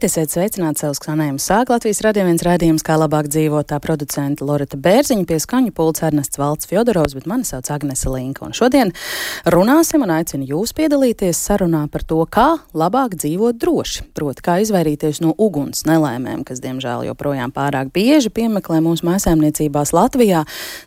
Labrīt, 0.00 0.16
esiet 0.16 0.32
sveicināti 0.32 0.80
savus 0.80 0.96
skanējumus. 0.96 1.44
Sāk 1.44 1.68
Latvijas 1.68 1.98
radio 2.00 2.22
viens 2.24 2.40
rādījums, 2.40 2.80
kā 2.80 2.94
labāk 2.96 3.26
dzīvot 3.28 3.66
tā 3.68 3.76
producenta 3.84 4.46
Lorita 4.48 4.78
Bērziņa 4.80 5.26
pie 5.28 5.36
skaņu 5.36 5.74
pults 5.76 6.00
Ernests 6.00 6.38
Valds 6.40 6.64
Fjodorovs, 6.70 7.12
bet 7.18 7.26
mani 7.28 7.44
sauc 7.44 7.68
Agnese 7.68 8.08
Linka. 8.08 8.46
Un 8.46 8.56
šodien 8.56 8.94
runāsim 9.44 10.00
un 10.00 10.12
aicinu 10.14 10.48
jūs 10.48 10.72
piedalīties 10.78 11.36
sarunā 11.36 11.82
par 11.92 12.06
to, 12.08 12.16
kā 12.24 12.46
labāk 12.72 13.18
dzīvot 13.20 13.58
droši. 13.60 14.06
Proti, 14.16 14.44
kā 14.46 14.54
izvairīties 14.64 15.20
no 15.20 15.34
uguns 15.36 15.84
nelēmēm, 15.84 16.46
kas 16.48 16.64
diemžēl 16.64 17.04
joprojām 17.10 17.52
pārāk 17.52 17.92
bieži 17.92 18.32
piemeklē 18.32 18.80
mūsu 18.80 19.04
mājasēmniecībās 19.04 19.92
Latvijā. 19.92 20.46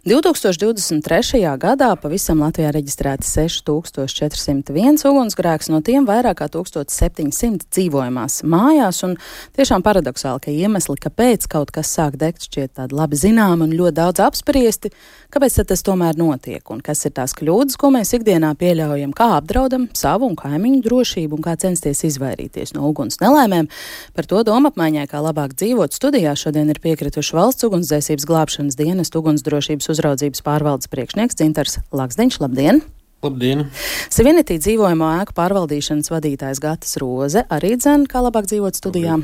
2023. 0.10 1.44
gadā 1.62 1.92
pavisam 2.02 2.42
Latvijā 2.42 2.74
reģistrēti 2.74 3.30
6401 3.30 5.06
ugunsgrēks, 5.12 5.70
no 5.70 5.86
tiem 5.86 6.10
vairāk 6.10 6.42
kā 6.42 6.50
1700 6.58 7.70
dzīvojamās 7.70 8.42
mājās 8.42 9.03
mājās. 9.04 9.32
Tiešām 9.54 9.84
paradoxāli, 9.86 10.42
ka 10.42 10.52
iemesli, 10.52 10.96
kāpēc 11.02 11.48
kaut 11.52 11.72
kas 11.72 11.92
sāk 11.94 12.18
degt, 12.18 12.48
šķiet 12.48 12.76
tādi 12.80 12.96
labi 12.98 13.18
zināmi 13.20 13.68
un 13.68 13.76
ļoti 13.76 13.96
daudz 14.00 14.24
apspriesti. 14.24 14.92
Kāpēc 15.34 15.60
tas 15.68 15.84
tomēr 15.86 16.18
notiek 16.18 16.64
un 16.74 16.82
kas 16.82 17.06
ir 17.06 17.14
tās 17.18 17.34
kļūdas, 17.38 17.78
ko 17.78 17.92
mēs 17.94 18.14
ikdienā 18.18 18.54
pieļaujam, 18.58 19.14
kā 19.14 19.30
apdraudam 19.38 19.90
savu 19.94 20.30
un 20.30 20.38
kaimiņu 20.40 20.82
drošību 20.86 21.38
un 21.38 21.46
kā 21.46 21.56
censties 21.60 22.04
izvairīties 22.10 22.74
no 22.78 22.88
uguns 22.90 23.20
nelēmēm? 23.22 23.70
Par 24.14 24.30
to 24.30 24.44
domu 24.48 24.72
apmaiņai, 24.72 25.08
kā 25.12 25.22
labāk 25.24 25.56
dzīvot 25.58 25.94
studijā, 25.94 26.36
šodien 26.38 26.70
ir 26.74 26.82
piekrituši 26.84 27.38
valsts 27.38 27.70
ugunsdzēsības 27.70 28.28
glābšanas 28.30 28.80
dienas 28.80 29.14
ugunsdrošības 29.14 29.94
uzraudzības 29.94 30.46
pārvaldes 30.46 30.92
priekšnieks 30.92 31.40
Dzintars 31.40 31.80
Laksdiņš. 31.94 32.42
Labdien! 32.44 32.86
Labdien! 33.24 33.68
Sevienitī 34.12 34.58
dzīvojamo 34.60 35.08
ēku 35.22 35.36
pārvaldīšanas 35.38 36.12
vadītājs 36.12 36.60
Gatis 36.64 36.98
Roze 37.00 37.46
arī 37.54 37.78
dzēna, 37.80 38.10
kā 38.12 38.20
labāk 38.26 38.50
dzīvot 38.52 38.76
studijām, 38.76 39.24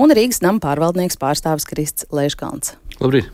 un 0.00 0.14
Rīgas 0.16 0.40
nama 0.44 0.62
pārvaldnieks 0.64 1.20
pārstāvis 1.20 1.68
Krists 1.68 2.08
Leiškalns. 2.14 2.78
Labrīt! 3.02 3.28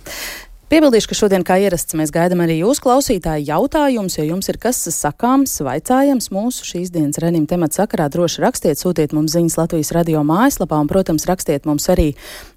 Piebildīšu, 0.64 1.10
ka 1.10 1.16
šodien, 1.18 1.42
kā 1.44 1.58
ierasts, 1.60 1.92
mēs 1.92 2.08
gaidām 2.08 2.40
arī 2.40 2.54
jūsu 2.62 2.80
klausītāju 2.86 3.44
jautājumus. 3.50 4.14
Ja 4.16 4.24
jums 4.24 4.48
ir 4.48 4.56
kas 4.62 4.78
sakāms, 4.96 5.58
vaicājams 5.60 6.30
mūsu 6.32 6.64
šīs 6.64 6.88
dienas 6.94 7.20
renīm 7.20 7.44
temata 7.50 7.82
sakarā, 7.82 8.06
droši 8.08 8.40
rakstiet, 8.40 8.80
sūtiet 8.80 9.12
mums 9.12 9.34
ziņas 9.36 9.58
Latvijas 9.60 9.92
radio 9.92 10.22
mājaslapā 10.24 10.78
un, 10.80 10.88
protams, 10.88 11.26
rakstiet 11.28 11.68
mums 11.68 11.90
arī 11.92 12.14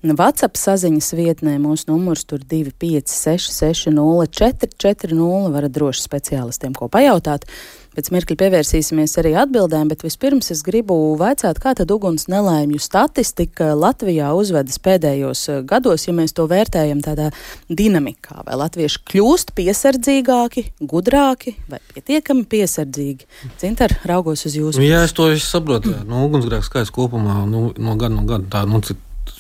WhatsApp 0.08 0.56
saziņas 0.56 1.12
vietnē. 1.20 1.58
Mūsu 1.60 1.92
numurs 1.92 2.24
tur 2.30 2.40
256 2.48 3.52
60 3.92 5.52
varat 5.52 5.76
droši 5.76 6.08
speciālistiem 6.08 6.80
ko 6.80 6.88
pajautāt. 6.88 7.44
Pēc 7.98 8.12
mirkļa 8.14 8.36
pievērsīsimies 8.38 9.16
arī 9.18 9.32
atbildēm, 9.42 9.88
bet 9.90 10.04
vispirms 10.06 10.52
es 10.54 10.60
gribu 10.62 10.94
vaicāt, 11.18 11.58
kā 11.58 11.72
tad 11.80 11.90
uguns 11.90 12.28
nelēmju 12.30 12.78
statistika 12.78 13.72
Latvijā 13.74 14.28
uzvedas 14.38 14.78
pēdējos 14.86 15.42
eh, 15.50 15.64
gados, 15.66 16.06
ja 16.06 16.14
mēs 16.14 16.36
to 16.38 16.46
vērtējam 16.52 17.02
tādā 17.02 17.32
dinamikā. 17.74 18.44
Vai 18.46 18.60
latvieši 18.62 19.02
kļūst 19.10 19.56
piesardzīgāki, 19.58 20.68
gudrāki 20.92 21.56
vai 21.72 21.82
pietiekami 21.96 22.46
piesardzīgi? 22.52 23.26
Cintar, 23.58 23.98
raugos 24.06 24.46
uz 24.46 24.60
jūsu. 24.60 24.86
Jā, 24.86 25.02
es 25.10 25.18
to 25.18 25.32
saprotu. 25.42 25.96
Nu, 26.08 26.22
ugunsgrēks 26.30 26.70
skaits 26.70 26.94
kopumā 26.94 27.42
nu, 27.50 27.72
no 27.74 27.98
gada 27.98 28.14
no 28.14 28.28
gada 28.30 28.46
tā, 28.54 28.62
nu, 28.70 28.78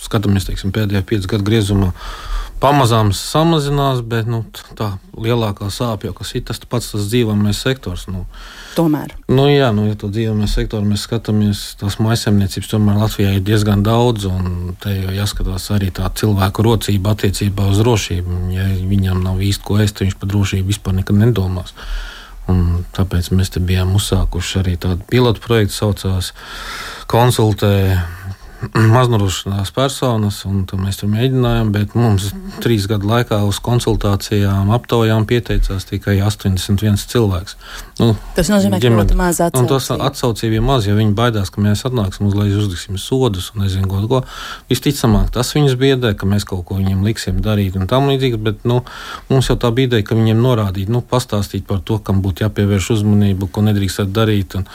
skatāmies, 0.01 0.49
teiksim, 0.49 0.73
pēdējā 0.73 1.05
piecu 1.05 1.29
gadu 1.35 1.45
griezumā 1.45 1.93
pamazām 2.61 3.11
samazinās, 3.13 4.01
bet 4.01 4.27
nu, 4.29 4.41
tā 4.77 4.95
lielākā 5.17 5.69
sāpja, 5.73 6.13
kas 6.17 6.33
ir 6.37 6.45
tas 6.47 6.59
pats 6.69 6.91
tas 6.93 7.05
dzīvojamais 7.11 7.59
sektors. 7.61 8.07
Nu, 8.09 8.25
tomēr. 8.77 9.13
Nu, 9.29 9.45
jā, 9.51 9.69
nu, 9.75 9.87
ja 9.89 9.97
to 9.99 10.09
dzīvojamais 10.13 10.55
sektors 10.57 10.87
mēs 10.87 11.05
skatāmies, 11.07 11.63
tās 11.81 11.99
maisaimniecības 12.01 12.71
tomēr 12.73 12.99
Latvijā 13.03 13.35
ir 13.37 13.45
diezgan 13.45 13.85
daudz, 13.85 14.27
un 14.31 14.75
te 14.81 14.95
jau 14.95 15.15
jāskatās 15.15 15.69
arī 15.75 15.91
tā 15.93 16.09
cilvēku 16.17 16.65
rocība 16.65 17.13
attiecībā 17.13 17.69
uz 17.71 17.81
drošību. 17.83 18.43
Ja 18.55 18.67
viņam 18.89 19.23
nav 19.25 19.41
īsti 19.43 19.67
ko 19.67 19.81
ēst, 19.83 20.03
viņš 20.05 20.19
par 20.21 20.33
drošību 20.33 20.73
vispār 20.73 20.97
nekad 21.01 21.21
nedomās. 21.21 21.75
Un 22.47 22.85
tāpēc 22.95 23.33
mēs 23.35 23.51
bijām 23.59 23.91
uzsākuši 23.99 24.61
arī 24.61 24.77
tādu 24.79 25.03
pilotu 25.09 25.43
projektu, 25.43 25.75
saucās 25.75 26.31
konsultē 27.11 27.73
maznodrošinātās 28.97 29.71
personas, 29.75 30.39
un 30.49 30.63
mēs 30.81 30.99
tur 31.01 31.11
mēģinājām, 31.11 31.71
bet 31.75 31.93
mums 31.97 32.31
trīs 32.63 32.87
gadu 32.89 33.09
laikā 33.09 33.39
uz 33.45 33.59
konsultācijām, 33.63 34.71
aptaujām 34.73 35.27
pieteicās 35.29 35.85
tikai 35.89 36.17
81 36.25 36.97
cilvēks. 37.11 37.57
Nu, 38.01 38.11
tas 38.37 38.49
nozīmē, 38.53 38.79
ka 38.81 38.91
ļoti 38.93 39.17
maz 39.17 39.41
atsaucību. 39.45 39.69
Tas 39.71 39.89
atsaucība 40.09 40.59
ir 40.59 40.65
maz, 40.65 40.87
ja 40.89 40.95
viņi 40.97 41.13
baidās, 41.17 41.51
ka 41.53 41.61
mēs 41.63 41.85
atnāksim 41.87 42.29
uz 42.29 42.37
leju, 42.37 42.63
uzliksim 42.63 42.97
sodus 43.01 43.51
un 43.53 43.65
nezinu, 43.65 43.89
ko. 43.91 44.01
ko. 44.09 44.21
Visticamāk, 44.71 45.29
tas 45.35 45.53
viņus 45.55 45.77
biedē, 45.79 46.13
ka 46.17 46.29
mēs 46.29 46.47
kaut 46.47 46.65
ko 46.69 46.79
viņiem 46.79 47.03
liksim 47.05 47.41
darīt 47.45 47.77
un 47.77 47.89
tam 47.89 48.09
līdzīgi, 48.11 48.41
bet 48.41 48.65
nu, 48.69 48.81
mums 49.29 49.51
jau 49.51 49.57
tā 49.61 49.73
ideja, 49.77 50.05
ka 50.05 50.17
viņiem 50.17 50.41
norādīt, 50.41 50.89
nu, 50.93 51.03
pastāstīt 51.05 51.67
par 51.69 51.83
to, 51.85 51.99
kam 52.01 52.23
būtu 52.25 52.45
jāpievērš 52.45 52.89
uzmanību, 52.97 53.51
ko 53.53 53.65
nedrīkst 53.69 54.07
darīt. 54.13 54.57
Un, 54.57 54.65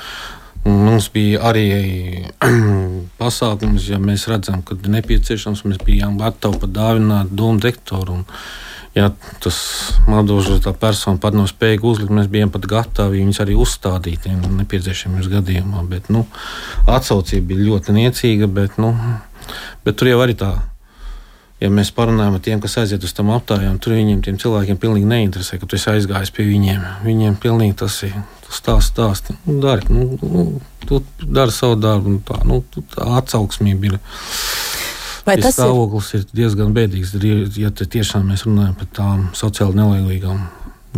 Mums 0.64 1.08
bija 1.10 1.40
arī 1.50 1.66
pasākums, 3.20 3.88
ja 3.90 3.98
mēs 4.02 4.28
redzam, 4.30 4.60
ka 4.62 4.76
nepieciešams, 4.78 5.64
mēs 5.66 5.80
bijām 5.82 6.20
gatavi 6.20 6.60
pat 6.62 6.74
dāvināt 6.76 7.32
domu 7.34 7.58
dektoru. 7.62 8.20
Un, 8.20 8.26
ja 8.94 9.08
tas 9.42 9.58
madošs 10.06 10.68
persona 10.78 11.18
pat 11.18 11.34
nav 11.34 11.48
spējīga 11.50 11.88
uzlikt, 11.88 12.14
mēs 12.14 12.30
bijām 12.30 12.52
pat 12.54 12.68
gatavi 12.70 13.24
viņus 13.24 13.42
arī 13.42 13.58
uzstādīt 13.58 14.28
ja 14.30 14.36
nepieciešamības 14.38 15.32
gadījumā. 15.34 15.82
Bet, 15.90 16.12
nu, 16.14 16.26
atsaucība 16.86 17.54
bija 17.54 17.70
ļoti 17.72 17.96
niecīga, 17.98 18.46
bet, 18.46 18.78
nu, 18.78 18.94
bet 19.82 19.98
tur 19.98 20.12
jau 20.12 20.22
arī 20.22 20.38
tā 20.38 20.54
ja 21.62 21.70
mēs 21.70 21.92
parunājam 21.94 22.36
ar 22.36 22.42
tiem, 22.42 22.60
kas 22.62 22.76
aiziet 22.82 23.04
uz 23.06 23.14
tām 23.16 23.30
aptājām, 23.34 23.78
tur 23.82 23.94
viņiem, 23.96 24.22
tiem 24.26 24.38
cilvēkiem, 24.42 24.78
pilnīgi 24.82 25.08
neinteresē, 25.08 25.60
ka 25.60 25.68
tu 25.68 25.78
esi 25.78 25.90
aizgājis 25.92 26.32
pie 26.34 26.46
viņiem. 26.48 26.86
Viņiem 27.06 27.38
pilnīgi 27.42 27.78
tas 27.84 28.00
ir 28.08 28.16
stāsts, 28.48 28.90
stāsts. 28.92 29.34
Nu, 29.46 29.60
dari, 29.62 29.86
nu, 29.92 30.18
nu, 30.22 30.46
tu 30.86 31.02
dari 31.22 31.54
savu 31.54 31.78
darbu, 31.80 32.16
nu, 32.16 32.22
tā, 32.26 32.40
nu, 32.48 32.62
tā 32.94 33.06
atsauksmība 33.20 33.92
ir. 33.92 34.00
Vai 35.22 35.36
tas 35.38 35.54
stāvoklis 35.54 36.10
ir? 36.16 36.24
ir 36.24 36.40
diezgan 36.42 36.74
bēdīgs, 36.74 37.14
ja 37.60 37.70
tiešām 37.70 38.26
mēs 38.32 38.42
runājam 38.48 38.74
par 38.80 38.90
tām 38.96 39.28
sociāli 39.38 39.78
nelēlīgām 39.78 40.42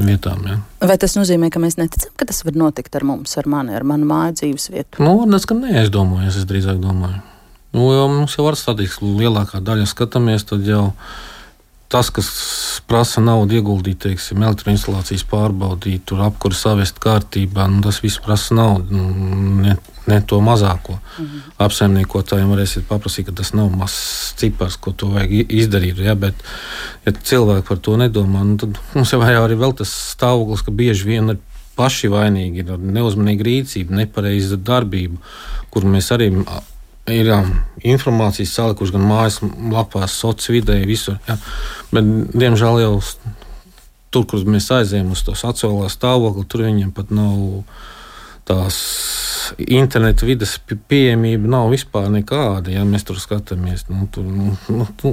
vietām. 0.01 0.47
Ja. 0.49 0.57
Vai 0.89 0.97
tas 1.01 1.15
nozīmē, 1.19 1.53
ka 1.53 1.61
mēs 1.63 1.77
neticam, 1.79 2.15
ka 2.17 2.27
tas 2.31 2.41
var 2.47 2.57
notikt 2.57 2.97
ar 2.97 3.05
mums, 3.07 3.37
ar 3.41 3.51
mani, 3.51 3.77
ar 3.77 3.85
manu 3.87 4.09
māju 4.09 4.41
dzīves 4.41 4.71
vietu? 4.73 5.05
Nu, 5.05 5.19
tas, 5.29 5.45
ka 5.51 5.59
nē, 5.59 5.77
es 5.85 5.93
domāju, 5.93 6.33
es 6.33 6.49
drīzāk 6.49 6.81
domāju. 6.83 7.21
Nu, 7.75 7.89
jau 7.91 8.09
mums 8.11 8.37
jau 8.39 8.47
var 8.47 8.59
statistiski 8.59 9.17
lielākā 9.19 9.59
daļa 9.65 9.89
skatāmies, 9.91 10.47
tad 10.47 10.67
jau 10.69 10.93
tas, 11.91 12.11
kas 12.11 12.29
prasa 12.89 13.23
naudu 13.23 13.55
ieguldīt, 13.59 14.01
teiksim, 14.03 14.43
elektroinstalācijas 14.43 15.25
pārbaudīt, 15.31 16.05
tur 16.09 16.25
apkuru 16.27 16.57
savest 16.59 16.99
kārtībā, 17.03 17.69
nu, 17.71 17.83
tas 17.85 18.01
viss 18.03 18.23
prasa 18.23 18.57
naudu. 18.57 18.95
Nu, 18.95 19.35
ne, 19.63 19.77
ne 20.11 20.19
to 20.27 20.41
mazāko. 20.43 20.99
Mm 20.99 21.25
-hmm. 21.25 21.53
Apsaimniekotājiem 21.67 22.51
varēsiet 22.51 22.89
paprasīt, 22.89 23.27
ka 23.27 23.33
tas 23.33 23.53
nav 23.55 23.71
mazs 23.71 24.35
cipars, 24.37 24.77
ko 24.77 24.93
to 24.93 25.07
vajag 25.07 25.53
izdarīt. 25.53 25.99
Ja, 25.99 26.15
bet, 26.15 26.35
ja 27.07 27.13
cilvēki 27.13 27.69
par 27.69 27.79
to 27.79 27.97
nedomā, 27.97 28.45
nu, 28.45 28.57
tad 28.57 28.79
mums 28.95 29.13
jau 29.13 29.21
arī 29.21 29.57
vēl 29.59 29.75
tas 29.77 29.91
stāvoklis, 30.17 30.65
ka 30.65 30.71
bieži 30.71 31.05
vien 31.05 31.31
ir 31.31 31.39
paši 31.77 32.09
vainīgi, 32.09 32.59
ir 32.59 32.79
neuzmanīga 32.79 33.45
rīcība, 33.45 33.95
nepareiza 33.95 34.57
darbība, 34.57 35.17
kur 35.71 35.85
mēs 35.85 36.13
arī 36.15 36.31
ir 37.13 37.31
um, 37.35 37.51
informācijas 37.85 38.55
salikuši 38.57 38.95
gan 38.97 39.07
mājaslapās, 39.09 40.17
sociālajā 40.23 40.61
vidē, 40.61 40.79
visur. 40.89 41.19
Ja. 41.29 41.37
Bet, 41.93 42.09
diemžēl 42.33 42.81
jau 42.85 42.95
tur, 44.15 44.27
kur 44.31 44.45
mēs 44.49 44.71
aizējām 44.73 45.13
uz 45.13 45.25
to 45.27 45.35
sociālā 45.39 45.91
stāvokli, 45.93 46.47
tur 46.49 46.65
viņiem 46.69 46.95
pat 46.97 47.13
nav 47.15 47.65
tās 48.49 48.79
interneta 49.59 50.27
vidas 50.27 50.57
pieejamība 50.89 51.51
nav 51.51 51.71
vispār 51.73 52.09
nekāda. 52.13 52.73
Ja 52.75 52.85
mēs 52.89 53.07
tur 53.09 53.19
skatāmies, 53.21 53.87
nu, 53.91 54.07
tur, 54.13 54.27
nu, 54.27 54.55
nu, 54.69 54.87
nu, 55.03 55.13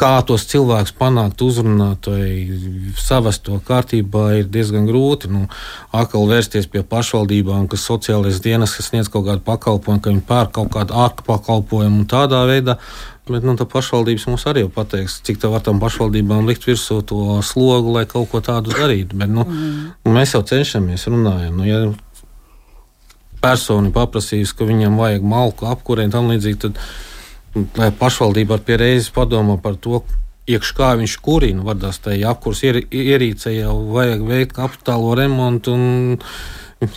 kā 0.00 0.12
tos 0.26 0.46
cilvēkus 0.50 0.94
panākt, 0.98 1.44
uzrunāt, 1.44 2.08
vai 2.10 2.94
savest 2.98 3.44
to 3.46 3.60
kārtībā, 3.66 4.26
ir 4.40 4.50
diezgan 4.52 4.88
grūti. 4.88 5.30
Nu, 5.32 5.46
atkal 5.94 6.28
vērsties 6.30 6.68
pie 6.72 6.84
pašvaldībām, 6.86 7.68
kas 7.72 7.86
sociālais 7.88 8.42
dienas, 8.44 8.76
kas 8.78 8.92
sniedz 8.92 9.12
kaut 9.12 9.28
kādu 9.30 9.44
pakalpojumu, 9.46 10.02
ka 10.02 10.14
viņi 10.14 10.26
pērk 10.28 10.54
kaut 10.58 10.72
kādu 10.76 10.98
ārku 11.04 11.26
pakalpojumu 11.28 12.02
un 12.02 12.10
tādā 12.10 12.44
veidā. 12.50 12.78
Bet 13.30 13.44
nu, 13.46 13.54
tā 13.54 13.62
pašvaldības 13.70 14.24
mums 14.26 14.44
arī 14.50 14.64
pateiks, 14.66 15.20
cik 15.22 15.38
tā 15.38 15.50
var 15.52 15.62
tam 15.62 15.78
pašvaldībām 15.82 16.48
likt 16.48 16.64
virsū 16.66 16.98
to 17.06 17.38
slogu, 17.46 17.92
lai 17.94 18.02
kaut 18.10 18.32
ko 18.32 18.40
tādu 18.42 18.74
darītu. 18.74 19.14
Bet, 19.14 19.30
nu, 19.30 19.44
mm. 19.46 20.10
Mēs 20.10 20.34
jau 20.34 20.42
cenšamies 20.42 21.06
runājam. 21.06 21.54
Nu, 21.60 21.68
ja 21.68 21.84
persona 23.42 23.92
paprasīs, 23.94 24.54
ka 24.56 24.68
viņam 24.68 24.98
vajag 25.00 25.26
malku 25.26 25.68
apkurē 25.70 26.06
un 26.08 26.14
tam 26.14 26.30
līdzīgi, 26.32 26.60
tad 26.66 27.94
pašvaldība 28.00 28.56
ar 28.56 28.66
pierēzes 28.66 29.12
padomā 29.14 29.58
par 29.62 29.76
to, 29.76 30.02
iekš 30.50 30.72
kā 30.78 30.94
viņš 30.98 31.18
kurina, 31.22 31.62
vadās 31.66 32.00
tajā 32.02 32.32
apkurs 32.32 32.64
ierīcē 32.64 33.54
jau 33.54 33.76
vajag 33.92 34.26
veikt 34.26 34.56
kapitālo 34.56 35.14
remontu 35.18 35.76
un 35.76 35.86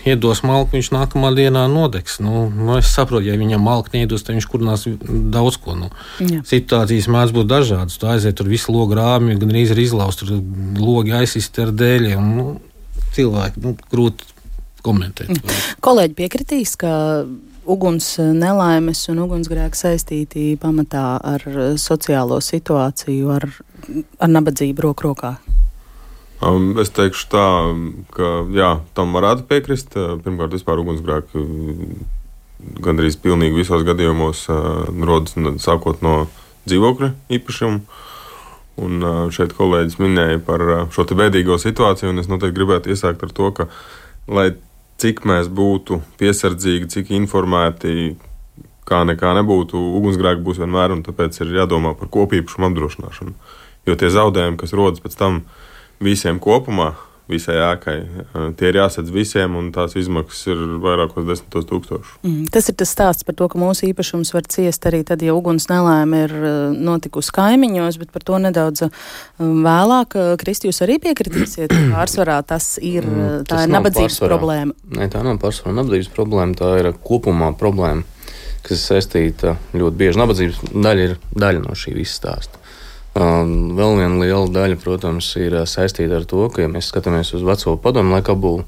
iedos 0.08 0.42
malku, 0.46 0.76
viņš 0.78 0.90
nākamā 0.96 1.30
dienā 1.38 1.66
nodegs. 1.70 2.18
Nu, 2.24 2.48
nu, 2.50 2.78
es 2.80 2.90
saprotu, 2.90 3.28
ja 3.28 3.38
viņam 3.38 3.62
malku 3.62 3.94
neiedos, 3.94 4.24
tad 4.26 4.38
viņš 4.38 4.48
kurinās 4.50 4.86
daudz 5.34 5.60
ko. 5.62 5.76
Nu. 5.78 5.92
Jā. 6.24 6.42
Situācijas 6.50 7.10
mēdz 7.14 7.36
būt 7.36 7.52
dažādas. 7.52 8.00
Tu 8.02 8.10
aiziet 8.10 8.38
tur 8.40 8.50
visu 8.50 8.74
logu 8.74 8.98
rāmju, 8.98 9.38
gan 9.42 9.54
arī 9.54 9.86
izlaust, 9.86 10.24
tur 10.24 10.40
logi 10.82 11.14
aizsist 11.14 11.60
ar 11.62 11.74
dēļiem. 11.76 12.32
Nu, 12.40 12.48
cilvēki 13.16 13.62
nu, 13.62 13.76
grūti 13.92 14.35
komentēt. 14.86 15.34
Mm. 15.34 15.60
Kolēģi 15.86 16.18
piekritīs, 16.22 16.76
ka 16.80 16.94
uguns 17.66 18.12
nelaimes 18.20 19.02
un 19.10 19.24
ugunsgrēki 19.26 19.80
saistīti 19.80 20.46
pamatā 20.62 21.16
ar 21.26 21.46
sociālo 21.82 22.38
situāciju, 22.44 23.34
ar, 23.36 23.50
ar 24.22 24.34
nabadzību 24.38 24.86
roku 24.86 25.10
rokā. 25.10 25.36
Um, 26.44 26.74
es 26.82 26.92
teikšu 26.92 27.30
tā, 27.32 27.46
ka 28.14 28.32
jā, 28.54 28.72
tam 28.98 29.16
varētu 29.16 29.48
piekrist. 29.50 29.96
Uh, 29.96 30.18
pirmkārt, 30.22 30.54
vispār 30.54 30.82
ugunsgrēki 30.84 31.42
uh, 31.42 31.94
gandrīz 32.84 33.16
pilnīgi 33.24 33.62
visos 33.62 33.86
gadījumos 33.88 34.46
uh, 34.52 34.84
rodas 35.08 35.38
sākot 35.64 36.04
no 36.06 36.26
dzīvokļa 36.68 37.14
īpašuma. 37.40 38.02
Un 38.76 39.06
šeit 39.32 39.54
kolēģis 39.56 40.02
minēja 40.02 40.40
par 40.44 40.62
šo 40.92 41.06
bēdīgo 41.16 41.56
situāciju, 41.62 42.10
un 42.12 42.20
es 42.20 42.28
noteikti 42.28 42.58
gribētu 42.58 42.92
iesākt 42.92 43.22
ar 43.24 43.30
to, 43.32 43.48
ka, 43.56 43.70
lai 44.28 44.50
cik 45.02 45.26
mēs 45.28 45.50
būtu 45.52 46.00
piesardzīgi, 46.20 46.90
cik 46.94 47.12
informēti, 47.18 48.16
kā 48.86 49.02
nekā 49.08 49.34
nebūtu, 49.40 49.80
ugunsgrēki 50.00 50.44
būs 50.46 50.62
vienmēr, 50.62 50.94
un 50.96 51.04
tāpēc 51.06 51.42
ir 51.42 51.56
jādomā 51.60 51.96
par 52.00 52.12
kopīpašumu 52.14 52.70
apdrošināšanu. 52.70 53.36
Jo 53.86 53.98
tie 54.00 54.10
zaudējumi, 54.14 54.60
kas 54.62 54.74
rodas 54.78 55.04
pēc 55.04 55.18
tam, 55.20 55.44
visiem 56.04 56.40
kopumā, 56.42 56.94
visai 57.32 57.56
ēkai. 57.58 57.96
Tie 58.60 58.70
ir 58.70 58.78
jāsadz 58.80 59.10
visiem, 59.14 59.56
un 59.58 59.72
tās 59.74 59.96
izmaksas 59.98 60.52
ir 60.54 60.62
vairākos 60.84 61.26
desmitos 61.28 61.66
tūkstošus. 61.70 62.18
Mm, 62.26 62.48
tas 62.54 62.70
ir 62.70 62.78
tas 62.78 62.92
stāsts 62.94 63.26
par 63.28 63.38
to, 63.40 63.48
ka 63.52 63.60
mūsu 63.62 63.88
īpašums 63.90 64.34
var 64.36 64.46
ciest 64.52 64.86
arī 64.90 65.02
tad, 65.08 65.24
ja 65.26 65.34
uguns 65.36 65.68
nelēma 65.72 66.22
ir 66.28 66.36
notikusi 66.76 67.34
kaimiņos, 67.36 68.00
bet 68.02 68.14
par 68.14 68.26
to 68.28 68.40
nedaudz 68.46 68.86
vēlāk. 69.40 70.18
Kristi, 70.42 70.70
jūs 70.70 70.84
arī 70.86 71.00
piekritīsiet, 71.04 71.74
ka 71.74 71.84
pārsvarā 71.96 72.40
tas 72.48 72.76
ir, 72.82 73.08
mm, 73.10 73.46
tā 73.46 73.56
tas 73.56 73.70
ir 73.70 73.74
nabadzības 73.74 74.20
pārsvarā. 74.20 74.36
problēma? 74.36 74.78
Nē, 75.00 75.10
tā 75.14 75.24
nav 75.26 75.40
pārsvarā 75.42 75.78
nabadzības 75.80 76.12
problēma, 76.16 76.60
tā 76.62 76.76
ir 76.82 76.92
kopumā 77.06 77.54
problēma, 77.58 78.06
kas 78.66 78.86
saistīta 78.92 79.58
ļoti 79.74 80.02
bieži. 80.04 80.22
Nabadzības 80.22 80.62
daļa 80.74 81.10
ir 81.10 81.18
daļa 81.34 81.66
no 81.66 81.78
šī 81.78 81.98
visa 81.98 82.20
stāsta. 82.22 82.62
Vēl 83.16 83.94
viena 83.96 84.18
liela 84.20 84.48
daļa, 84.52 84.76
protams, 84.82 85.30
ir 85.40 85.54
saistīta 85.72 86.18
ar 86.20 86.26
to, 86.28 86.50
ka, 86.52 86.66
ja 86.66 86.72
mēs 86.72 86.90
skatāmies 86.92 87.32
uz 87.38 87.46
veco 87.48 87.78
padomu 87.80 88.12
laiku 88.12 88.34
apbūvi, 88.34 88.66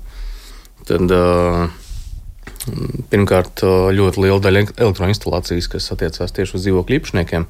tad 0.88 1.11
pirmkārt 3.11 3.63
ļoti 3.97 4.23
liela 4.23 4.39
daļa 4.44 4.61
elektroinstalācijas, 4.77 5.67
kas 5.73 5.91
attiecās 5.91 6.31
tieši 6.35 6.55
uz 6.55 6.63
dzīvokļu 6.63 6.99
īpašniekiem. 6.99 7.47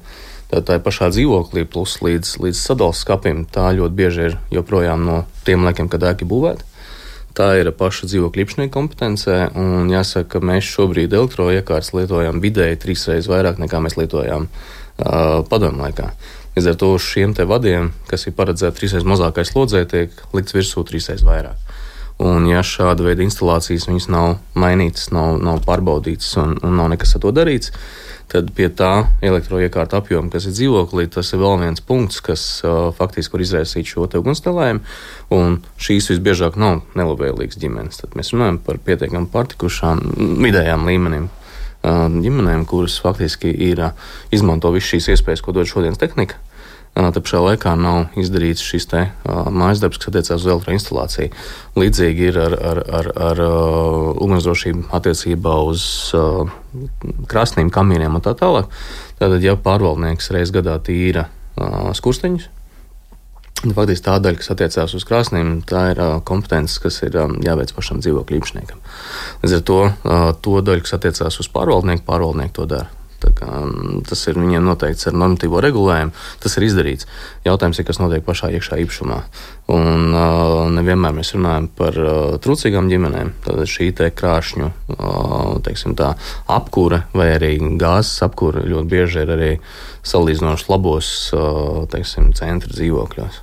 Tā, 0.48 0.62
tā 0.64 0.78
ir 0.78 0.82
pašā 0.82 1.10
dzīvoklī, 1.12 1.62
plus 1.70 1.98
līdz, 2.02 2.32
līdz 2.42 2.64
sadalījuma 2.64 2.98
skapim. 2.98 3.44
Tā 3.52 3.68
ļoti 3.76 3.94
bieži 3.94 4.26
ir 4.30 4.36
joprojām 4.56 5.04
no 5.06 5.20
tiem 5.46 5.66
laikiem, 5.68 5.90
kad 5.92 6.06
ēka 6.08 6.26
būvēta. 6.26 6.66
Tā 7.38 7.52
ir 7.60 7.70
paša 7.78 8.08
dzīvokļa 8.10 8.42
īpašnieka 8.42 8.74
kompetencē, 8.74 9.38
un 9.60 9.92
jāsaka, 9.92 10.32
ka 10.34 10.42
mēs 10.50 10.66
šobrīd 10.72 11.14
elektroiekārtas 11.14 11.92
lietojam 11.94 12.42
vidēji 12.42 12.80
trīs 12.82 13.06
reizes 13.06 13.30
vairāk 13.30 13.60
nekā 13.62 13.78
mēs 13.84 13.98
lietojām 14.00 14.48
uh, 14.48 15.44
padomu 15.52 15.84
laikā. 15.84 16.08
Uh, 16.08 16.37
Līdz 16.58 16.72
ar 16.72 16.74
to 16.74 16.88
šiem 16.98 17.36
vadiem, 17.46 17.92
kas 18.10 18.24
ir 18.26 18.32
paredzēti 18.34 18.80
trīsreiz 18.80 19.04
mazākai 19.06 19.44
slodzē, 19.46 19.84
tiek 19.86 20.10
likts 20.34 20.56
virsū 20.56 20.82
trīsreiz 20.82 21.22
vairāk. 21.22 21.54
Un, 22.18 22.48
ja 22.50 22.64
šāda 22.66 23.04
veida 23.06 23.22
instalācijas 23.22 23.86
nav 24.10 24.40
mainītas, 24.58 25.12
nav, 25.14 25.36
nav 25.38 25.60
pārbaudītas 25.62 26.32
un, 26.42 26.56
un 26.66 26.74
nav 26.74 26.88
nekas 26.90 27.14
ar 27.14 27.22
to 27.22 27.30
darīts, 27.30 27.70
tad 28.26 28.50
pie 28.58 28.66
tā 28.74 29.06
elektroiekārta 29.22 30.00
apjoma, 30.02 30.32
kas 30.34 30.48
ir 30.50 30.56
dzīvoklī, 30.56 31.06
tas 31.14 31.30
ir 31.30 31.44
vēl 31.44 31.62
viens 31.62 31.84
punkts, 31.92 32.18
kas 32.26 32.48
uh, 32.66 32.90
faktiski 32.98 33.38
var 33.38 33.46
izraisīt 33.46 33.94
šo 33.94 34.10
ugunstelējumu. 34.18 34.82
Un 35.38 35.60
šīs 35.78 36.10
visbiežāk 36.10 36.58
nav 36.58 36.82
nelabvēlīgas 36.98 37.62
ģimenes. 37.62 38.02
Tad 38.02 38.18
mēs 38.18 38.34
runājam 38.34 38.58
par 38.66 38.82
pietiekami 38.82 39.30
pārtikušām 39.30 40.02
vidējām 40.42 40.90
līmenim 40.90 41.30
ģimenēm, 41.86 42.66
kuras 42.66 42.98
faktiski 42.98 43.54
ir 43.70 43.92
izmanto 44.34 44.74
visas 44.74 44.90
šīs 44.96 45.12
iespējas, 45.14 45.46
ko 45.46 45.54
dod 45.54 45.70
šodienas 45.70 46.02
tehnika. 46.02 46.42
Tad 46.98 47.18
pašā 47.22 47.40
laikā 47.44 47.72
nav 47.78 48.16
izdarīts 48.18 48.64
šis 48.64 48.88
te, 48.90 49.04
uh, 49.06 49.50
mājas 49.54 49.82
darbs, 49.82 50.00
kas 50.00 50.10
attiecās 50.10 50.40
uz 50.40 50.48
elektroinstalāciju. 50.50 51.30
Līdzīgi 51.78 52.28
ir 52.32 52.40
ar, 52.42 52.56
ar, 52.72 52.82
ar, 53.00 53.10
ar 53.28 53.42
uh, 53.44 54.08
ugunsdrošību 54.18 54.88
attiecībā 54.98 55.54
uz 55.68 55.86
uh, 56.18 56.50
krāsnīm, 57.30 57.70
kamīniem 57.74 58.18
un 58.18 58.24
tā 58.24 58.34
tālāk. 58.38 58.72
Tātad, 59.20 59.38
ja 59.46 59.54
pārvaldnieks 59.62 60.32
reizes 60.34 60.54
gadā 60.58 60.74
tīra 60.82 61.28
uh, 61.28 61.92
skursteņus, 61.94 62.50
Faktiski 63.58 64.04
tā 64.06 64.12
daļa, 64.22 64.38
kas 64.38 64.52
attiecās 64.54 64.92
uz 64.94 65.04
krāsnīm, 65.06 65.56
tā 65.66 65.88
ir 65.90 65.98
uh, 65.98 66.12
kompetence, 66.22 66.78
kas 66.78 67.00
ir 67.02 67.16
um, 67.18 67.34
jāveic 67.42 67.72
pašam 67.74 67.98
dzīvokļu 68.04 68.38
īpašniekam. 68.38 68.78
Līdz 69.42 69.56
ar 69.56 69.64
to, 69.66 69.78
uh, 69.88 70.28
to 70.46 70.60
daļu, 70.62 70.84
kas 70.86 70.94
attiecās 70.94 71.40
uz 71.42 71.50
pārvaldnieku, 71.50 72.06
pārvaldnieku 72.06 72.54
to 72.60 72.68
dara. 72.70 72.97
Kā, 73.18 73.46
tas 74.06 74.20
ir 74.30 74.36
viņiem 74.38 74.62
noteikts 74.62 75.08
ar 75.10 75.16
normatīvo 75.18 75.58
regulējumu. 75.62 76.12
Tas 76.42 76.54
ir 76.58 76.66
izdarīts. 76.68 77.08
Jautājums 77.46 77.80
ir, 77.80 77.86
kas 77.88 77.98
notiek 77.98 78.22
pašā 78.26 78.50
iekšā 78.54 78.78
īpašumā. 78.84 79.18
Un 79.74 80.14
uh, 80.14 80.68
nevienmēr 80.74 81.16
mēs 81.16 81.32
runājam 81.34 81.66
par 81.78 81.98
uh, 81.98 82.36
trūcīgām 82.42 82.90
ģimenēm. 82.92 83.32
Tad 83.42 83.64
šī 83.66 83.90
krāšņu 84.18 84.70
uh, 84.70 85.74
tā, 85.98 86.12
apkūre 86.46 87.02
vai 87.14 87.28
arī 87.34 87.56
gāzes 87.80 88.22
apkūre 88.26 88.62
ļoti 88.70 88.92
bieži 88.94 89.24
ir 89.24 89.34
arī 89.34 89.50
salīdzinoši 90.06 90.70
labos 90.70 91.10
uh, 91.34 91.84
teiksim, 91.90 92.30
centra 92.38 92.70
dzīvokļos. 92.70 93.42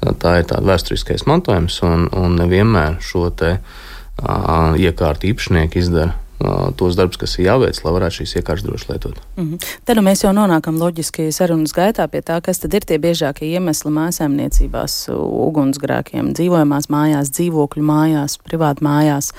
Tā 0.00 0.34
ir 0.40 0.48
tāda 0.48 0.64
vēsturiskais 0.64 1.26
mantojums, 1.28 1.76
un, 1.84 2.08
un 2.16 2.40
nevienmēr 2.40 2.98
šo 3.04 3.28
te 3.36 3.58
uh, 3.60 4.72
iekārtu 4.80 5.28
īpašnieki 5.34 5.84
izdara 5.84 6.16
tos 6.76 6.96
darbus, 6.96 7.18
kas 7.20 7.36
ir 7.38 7.46
jāveic, 7.46 7.80
lai 7.84 7.92
varētu 7.94 8.20
šīs 8.20 8.36
iekārtas 8.40 8.64
droši 8.64 8.88
lietot. 8.88 9.16
Mm 9.36 9.44
-hmm. 9.44 9.78
Tad 9.84 9.96
nu 9.96 10.02
mēs 10.02 10.24
jau 10.24 10.32
nonākam 10.32 10.78
loģiski 10.80 11.32
sarunas 11.32 11.72
gaitā 11.76 12.08
pie 12.08 12.20
tā, 12.20 12.40
kas 12.40 12.58
tad 12.58 12.74
ir 12.74 12.84
tie 12.84 12.98
biežākie 12.98 13.50
iemesli 13.50 13.90
mājasēmniecībās, 13.90 15.08
ugunsgrēkiem, 15.46 16.32
dzīvojamās 16.32 16.88
mājās, 16.88 17.30
dzīvokļu 17.36 17.82
mājās, 17.82 18.38
privātu 18.38 18.84
mājās, 18.84 19.32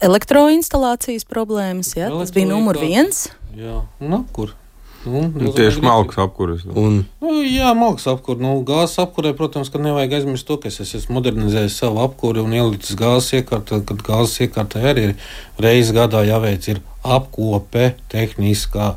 elektroinstalācijas 0.00 1.24
problēmas. 1.24 1.96
Ja? 1.96 2.10
Tas 2.10 2.32
bija 2.32 2.46
numur 2.46 2.78
viens. 2.78 3.28
Jā, 3.56 3.82
nu, 4.00 4.24
kur? 4.32 4.54
Nu, 5.06 5.22
nu, 5.30 5.52
tieši 5.54 5.82
malks 5.84 6.18
apkūres. 6.18 6.64
Un... 6.66 7.04
Nu, 7.22 7.34
jā, 7.46 7.70
malks 7.78 8.08
apkūre. 8.10 8.42
Nu, 8.42 8.56
gāzes 8.66 8.98
apkūrē, 9.04 9.32
protams, 9.38 9.70
ka 9.70 9.78
nevajag 9.82 10.16
aizmirst 10.18 10.48
to, 10.48 10.58
ka 10.62 10.70
es 10.72 10.82
esmu 10.82 11.20
modernizējis 11.20 11.78
savu 11.82 12.02
apkūri 12.02 12.42
un 12.42 12.54
ielicis 12.56 12.98
gāzes 12.98 13.36
iekārtā, 13.38 13.80
kad 13.86 14.02
gāzes 14.06 14.42
iekārtā 14.46 14.82
arī 14.90 15.10
ir 15.10 15.14
reizes 15.62 15.94
gadā 15.96 16.24
jāveic 16.26 16.66
ir 16.72 16.82
apkope 17.06 17.92
tehniskā. 18.12 18.96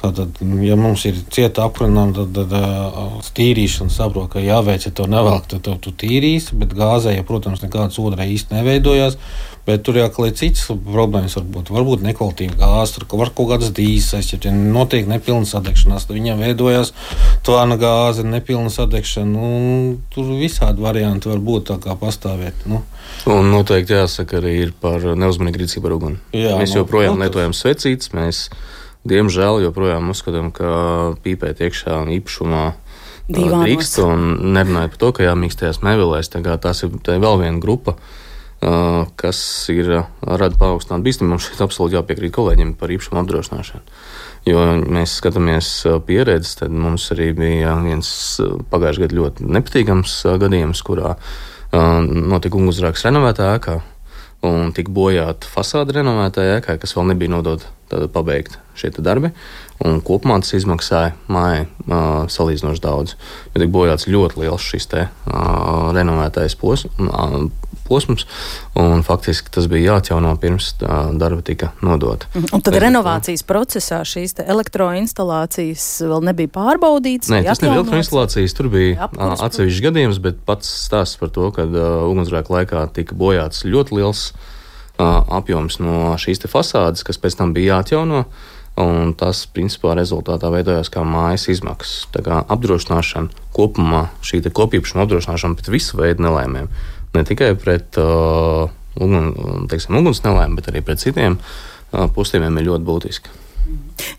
Tātad, 0.00 0.38
ja 0.64 0.76
mums 0.80 1.02
ir 1.04 1.18
cieta 1.28 1.66
apkūrināma, 1.68 2.14
tad, 2.16 2.32
tad 2.32 3.30
tīrīšana 3.36 3.92
saprot, 3.92 4.30
ka 4.32 4.40
jāveic, 4.40 4.86
ja 4.86 4.92
to 4.96 5.04
nevelk, 5.10 5.50
tad 5.50 5.66
to 5.66 5.76
tu 5.84 5.92
tīrīsi, 5.92 6.56
bet 6.60 6.72
gāzē, 6.76 7.12
ja, 7.18 7.24
protams, 7.26 7.60
nekādas 7.60 8.00
ūdens 8.00 8.32
īsti 8.32 8.56
neveidojās. 8.56 9.18
Bet 9.66 9.82
tur 9.84 9.98
ir 10.00 10.08
citas 10.34 10.64
problēmas. 10.72 11.36
Varbūt, 11.36 11.68
varbūt 11.70 12.04
nekvalitatīva 12.06 12.56
gāze, 12.62 12.96
tur 12.96 13.18
var 13.20 13.30
kaut 13.36 13.50
kādas 13.52 13.74
dīzes, 13.76 14.32
ja 14.32 14.54
notiek 14.54 15.04
nepilna 15.06 15.44
sadegšanās, 15.46 16.08
tad 16.08 16.16
viņam 16.16 16.40
veidojas 16.40 16.94
tvāna 17.46 17.76
gāze, 17.80 18.24
nepilna 18.24 18.72
sadegšana. 18.72 19.28
Nu, 19.30 20.00
tur 20.14 20.32
visādi 20.40 20.80
varianti 20.80 21.28
var 21.28 21.44
būt 21.44 21.68
tā 21.74 21.78
kā 21.84 21.94
pastāvēt. 22.00 22.64
Nu. 22.72 22.82
Un 23.28 23.52
noteikti 23.52 23.98
jāsaka 24.00 24.40
arī 24.40 24.56
par 24.80 25.04
neuzmanīgu 25.04 25.60
rīcību 25.60 25.90
ar 25.90 25.98
uguni. 26.00 26.20
Jā, 26.32 26.56
mēs 26.56 26.72
nu, 26.72 26.82
joprojām 26.82 27.20
no, 27.20 27.28
lietojam 27.28 27.54
svecītes. 27.56 28.14
Diemžēl, 29.08 29.62
joprojām 29.64 30.10
uzskatām, 30.12 30.50
ka 30.52 30.70
pīpēt 31.24 31.62
iekšā 31.64 32.02
īpašumā 32.20 32.64
drīkst. 33.30 34.00
Un 34.04 34.52
nerunājot 34.56 34.96
par 34.96 35.00
to, 35.04 35.12
ka 35.16 35.28
jāmīkstajās 35.30 35.80
mēvelēs, 35.86 36.32
tas 36.34 36.84
ir 36.84 36.98
vēl 37.08 37.40
viena 37.40 37.62
grupa 37.62 37.96
kas 39.16 39.40
ir 39.72 39.88
rada 40.20 40.56
paaugstinātu 40.60 41.06
bīstamību. 41.06 41.32
Mums 41.32 41.46
šeit 41.48 41.62
absolūti 41.64 41.96
jāpiekrīt 41.96 42.34
kolēģiem 42.36 42.74
par 42.80 42.92
īpašumu 42.92 43.22
apdrošināšanu. 43.22 43.94
Jo 44.48 44.64
mēs 44.84 45.14
skatāmies 45.20 45.70
pieredzi, 46.08 46.58
tad 46.60 46.74
mums 46.76 47.08
arī 47.14 47.30
bija 47.36 47.78
viens 47.84 48.10
pagājušajā 48.72 49.06
gadā 49.06 49.16
ļoti 49.20 49.48
nepatīkams 49.56 50.18
gadījums, 50.44 50.84
kurā 50.84 51.14
notika 51.72 52.60
ugunsgrēks 52.60 53.06
renovētā 53.08 53.54
ēkā 53.56 53.78
un 54.46 54.72
tika 54.76 54.92
bojāta 54.94 55.48
fasāde 55.50 55.94
renovētajā 55.98 56.60
ēkā, 56.60 56.78
kas 56.80 56.94
vēl 56.96 57.10
nebija 57.12 57.32
nodota 57.32 58.06
pabeigt 58.12 58.58
šie 58.78 58.92
darbi. 59.02 59.32
Un 59.84 60.00
kopumā 60.04 60.36
tas 60.42 60.52
izmaksāja 60.58 61.14
mājai 61.32 61.64
uh, 61.64 62.28
salīdzinoši 62.30 62.82
daudz. 62.84 63.16
Jo 63.54 63.62
tika 63.62 63.72
bojāts 63.72 64.08
ļoti 64.12 64.42
liels 64.42 64.64
šis 64.64 64.88
te, 64.92 65.06
uh, 65.08 65.88
renovētais 65.96 66.56
posms, 66.60 66.92
uh, 67.00 67.48
posms, 67.90 68.26
un 68.78 69.02
faktiski 69.06 69.52
tas 69.54 69.66
bija 69.70 69.96
jāatjauno 69.96 70.32
pirms 70.40 70.72
darba 70.80 71.42
tika 71.46 71.72
nodota. 71.82 72.30
Mhm. 72.34 72.52
Un 72.54 72.64
tad 72.66 72.78
renovācijas 72.82 73.42
procesā 73.46 74.00
šīs 74.06 74.38
elektroinstalācijas 74.44 75.88
vēl 76.06 76.30
nebija 76.30 76.52
pārbaudītas? 76.54 77.32
Nē, 77.34 77.42
tas 77.48 77.62
nebija 77.64 77.82
elektroinstalācijas, 77.82 78.56
tur 78.56 78.70
bija 78.72 79.10
atsevišķs 79.18 79.84
gadījums, 79.88 80.22
bet 80.22 80.40
pats 80.46 80.70
stāsts 80.86 81.20
par 81.20 81.34
to, 81.34 81.50
ka 81.56 81.66
uh, 81.66 81.82
ugunsgrēka 82.10 82.60
laikā 82.60 82.86
tika 82.96 83.18
bojāts 83.18 83.66
ļoti 83.66 83.98
liels 83.98 84.30
uh, 84.30 85.20
apjoms 85.40 85.80
no 85.82 86.14
šīs 86.20 86.42
fasādes, 86.50 87.04
kas 87.06 87.20
pēc 87.20 87.38
tam 87.40 87.54
bija 87.56 87.76
jāatjauno. 87.76 88.24
Un 88.80 89.10
tas, 89.18 89.42
principā, 89.50 89.92
rezultātā 89.98 90.48
veidojās 90.48 90.88
kā 90.94 91.02
mājas 91.04 91.48
izmaksas. 91.52 92.06
Tā 92.14 92.22
kā 92.24 92.38
apdrošināšana 92.54 93.50
kopumā, 93.52 94.06
šī 94.24 94.40
kopīpašuma 94.46 95.04
apdrošināšana 95.04 95.58
pret 95.58 95.68
visu 95.74 95.98
veidu 95.98 96.24
nelaimēm, 96.24 96.70
ne 97.16 97.24
tikai 97.26 97.52
pret 97.58 97.98
uh, 98.00 98.70
ugun, 99.00 99.66
teiksim, 99.70 99.96
uguns 100.00 100.22
nelaimēm, 100.24 100.58
bet 100.58 100.70
arī 100.72 100.82
pret 100.86 101.02
citiem 101.02 101.38
uh, 101.40 102.06
postījumiem 102.14 102.60
ir 102.60 102.68
ļoti 102.70 102.88
būtiska. 102.88 103.38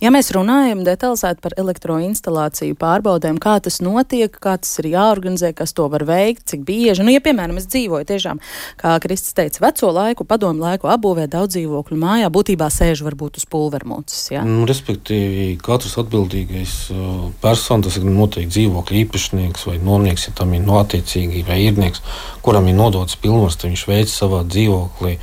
Ja 0.02 0.10
mēs 0.10 0.32
runājam 0.34 0.80
detalizēti 0.82 1.44
par 1.44 1.54
elektroinstalāciju 1.62 2.74
pārbaudēm, 2.82 3.38
kā 3.42 3.60
tas 3.62 3.76
notiek, 3.86 4.34
kā 4.34 4.56
tas 4.58 4.72
ir 4.82 4.88
jāorganizē, 4.96 5.52
kas 5.54 5.76
to 5.78 5.86
var 5.94 6.06
veikt, 6.10 6.48
cik 6.50 6.64
bieži, 6.66 7.06
nu, 7.06 7.14
ja, 7.14 7.22
piemēram, 7.22 7.60
es 7.62 7.68
dzīvoju 7.70 8.08
tiešām, 8.10 8.42
kā 8.82 8.96
Kristis 9.04 9.36
teica, 9.38 9.62
veco 9.62 9.92
laiku, 9.94 10.26
padomu 10.26 10.66
laiku 10.66 10.90
apbūvē 10.90 11.28
daudz 11.30 11.54
dzīvokļu 11.54 12.00
mājā, 12.02 12.32
būtībā 12.34 12.72
sēž 12.74 13.04
varbūt 13.06 13.38
uz 13.42 13.46
pulvermūcas. 13.52 14.24
Ja? 14.34 14.42
Nu, 14.48 14.66
respektīvi, 14.70 15.52
katrs 15.62 15.94
atbildīgais 16.02 16.76
uh, 16.96 17.30
persona, 17.46 17.86
tas 17.86 18.02
ir 18.02 18.10
noteikti 18.10 18.56
dzīvokļu 18.58 19.00
īpašnieks 19.04 19.70
vai 19.70 19.78
nomnieks, 19.86 20.32
ja 20.32 20.36
tam 20.42 20.58
ir 20.58 20.66
no 20.66 20.82
attiecīgi 20.82 21.46
vai 21.46 21.62
īrnieks, 21.68 22.02
kuram 22.42 22.74
ir 22.74 22.80
nodots 22.82 23.22
pilnvars, 23.22 23.62
viņš 23.62 23.88
veic 23.94 24.10
savā 24.10 24.42
dzīvoklī 24.50 25.20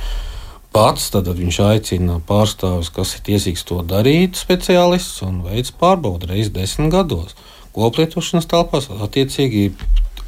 pats, 0.75 1.09
tad 1.13 1.29
viņš 1.33 1.59
aicina 1.65 2.19
pārstāvis, 2.25 2.91
kas 2.93 3.15
ir 3.17 3.23
tiesīgs 3.29 3.65
to 3.67 3.81
darīt, 3.85 4.39
speciālists 4.39 5.23
un 5.25 5.41
veids 5.45 5.73
pārbaudi 5.75 6.29
reizes 6.29 6.53
desmit 6.55 6.93
gados. 6.93 7.35
Koplietošanas 7.75 8.49
telpās 8.49 8.89
attiecīgi 8.91 9.69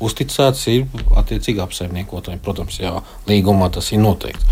uzticēts 0.01 0.67
ir 0.71 0.86
attiecīgi 1.17 1.62
apsaimniekotājiem. 1.63 2.41
Protams, 2.43 2.79
jā, 2.81 2.93
līgumā 3.29 3.69
tas 3.74 3.91
ir 3.93 4.01
noteikts. 4.01 4.45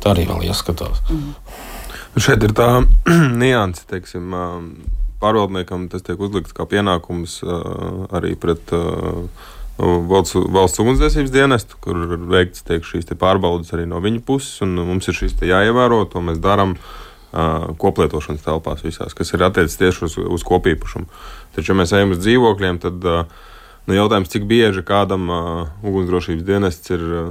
Tā 0.00 0.14
arī 0.14 0.26
vēl 0.30 0.48
jāskatās. 0.48 1.02
Mm. 1.12 1.34
Šeit 2.18 2.42
ir 2.46 2.54
tā 2.56 2.68
nianse, 3.42 3.84
teiksim, 3.90 4.34
pārvaldniekam 5.22 5.86
tas 5.92 6.02
tiek 6.06 6.20
uzlikts 6.20 6.54
kā 6.56 6.66
pienākums 6.70 7.40
arī 8.16 8.34
pret 8.40 8.72
valsts, 9.80 10.36
valsts 10.52 10.80
ugunsdzēsības 10.82 11.32
dienestu, 11.32 11.78
kur 11.82 11.98
ir 12.04 12.24
veikts 12.30 12.64
tiek, 12.66 12.84
šīs 12.86 13.08
pārbaudes 13.20 13.72
arī 13.74 13.86
no 13.88 14.00
viņa 14.02 14.22
puses, 14.26 14.60
un 14.64 14.74
mums 14.76 15.08
ir 15.08 15.16
šīs 15.16 15.36
jāievēro. 15.46 16.02
To 16.12 16.22
mēs 16.24 16.40
darām 16.42 16.76
uh, 16.76 17.70
koplietošanas 17.80 18.44
telpās 18.44 18.84
visās, 18.84 19.14
kas 19.16 19.32
ir 19.32 19.44
attiecis 19.46 19.78
tieši 19.80 20.04
uz, 20.08 20.16
uz 20.20 20.44
kopīpašumu. 20.46 21.08
Taču, 21.56 21.72
ja 21.72 21.78
mēs 21.80 21.94
ejam 21.96 22.14
uz 22.14 22.20
dzīvokļiem, 22.24 22.80
tad 22.82 23.06
uh, 23.08 23.22
nu, 23.86 23.96
jautājums, 23.96 24.32
cik 24.32 24.48
bieži 24.50 24.84
kādam 24.86 25.30
uh, 25.30 25.62
ugunsdrošības 25.86 26.46
dienests 26.48 26.92
ir 26.92 27.06
uh, 27.06 27.30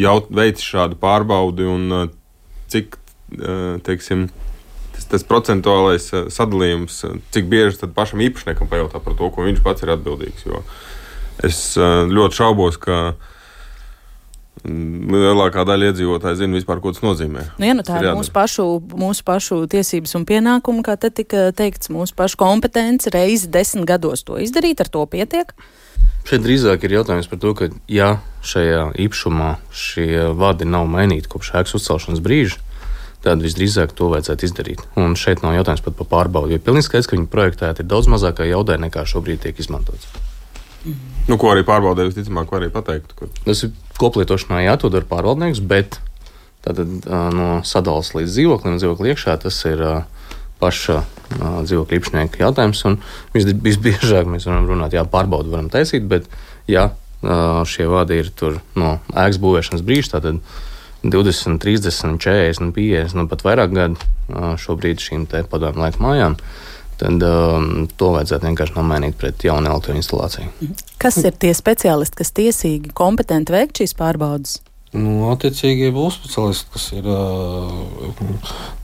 jaut, 0.00 0.32
veicis 0.34 0.66
šādu 0.74 0.98
pārbaudi 1.00 1.68
un 1.70 1.86
uh, 1.92 2.08
cik, 2.72 2.98
uh, 3.38 3.76
teiksim, 3.86 4.26
tas, 4.96 5.06
tas 5.12 5.28
procentuālais 5.28 6.10
sadalījums, 6.34 7.04
cik 7.36 7.46
bieži 7.52 7.92
pašam 7.94 8.24
īpašniekam 8.26 8.72
pajautā 8.72 8.98
par 9.04 9.14
to, 9.20 9.30
ko 9.30 9.46
viņš 9.46 9.62
pats 9.62 9.86
ir 9.86 9.94
atbildīgs. 9.94 10.48
Jo 10.48 10.64
Es 11.42 11.76
eh, 11.76 11.94
ļoti 12.10 12.38
šaubos, 12.38 12.78
ka 12.78 12.98
mm, 14.62 15.14
lielākā 15.14 15.64
daļa 15.66 15.90
iedzīvotāju 15.90 16.38
zina 16.38 16.58
vispār, 16.58 16.82
ko 16.82 16.92
tas 16.94 17.02
nozīmē. 17.04 17.46
Nu, 17.58 17.68
ja, 17.68 17.76
nu, 17.76 17.84
tā 17.86 18.00
ir 18.02 18.12
mūsu 18.14 18.34
pašu, 18.34 18.66
mūsu 18.94 19.26
pašu 19.26 19.64
tiesības 19.70 20.14
un 20.20 20.26
pienākumi, 20.28 20.84
kā 20.86 20.98
te 21.00 21.10
tika 21.14 21.48
teikts, 21.56 21.90
mūsu 21.94 22.14
pašu 22.18 22.38
kompetence 22.40 23.10
reizi 23.14 23.50
desmit 23.50 23.88
gados 23.90 24.22
to 24.26 24.38
izdarīt, 24.42 24.84
ar 24.84 24.92
to 24.92 25.02
pietiek. 25.10 25.56
Šeit 26.24 26.40
drīzāk 26.40 26.86
ir 26.86 26.94
jautājums 27.00 27.26
par 27.28 27.40
to, 27.42 27.50
ka, 27.58 27.66
ja 27.90 28.14
šajā 28.46 28.94
īpašumā 29.04 29.50
šie 29.76 30.30
vadi 30.32 30.64
nav 30.68 30.86
mainīti 30.88 31.28
kopš 31.28 31.50
ēkas 31.60 31.76
uzcelšanas 31.76 32.22
brīža, 32.24 32.62
tad 33.24 33.44
visdrīzāk 33.44 33.92
to 33.96 34.08
vajadzētu 34.12 34.48
izdarīt. 34.48 34.84
Un 35.00 35.18
šeit 35.20 35.44
nav 35.44 35.56
jautājums 35.58 35.84
pat 35.84 35.98
par 35.98 36.08
pārbaudi, 36.12 36.56
jo 36.56 36.64
pilnīgi 36.64 36.88
skaidrs, 36.88 37.10
ka 37.10 37.18
viņi 37.18 37.28
projektēti 37.32 37.84
ir 37.84 37.90
daudz 37.92 38.08
mazākā 38.12 38.48
jaudē 38.48 38.78
nekā 38.80 39.04
šobrīd 39.08 39.44
tiek 39.44 39.60
izmantots. 39.60 40.08
Mm. 40.84 41.13
Nu, 41.24 41.38
ko 41.40 41.54
arī 41.54 41.64
pārbaudē, 41.64 42.04
visticamāk, 42.08 42.50
var 42.52 42.64
arī 42.64 42.72
pateikt. 42.72 43.14
Ka... 43.16 43.28
Tas 43.46 43.62
ir 43.64 43.72
koplietošanā, 44.00 44.60
jā, 44.66 44.74
to 44.80 44.90
dara 44.92 45.08
pārvaldnieks, 45.08 45.62
bet 45.64 45.96
tātad, 46.64 46.90
no 47.36 47.48
sadales 47.64 48.12
līdz 48.16 48.34
dzīvoklim, 48.34 48.76
dzīvoklim 48.80 49.12
iekšā 49.12 49.36
tas 49.40 49.60
ir 49.68 49.80
paša 50.60 51.00
dzīvokļa 51.34 51.98
īpašnieka 51.98 52.44
jautājums. 52.44 52.84
Vis, 53.36 53.48
visbiežāk 53.64 54.28
mēs 54.28 54.48
varam 54.48 54.68
runāt, 54.68 54.96
jā, 54.96 55.06
pārbaudu 55.08 55.54
varam 55.54 55.70
taisīt, 55.72 56.04
bet 56.10 56.28
jā, 56.70 56.90
šie 57.72 57.88
vādi 57.88 58.20
ir 58.20 58.30
tur 58.36 58.60
no 58.76 58.98
ēkas 59.12 59.40
būvēšanas 59.40 59.84
brīža. 59.84 60.18
Tātad 60.18 60.44
20, 61.04 61.60
30, 61.60 62.20
40, 62.20 62.76
50, 62.76 63.16
nu 63.16 63.26
pat 63.32 63.44
vairāk 63.44 63.72
gadu 63.76 64.54
šobrīd 64.60 65.00
šīm 65.04 65.26
padomu 65.48 65.84
laiku 65.84 66.04
mājām. 66.04 66.36
Uh, 66.36 66.73
tad 67.00 67.24
um, 67.26 67.88
to 67.98 68.12
vajadzētu 68.16 68.50
vienkārši 68.50 68.76
nomainīt 68.76 69.16
pret 69.20 69.44
jaunu 69.46 69.72
elektroinstalāciju. 69.72 70.74
Kas 71.02 71.18
ir 71.22 71.34
tie 71.40 71.54
speciālisti, 71.56 72.20
kas 72.20 72.32
tiesīgi, 72.36 72.94
kompetenti 72.96 73.54
veikt 73.54 73.82
šīs 73.82 73.96
pārbaudas? 73.98 74.60
Nu, 74.94 75.24
attiecīgi 75.32 75.88
būs 75.90 76.20
speciālisti, 76.20 76.68
kas 76.70 76.84
ir 76.94 77.06
uh, 77.10 78.20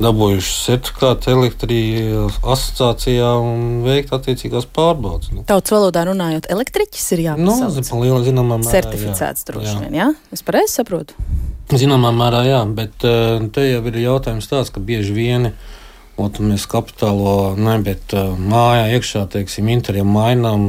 dabūjuši 0.03 0.55
certifikātu 0.65 1.31
elektrības 1.37 2.41
asociācijā 2.43 3.29
un 3.39 3.85
veikt 3.85 4.11
attiecīgās 4.19 4.67
pārbaudas. 4.75 5.31
Nu. 5.31 5.45
Tautas 5.47 5.77
valodā 5.77 6.03
runājot, 6.09 6.51
elektriķis 6.51 7.07
ir 7.15 7.25
jāpasauc. 7.29 7.79
Nu, 7.93 8.03
liela, 8.03 8.25
zināmā 8.27 8.59
mērā. 8.59 8.73
Certificēts 8.75 9.47
droši 9.53 9.77
vien, 9.85 9.99
jā? 10.01 10.09
Es 10.35 10.43
pareizi 10.47 10.81
saprotu? 10.81 11.15
Zināmā 11.71 12.11
mērā, 12.11 12.43
jā, 12.49 12.65
bet 12.75 13.07
uh, 13.07 13.39
te 13.55 13.69
jau 13.69 13.85
ir 13.87 14.01
jautājums 14.03 14.51
tāds, 14.51 14.75
ka 14.75 14.83
bieži 14.83 15.15
vieni 15.15 15.55
uh, 15.55 15.80
mēs 16.45 16.67
kapitālo, 16.71 17.55
ne, 17.57 17.79
bet 17.85 18.13
mājā 18.39 18.91
iekšā, 18.97 19.25
teiksim, 19.33 19.71
interjeru 19.73 20.09
mainām, 20.09 20.65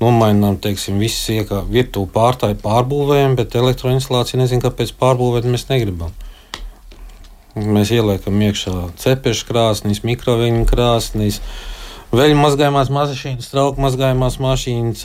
nomainām, 0.00 0.56
teiksim, 0.62 0.98
visas 1.02 1.28
iekā 1.34 1.62
virtuvi 1.68 2.08
pārtāju 2.14 2.58
pārbūvējam, 2.62 3.36
bet 3.38 3.58
elektroinstalācija 3.58 4.40
nezinu, 4.40 4.64
kāpēc 4.64 4.94
pārbūvēt 5.00 5.48
mēs 5.50 5.68
negribam. 5.68 6.16
Mēs 7.52 7.92
ieliekam 7.92 8.40
iekšā 8.40 8.74
cepešu 9.02 9.50
krāsnīs, 9.50 10.00
mikroviņu 10.08 10.64
krāsnīs, 10.70 11.42
uh, 11.42 11.81
Veļu 12.12 12.36
mazgājumās 12.36 12.90
mašīnas, 12.92 13.46
trauku 13.48 13.80
mazgājumās 13.80 14.34
mašīnas, 14.42 15.04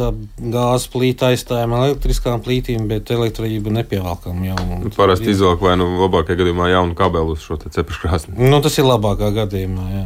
gāzes 0.51 0.89
plīta 0.91 1.29
aizstājām 1.31 1.75
elektriskām 1.77 2.41
plītīm, 2.43 2.89
bet 2.89 3.13
elektrību 3.15 3.71
nepievelkam 3.77 4.41
jau. 4.43 4.57
Parasti 4.97 5.31
izvelk 5.31 5.63
vai 5.63 5.77
nu 5.79 5.87
labākajā 6.01 6.41
gadījumā 6.41 6.67
jaunu 6.73 6.97
kabeli 6.99 7.31
uz 7.37 7.45
šo 7.47 7.55
cepšu 7.63 8.03
krāsni. 8.03 8.35
Nu, 8.35 8.59
tas 8.65 8.75
ir 8.75 8.89
labākā 8.89 9.31
gadījumā, 9.39 9.87
jā. 9.93 10.05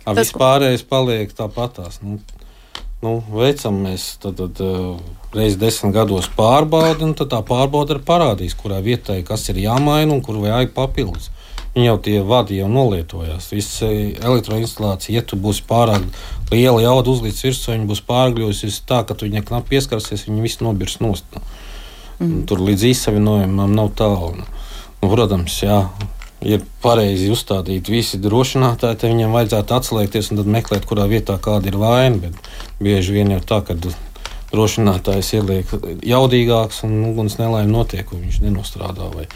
A, 0.00 0.10
tas, 0.10 0.24
vispārējais 0.24 0.82
paliek 0.90 1.30
tāpatās. 1.38 2.00
Nu, 2.02 2.18
nu, 3.04 3.16
veicam 3.30 3.78
mēs 3.86 4.16
tad, 4.18 4.42
tad 4.42 4.58
uh, 4.66 4.96
reiz 5.36 5.54
desmit 5.60 5.94
gados 5.94 6.26
pārbaudi, 6.34 7.06
un 7.06 7.14
tad 7.14 7.30
tā 7.30 7.44
pārbauda 7.46 7.94
arī 7.94 8.06
parādīs, 8.10 8.58
kurā 8.58 8.82
vietā 8.82 9.20
kas 9.26 9.46
ir 9.54 9.62
jāmaina 9.68 10.16
un 10.16 10.24
kur 10.24 10.42
vajag 10.42 10.74
papildus. 10.74 11.30
Viņi 11.74 11.86
jau 11.86 11.98
tie 12.02 12.16
vadi 12.26 12.56
jau 12.58 12.66
nolietojās. 12.70 13.52
Visa 13.54 13.86
elektroinstalācija, 13.86 15.20
ja 15.20 15.22
tu 15.22 15.38
būsi 15.38 15.62
pārāk 15.68 16.02
liela 16.50 16.82
jauda 16.82 17.12
uzlīdz 17.12 17.44
virsū, 17.46 17.74
viņa 17.76 17.86
būs 17.86 18.02
pārgļuvusi 18.08 18.72
tā, 18.88 19.04
ka 19.06 19.14
tu 19.14 19.28
viņai 19.28 19.44
knapi 19.46 19.76
pieskarsies, 19.76 20.26
viņa 20.26 20.42
viss 20.42 20.62
nobirs 20.64 20.98
nost. 21.02 21.38
Mm. 22.18 22.42
Tur 22.50 22.64
līdz 22.66 22.88
īsavinojumam 22.90 23.70
nav 23.76 23.92
tālu. 23.96 24.42
Nu, 25.00 25.08
protams, 25.12 25.62
jā. 25.62 25.84
Ir 26.40 26.62
pareizi 26.80 27.28
uzstādīti 27.30 27.92
visi 27.92 28.18
drošinātāji, 28.20 28.98
tad 28.98 29.12
viņiem 29.12 29.34
vajadzētu 29.36 29.74
atslēgties 29.76 30.30
un 30.32 30.46
meklēt, 30.48 30.86
kurā 30.88 31.04
vietā 31.08 31.36
kāda 31.38 31.68
ir 31.68 31.76
vaina. 31.80 32.16
Bet 32.24 32.80
bieži 32.80 33.14
vien 33.18 33.30
ir 33.30 33.44
tā, 33.46 33.60
ka 33.62 33.76
drošinātājs 34.50 35.34
ieliek 35.38 35.74
jaudīgāks 36.02 36.82
un 36.88 36.96
uguns 37.12 37.36
nelaime 37.38 37.70
notiek, 37.70 38.08
un 38.10 38.24
viņš 38.24 38.40
nenostrādā. 38.46 39.10
Vai 39.14 39.28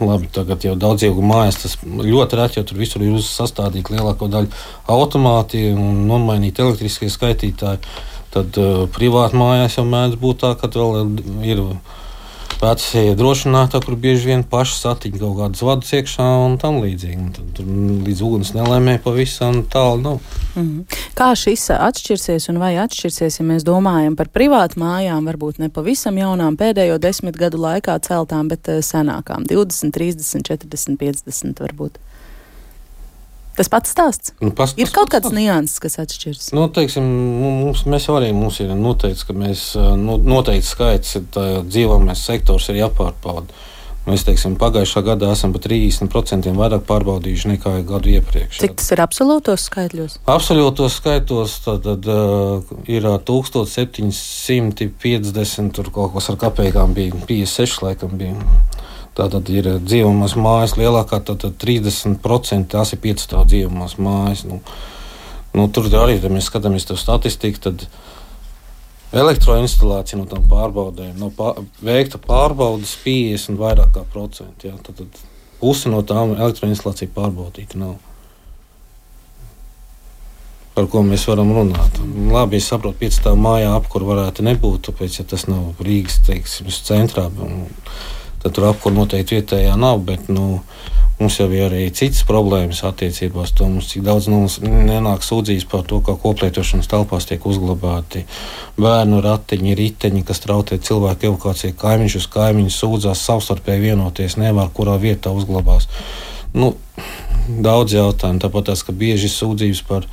labi, 0.00 0.28
tagad 0.32 0.64
jau 0.64 0.76
daudz 0.78 1.04
ilgu 1.06 1.24
mājas 1.24 1.60
tas 1.62 1.76
ļoti 1.84 2.38
reti, 2.38 2.60
jo 2.60 2.66
tur 2.68 2.80
visur 2.80 3.04
ir 3.04 3.18
sastādīti 3.24 3.96
lielāko 3.96 4.30
daļu 4.32 4.52
automāti 4.90 5.66
un 5.74 6.04
nomainīti 6.08 6.64
elektriskie 6.64 7.10
skaitītāji. 7.12 7.82
Tad 8.30 8.58
uh, 8.62 8.84
privāti 8.94 9.38
mājās 9.40 9.80
jau 9.80 9.84
mēdz 9.90 10.20
būt 10.22 10.44
tā, 10.44 10.52
ka 10.58 10.70
vēl 10.70 11.16
ir 11.42 11.64
veci 12.60 13.14
drošinātāji, 13.18 13.84
kur 13.86 13.96
bieži 14.00 14.30
vien 14.30 14.42
paši 14.44 14.76
satiņa 14.78 15.20
kaut 15.20 15.36
kādas 15.38 15.62
vadus 15.64 15.92
iekšā 15.96 16.26
un 16.44 16.56
tam 16.60 16.80
līdzīgi. 16.82 17.18
Un 17.20 17.30
tad, 17.36 17.48
tur 17.56 17.70
līdz 18.08 18.22
uguns 18.26 18.52
nelēmē 18.56 18.98
pavisam 19.04 19.62
tālu 19.70 20.02
nav. 20.02 20.20
Mm 20.54 20.62
-hmm. 20.62 20.98
Kā 21.14 21.30
šis 21.34 21.70
atšķirsies 21.70 22.48
un 22.50 22.58
vai 22.58 22.74
atšķirsies, 22.76 23.40
ja 23.40 23.46
mēs 23.46 23.64
domājam 23.64 24.16
par 24.16 24.28
privātu 24.28 24.80
mājām, 24.80 25.24
varbūt 25.30 25.58
ne 25.58 25.68
pavisam 25.68 26.16
jaunām 26.18 26.56
pēdējo 26.56 26.98
desmit 26.98 27.36
gadu 27.36 27.58
laikā 27.58 27.98
celtām, 28.00 28.48
bet 28.48 28.68
eh, 28.68 28.82
senākām- 28.82 29.46
20, 29.52 29.92
30, 29.92 30.42
40, 30.42 30.96
50 30.96 31.60
varbūt? 31.60 31.98
Tas 33.58 33.68
pats 33.68 33.90
stāsts. 33.92 34.32
Nu, 34.40 34.52
pas, 34.56 34.70
ir 34.78 34.92
kaut 34.94 35.10
kāds 35.12 35.32
nianses, 35.34 35.80
kas 35.82 35.98
atšķiras. 36.00 36.52
Nu, 36.56 36.68
teiksim, 36.72 37.04
mums, 37.40 37.82
mēs 37.90 38.06
arī 38.12 38.30
mums 38.36 38.60
ir 38.62 38.70
noteikts, 38.78 39.26
ka 39.28 39.34
mēs 39.36 39.64
nu, 39.98 40.16
noteikti 40.22 40.68
skaits 40.68 41.18
dzīvojamais 41.34 42.22
sektors 42.30 42.70
ir 42.70 42.80
jāpārbauda. 42.84 43.66
Mēs 44.08 44.22
teiksim, 44.24 44.54
pagājušā 44.56 45.02
gadā 45.04 45.28
esam 45.34 45.52
par 45.52 45.60
30% 45.66 46.54
vairāk 46.56 46.86
pārbaudījuši 46.88 47.48
nekā 47.50 47.72
gadu 47.86 48.08
iepriekš. 48.14 48.60
Cik 48.62 48.74
tas 48.80 48.88
ir 48.94 49.00
absolūtos 49.04 49.60
skaitļos? 49.68 50.14
Absolūtos 50.30 50.92
skaitos 51.02 51.50
tad, 51.66 51.78
tad, 51.84 52.08
uh, 52.08 52.64
ir 52.88 53.04
1750, 53.28 55.68
tur 55.76 55.86
kaut 55.92 56.10
kas 56.16 56.30
ar 56.32 56.36
kapekām 56.40 56.88
bija 56.96 57.12
56, 57.28 57.84
laikam 57.84 58.16
bija. 58.20 58.36
Tātad 59.18 59.48
ir 59.50 59.66
dzīvojamās 59.82 60.36
mājas 60.38 60.76
lielākā, 60.78 61.18
tad 61.26 61.42
30% 61.62 62.70
tās 62.70 62.94
ir 62.94 63.00
piecstāvu 63.02 63.48
dzīvojamās 63.50 63.96
mājas. 63.98 64.44
Nu, 64.46 64.60
nu, 65.56 65.66
tur 65.74 65.90
arī, 65.90 66.20
ja 66.20 66.30
mēs 66.30 66.46
skatāmies 66.50 66.86
to 66.86 66.96
statistiku, 66.98 67.64
tad 67.66 67.86
elektroinstalācija 69.10 70.20
no 70.20 70.28
tām 70.30 70.46
pārbaudēm, 70.50 71.16
no 71.18 71.32
pār, 71.34 71.58
veikta 71.82 72.20
pārbaudas 72.22 72.94
50 73.02 73.58
vairāk 73.58 73.90
kā 73.96 74.04
procenti. 74.12 74.70
Jā, 74.70 74.78
tad, 74.86 75.02
tad 75.02 75.26
puse 75.58 75.90
no 75.90 76.04
tām 76.06 76.36
elektroinstalācija 76.38 77.10
pārbaudīta 77.16 77.82
nav. 77.82 77.98
Par 80.70 80.86
ko 80.86 81.02
mēs 81.02 81.26
varam 81.26 81.50
runāt? 81.52 81.98
Labi, 82.30 82.60
es 82.62 82.70
saprotu, 82.70 83.02
ka 83.02 83.24
tā 83.26 83.34
mājā 83.34 83.74
apkur 83.74 84.06
varētu 84.06 84.46
nebūt, 84.46 84.86
tāpēc, 84.86 85.18
ja 85.18 85.26
tas 85.28 85.48
nav 85.50 85.82
Rīgas 85.82 86.20
teiksim, 86.28 86.70
centrā. 86.70 87.26
Un, 87.42 87.66
tad 88.42 88.56
tur 88.56 88.70
apkūra 88.70 88.96
noteikti 88.96 89.38
vietējā 89.38 89.76
nav. 89.80 90.02
Bet, 90.08 90.28
nu, 90.32 90.62
Mums 91.20 91.34
jau 91.36 91.50
ir 91.52 91.66
arī 91.66 91.82
citas 91.92 92.22
problēmas 92.24 92.78
attiecībās. 92.88 93.50
To 93.58 93.66
mums 93.68 93.90
cik 93.90 94.06
daudz 94.06 94.30
mums 94.32 94.54
nenāk 94.64 95.20
sūdzības 95.20 95.66
par 95.68 95.82
to, 95.84 95.98
ka 96.00 96.14
koplietošanas 96.16 96.88
telpās 96.88 97.28
tiek 97.28 97.44
uzglabāti 97.44 98.22
bērnu 98.80 99.18
ratiņi, 99.26 99.74
riteņi, 99.76 100.22
kas 100.24 100.40
traucē 100.40 100.78
cilvēku 100.80 101.28
evakuāciju. 101.28 101.76
Kaimiņš 101.82 102.16
uz 102.22 102.28
kaimiņu 102.32 102.72
sūdzās 102.72 103.26
savstarpēji 103.28 103.84
vienoties, 103.90 104.38
nevar 104.40 104.72
kurā 104.72 104.96
vietā 105.02 105.34
uzglabās. 105.36 105.90
Nu, 106.56 106.72
daudz 107.68 107.98
jautājumu. 107.98 108.40
Tāpat 108.40 108.70
tās, 108.70 108.86
ka 108.88 108.96
bieži 108.96 109.28
sūdzības 109.28 109.84
par, 109.92 110.08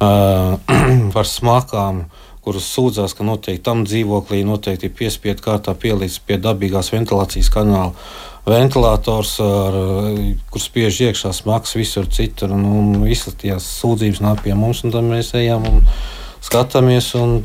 uh, 0.00 0.56
par 1.14 1.28
smakām 1.28 2.06
kuras 2.48 2.64
sūdzās, 2.72 3.12
ka 3.12 3.26
noteikti 3.28 3.64
tam 3.66 3.84
dzīvoklī 3.84 4.40
noteikti 4.48 4.88
ir 4.88 4.96
piespiedu 4.96 5.44
kārtā 5.44 5.74
pielīdz 5.76 6.16
pie 6.24 6.40
dabīgās 6.40 6.88
ventilācijas 6.94 7.52
kanāla. 7.52 7.92
Ventilators, 8.48 9.34
ar, 9.44 9.76
kur 10.48 10.62
spiež 10.64 11.02
iekšā 11.10 11.34
smags 11.36 11.76
visur 11.76 12.08
citur, 12.08 12.54
un, 12.56 12.64
un 12.64 13.02
visas 13.04 13.36
tās 13.36 13.66
sūdzības 13.82 14.22
nāk 14.24 14.40
pie 14.46 14.56
mums, 14.56 14.80
un 14.86 14.94
tad 14.94 15.04
mēs 15.04 15.34
ejam 15.36 15.68
un 15.68 15.82
skatāmies 16.40 17.10
un 17.20 17.42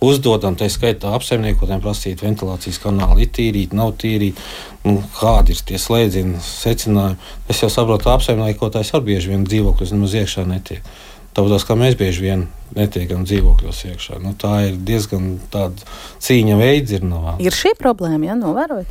uzdodam, 0.00 0.54
tā 0.54 0.70
skaitā 0.70 1.10
apsaimniekotiem 1.18 1.82
prasīt 1.82 2.22
ventilācijas 2.22 2.78
kanālu, 2.84 3.24
ir 3.24 3.34
tīrīt, 3.34 3.74
nav 3.76 3.96
tīrīt, 4.00 4.38
nu, 4.86 5.00
kādi 5.18 5.56
ir 5.56 5.64
tie 5.66 5.82
slēdzieni, 5.82 6.38
secinājumi. 6.44 7.18
Es 7.50 7.64
jau 7.64 7.72
saprotu, 7.72 8.12
apsaimniekotājs 8.14 8.94
arī 8.94 9.10
bieži 9.10 9.34
vien 9.34 9.44
dzīvokļus 9.50 9.96
nemaz 9.96 10.16
iekšā 10.22 10.46
netiek. 10.48 10.86
Tāpat 11.36 11.66
kā 11.68 11.76
mēs 11.78 11.94
bieži 11.98 12.24
vien 12.24 12.48
netiekam 12.74 13.22
dzīvokļos 13.26 13.84
iekšā. 13.92 14.18
Nu, 14.22 14.34
tā 14.38 14.56
ir 14.70 14.80
diezgan 14.86 15.36
tāda 15.52 15.86
cīņa 16.22 16.58
veids. 16.58 16.98
Ir, 16.98 17.06
no 17.06 17.36
ir 17.38 17.54
šī 17.54 17.76
problēma, 17.78 18.32
ja 18.32 18.38
novērojat? 18.38 18.90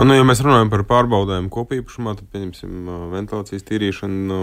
Nu, 0.00 0.14
ja 0.14 0.22
mēs 0.24 0.38
runājam 0.40 0.68
par 0.70 0.84
pārbaudēm 0.88 1.48
kopīpašumā, 1.52 2.14
tad, 2.16 2.28
pieņemsim, 2.32 2.86
ventilācijas 3.10 3.66
tīrīšanu 3.66 4.20
nu, 4.30 4.38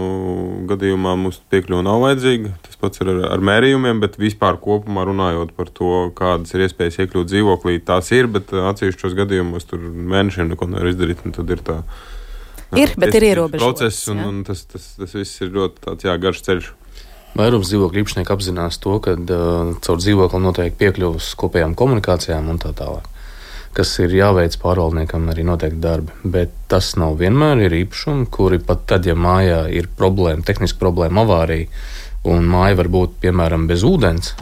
gadījumā 0.68 1.14
mums 1.18 1.40
piekļuva 1.50 1.86
nav 1.86 2.04
vajadzīga. 2.04 2.52
Tas 2.66 2.78
pats 2.78 3.00
ir 3.02 3.10
ar, 3.14 3.22
ar 3.32 3.42
mērījumiem, 3.48 4.02
bet 4.04 4.20
vispār 4.20 4.60
kopumā 4.62 5.06
runājot 5.08 5.54
par 5.56 5.72
to, 5.74 5.94
kādas 6.18 6.52
ir 6.54 6.66
iespējas 6.68 7.00
iekļūt 7.02 7.32
dzīvoklī, 7.32 7.80
tās 7.88 8.12
ir, 8.14 8.28
bet 8.36 8.52
atsevišķos 8.52 9.16
gadījumos 9.18 9.66
tur 9.72 9.82
mēnešiem 9.82 10.52
neko 10.52 10.68
nevar 10.70 10.92
izdarīt. 10.92 11.24
Tad 11.40 11.56
ir 11.56 11.64
tā 11.64 11.80
Ir, 12.76 12.92
bet 13.00 13.14
ir 13.16 13.24
ierobežots. 13.30 13.64
Process, 13.64 14.08
un, 14.12 14.20
un 14.28 14.40
tas, 14.44 14.66
tas, 14.68 14.90
tas 14.98 15.14
viss 15.16 15.40
ir 15.40 15.54
ļoti 15.54 15.80
tāds, 15.86 16.04
jā, 16.04 16.12
garš 16.20 16.42
ceļš. 16.44 16.68
Vairums 17.38 17.68
dzīvokļu 17.70 18.02
īpašnieki 18.02 18.32
apzinās 18.34 18.80
to, 18.82 18.96
ka 19.02 19.14
uh, 19.14 19.68
caur 19.84 20.00
dzīvokli 20.00 20.40
notiek 20.42 20.74
piekļuvis 20.80 21.30
kopējām 21.38 21.76
komunikācijām 21.78 22.48
un 22.50 22.58
tā 22.58 22.72
tālāk. 22.74 23.06
Kas 23.76 23.92
ir 24.02 24.10
jāveic 24.16 24.56
pārvaldniekam 24.58 25.28
arī 25.30 25.44
noteikti 25.46 25.78
darbi. 25.78 26.16
Bet 26.26 26.50
tas 26.72 26.96
nav 26.98 27.14
vienmēr 27.20 27.60
ir 27.68 27.76
īpašumi, 27.84 28.26
kuri 28.34 28.58
pat 28.58 28.82
tad, 28.90 29.06
ja 29.06 29.14
mājā 29.14 29.60
ir 29.70 29.86
problēma, 30.00 30.42
tehniska 30.48 30.80
problēma, 30.80 31.22
avārija, 31.22 31.68
un 32.26 32.48
māja 32.50 32.80
var 32.80 32.90
būt 32.96 33.20
piemēram 33.22 33.68
bez 33.70 33.84
ūdens, 33.86 34.32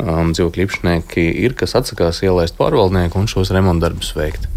um, 0.00 0.32
dzīvokļu 0.32 0.64
īpašnieki 0.64 1.26
ir, 1.44 1.56
kas 1.60 1.76
atsakās 1.76 2.22
ielaist 2.24 2.56
pārvaldnieku 2.56 3.20
un 3.20 3.28
šos 3.28 3.52
remontdarbus 3.52 4.14
veikt. 4.16 4.48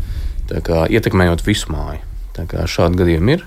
Tā 0.48 0.62
kā 0.64 0.86
ietekmējot 0.88 1.44
visu 1.44 1.74
māju. 1.74 2.00
Šādi 2.70 3.02
gadījumi 3.02 3.36
ir, 3.36 3.44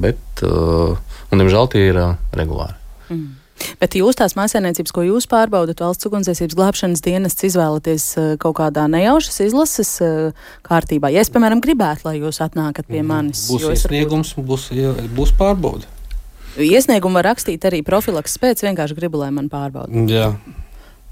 bet, 0.00 0.44
un, 0.46 1.42
diemžēl, 1.42 1.68
tie 1.74 1.84
ir 1.90 2.00
regulāri. 2.32 2.78
Mm. 3.14 3.40
Bet 3.78 3.94
jūs 3.96 4.18
tās 4.18 4.34
mājsainiecības, 4.36 4.92
ko 4.92 5.04
jūs 5.06 5.28
pārbaudat, 5.30 5.78
valsts 5.80 6.08
ugunsdzēsības 6.08 6.56
glābšanas 6.58 7.02
dienests 7.04 7.46
izvēlaties 7.46 8.06
kaut 8.42 8.56
kādā 8.58 8.88
nejaušas 8.90 9.38
izlases 9.46 9.92
kārtībā. 10.66 11.12
Ja 11.14 11.22
es, 11.22 11.30
piemēram, 11.32 11.62
gribētu, 11.64 12.08
lai 12.08 12.16
jūs 12.18 12.42
atnākat 12.44 12.90
pie 12.90 13.00
mhm. 13.00 13.10
manis, 13.12 13.46
būs 13.50 13.68
iesniegums, 13.70 14.34
būs, 14.50 14.68
būs 15.14 15.34
pārbauda. 15.38 15.86
Iesniegumu 16.60 17.18
var 17.18 17.32
rakstīt 17.32 17.64
arī 17.66 17.80
profilaks 17.86 18.36
pēc, 18.42 18.62
vienkārši 18.66 18.98
gribu, 18.98 19.22
lai 19.22 19.30
man 19.34 19.48
pārbauda. 19.50 20.04
Jā. 20.10 20.28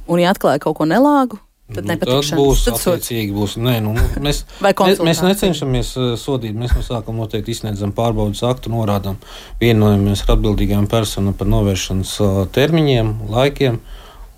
Un, 0.06 0.20
ja 0.22 0.34
atklāja 0.34 0.62
kaut 0.62 0.76
ko 0.78 0.86
nelāgu, 0.86 1.38
Tad 1.76 1.88
nu, 1.88 1.96
tas 2.00 2.32
būs 2.37 2.64
attiecīgi. 2.72 3.32
Būs, 3.37 3.56
nē, 3.61 3.76
nu, 3.85 3.94
mēs, 4.24 4.42
mēs, 4.64 5.00
mēs 5.04 5.22
necenšamies 5.24 5.92
uh, 5.98 6.11
sodīt. 6.20 6.56
Mēs 6.58 6.74
no 6.76 6.85
sākuma 6.87 7.24
noteikti 7.24 7.54
izsniedzam 7.54 7.94
pārbaudas 7.96 8.42
aktu, 8.48 8.72
norādām, 8.74 9.18
vienojamies 9.62 10.24
ar 10.26 10.37
atbildīgām 10.37 10.88
personām 10.92 11.37
par 11.38 11.50
novēršanas 11.52 12.12
uh, 12.22 12.42
termiņiem, 12.54 13.14
laikiem. 13.32 13.80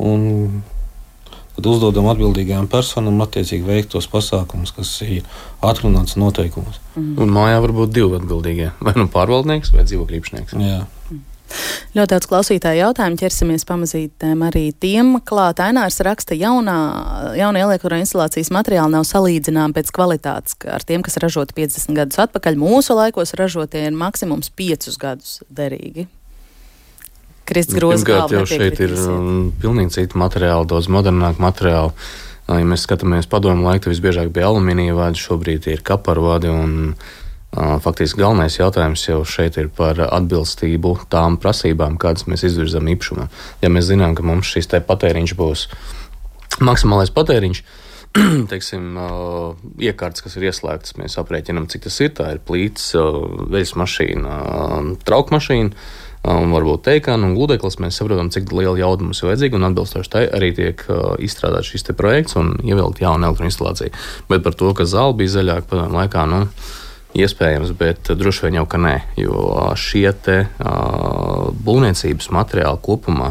Un 0.05 0.25
tad 1.55 1.69
uzdodam 1.71 2.09
atbildīgajām 2.11 2.67
personām 2.71 3.21
attiecīgi 3.25 3.67
veikt 3.67 3.93
tos 3.95 4.09
pasākumus, 4.11 4.75
kas 4.75 4.97
ir 5.07 5.23
atrunāts 5.63 6.19
noteikumos. 6.21 6.81
Mm. 6.97 7.15
Un 7.23 7.35
mājā 7.35 7.61
var 7.63 7.75
būt 7.77 7.95
divi 7.95 8.19
atbildīgie. 8.19 8.73
Vai 8.83 8.97
nu 8.99 9.07
pārvaldnieks 9.13 9.75
vai 9.75 9.87
dzīvokļu 9.87 10.21
īpašnieks. 10.21 10.59
Jā. 10.59 10.83
Mm. 11.11 11.23
Ļoti 11.95 12.11
daudz 12.15 12.29
klausītāju 12.31 12.81
jautājumu 12.81 13.21
ķersimies 13.21 13.67
pamazītēm 13.69 14.43
arī 14.47 14.65
tiem. 14.81 15.15
Klāt 15.27 15.63
Ainārs 15.63 16.01
raksta, 16.05 16.37
jaunā, 16.39 16.77
jauna 17.39 17.63
elektroinstalācijas 17.69 18.51
materiāli 18.55 18.97
nav 18.97 19.07
salīdzināmi 19.09 19.77
pēc 19.77 19.93
kvalitātes 19.95 20.59
ar 20.71 20.85
tiem, 20.87 21.05
kas 21.07 21.21
ražoti 21.23 21.57
50 21.61 21.97
gadus 22.01 22.21
atpakaļ. 22.27 22.59
Mūsu 22.61 22.99
laikos 22.99 23.37
ražotie 23.39 23.87
ir 23.87 23.97
maksimums 23.97 24.51
5 24.59 24.93
gadus 25.01 25.39
derīgi. 25.49 26.09
Kristis 27.45 27.77
Grozs 27.77 28.07
jau 28.09 28.45
šeit 28.49 28.79
ir 28.81 28.95
um, 28.97 29.51
pilnīgi 29.61 29.99
citi 29.99 30.21
materiāli, 30.21 30.69
daudz 30.71 30.89
modernāki 30.93 31.45
materiāli. 31.45 31.93
Ja 32.49 32.65
mēs 32.69 32.85
skatāmies 32.85 33.29
padomu 33.29 33.65
laiku, 33.65 33.89
visbiežāk 33.93 34.31
bija 34.33 34.51
alumīnija 34.51 34.97
vadi, 34.97 35.21
šobrīd 35.21 35.69
ir 35.73 35.85
kaparu 35.85 36.27
vadi 36.27 36.51
un 36.53 36.75
Faktiski 37.55 38.19
galvenais 38.19 38.57
jautājums 38.59 39.05
jau 39.07 39.21
šeit 39.29 39.59
ir 39.61 39.69
par 39.75 40.01
atbilstību 40.03 40.97
tām 41.13 41.37
prasībām, 41.39 41.99
kādas 42.03 42.27
mēs 42.31 42.43
izvirzām 42.49 42.89
īpašumam. 42.91 43.31
Ja 43.63 43.71
mēs 43.71 43.91
zinām, 43.93 44.17
ka 44.19 44.27
mums 44.27 44.51
šis 44.51 44.71
patēriņš 44.89 45.35
būs 45.39 45.69
maksimālais 46.65 47.13
patēriņš, 47.15 47.63
teiksim, 48.51 48.99
iekārtas, 49.83 50.25
kas 50.25 50.37
ir 50.39 50.49
ieslēgtas, 50.51 50.97
mēs 50.99 51.19
aprēķinām, 51.23 51.69
cik 51.71 51.87
tas 51.87 52.01
ir. 52.03 52.13
Tā 52.19 52.33
ir 52.35 52.43
plīts, 52.47 52.93
veļas 52.95 53.75
mašīna, 53.79 54.41
trauka 55.07 55.39
mašīna. 55.39 55.87
Un 56.25 56.55
varbūt 56.55 56.87
teikāna 56.87 57.27
un 57.29 57.35
gludeklis, 57.37 57.77
mēs 57.85 57.99
saprotam, 58.01 58.31
cik 58.33 58.49
liela 58.57 58.79
jauda 58.81 59.05
mums 59.05 59.19
ir 59.21 59.29
vajadzīga. 59.29 59.61
Atbilstoši 59.69 60.11
tai 60.11 60.23
arī 60.33 60.55
tiek 60.57 60.81
izstrādāts 61.21 61.69
šis 61.69 61.85
projekts 61.99 62.39
un 62.41 62.55
ievilkt 62.65 63.03
jaunu 63.05 63.29
elektroinstalāciju. 63.29 63.93
Bet 64.31 64.47
par 64.47 64.57
to, 64.57 64.71
ka 64.79 64.89
zāle 64.89 65.13
bija 65.19 65.35
zaļāka 65.35 65.69
padomju 65.69 65.99
laikā, 65.99 66.25
nu, 66.31 66.47
Iespējams, 67.15 67.71
bet 67.79 68.11
droši 68.11 68.49
vien 68.49 68.59
jau 68.59 68.65
ka 68.67 68.79
nē, 68.83 68.95
jo 69.21 69.69
šie 69.79 70.09
te, 70.25 70.39
uh, 70.59 71.51
būvniecības 71.55 72.33
materiāli 72.35 72.81
kopumā 72.83 73.31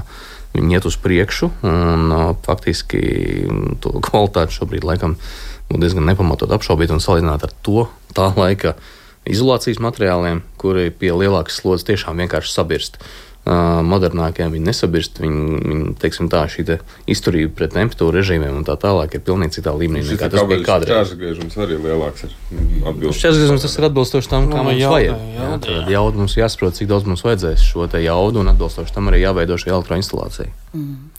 viņi 0.54 0.78
iet 0.78 0.88
uz 0.88 0.96
priekšu 1.04 1.50
un 1.68 2.14
uh, 2.14 2.30
faktiski 2.46 3.02
to 3.84 3.98
kvalitāti 4.06 4.56
šobrīd 4.56 4.88
laikam 4.88 5.18
būtu 5.68 5.82
diezgan 5.84 6.08
nepamatot 6.08 6.52
apšaubīt 6.56 6.94
un 6.96 7.04
salīdzināt 7.04 7.44
ar 7.44 7.56
to 7.66 7.88
tā 8.16 8.30
laika 8.38 8.78
izolācijas 9.28 9.82
materiāliem, 9.84 10.44
kuri 10.60 10.92
pie 10.92 11.12
lielākas 11.16 11.60
slodzes 11.60 11.88
tiešām 11.90 12.24
vienkārši 12.24 12.54
sabirst 12.54 13.00
modernākajām 13.44 14.54
viņi 14.56 14.70
nesabirst. 14.70 15.20
Viņi, 15.20 15.60
viņi 15.68 15.96
teiksim, 16.00 16.30
tā, 16.32 16.46
šī 16.48 16.64
te 16.70 16.78
izturība 17.12 17.52
pret 17.60 17.76
temperatūru 17.76 18.16
režīmiem 18.16 18.56
un 18.62 18.64
tā 18.68 18.78
tālāk 18.80 19.18
ir 19.18 19.24
pilnīgi 19.28 19.60
citā 19.60 19.76
līmenī 19.76 20.06
nekā 20.14 20.32
tas 20.32 20.48
bija 20.48 20.64
kādreiz. 20.64 21.12
Šķērsgriežums 21.12 21.60
arī 21.66 21.80
lielāks 21.84 22.28
ir 22.30 22.36
atbilstoši. 22.88 23.20
Šķērsgriežums 23.20 23.68
tas 23.68 23.78
ir 23.78 23.90
atbilstoši 23.90 24.32
tam, 24.32 24.48
kā 24.48 24.62
no, 24.62 24.68
mums 24.70 24.80
jauda, 24.80 24.96
vajag. 24.96 25.30
Jauda, 25.38 25.76
jā, 25.76 25.86
jauda 25.98 26.24
mums 26.24 26.38
jāsaprot, 26.40 26.80
cik 26.80 26.92
daudz 26.94 27.10
mums 27.10 27.26
vajadzēs 27.28 27.68
šo 27.68 27.90
te 27.92 28.04
jaudu 28.06 28.46
un 28.46 28.54
atbilstoši 28.56 28.96
tam 28.96 29.12
arī 29.12 29.26
jāveido 29.26 29.60
šī 29.60 29.76
elektroinstalācija. 29.76 30.63
Mm. 30.74 31.12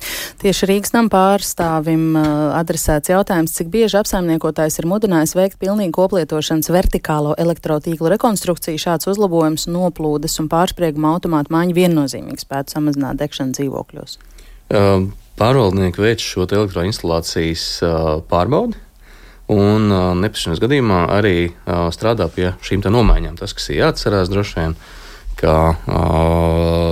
Tieši 0.42 0.66
Rīgas 0.66 0.90
nama 0.94 1.10
pārstāvim 1.12 2.16
adresēts 2.18 3.12
jautājums, 3.12 3.54
cik 3.54 3.68
bieži 3.70 4.00
apsaimniekotājs 4.00 4.80
ir 4.80 4.88
mudinājis 4.90 5.36
veikt 5.38 5.60
pilnīgi 5.62 5.94
koplietošanas 5.94 6.72
vertikālo 6.74 7.36
elektrotīklu 7.38 8.10
rekonstrukciju. 8.16 8.82
Šāds 8.82 9.06
uzlabojums 9.12 9.68
noplūdes 9.70 10.34
un 10.42 10.50
pārsprieguma 10.50 11.14
automātu 11.14 11.54
maiņu 11.54 11.78
viennozīmīgi 11.78 12.14
nozīmīgi 12.14 12.44
spētu 12.44 12.76
samazināt 12.76 13.20
degšanu 13.20 13.54
dzīvokļos? 13.56 14.18
Uh, 14.74 15.06
pārvaldnieki 15.38 16.02
veic 16.02 16.24
šo 16.24 16.46
elektroinstalācijas 16.46 17.66
uh, 17.82 18.22
pārbaudi. 18.28 18.80
Un 19.52 19.90
uh, 19.92 20.14
nepieciešamības 20.16 20.62
gadījumā 20.62 21.00
arī 21.12 21.36
uh, 21.50 21.90
strādā 21.92 22.30
pie 22.32 22.54
šīm 22.64 22.84
nomaiņām. 22.88 23.36
Tas, 23.40 23.52
kas 23.52 23.68
ir 23.70 23.82
jāatcerās 23.82 24.32
droši 24.32 24.60
vien, 24.60 24.76
ka 25.36 25.56
uh, 25.74 26.83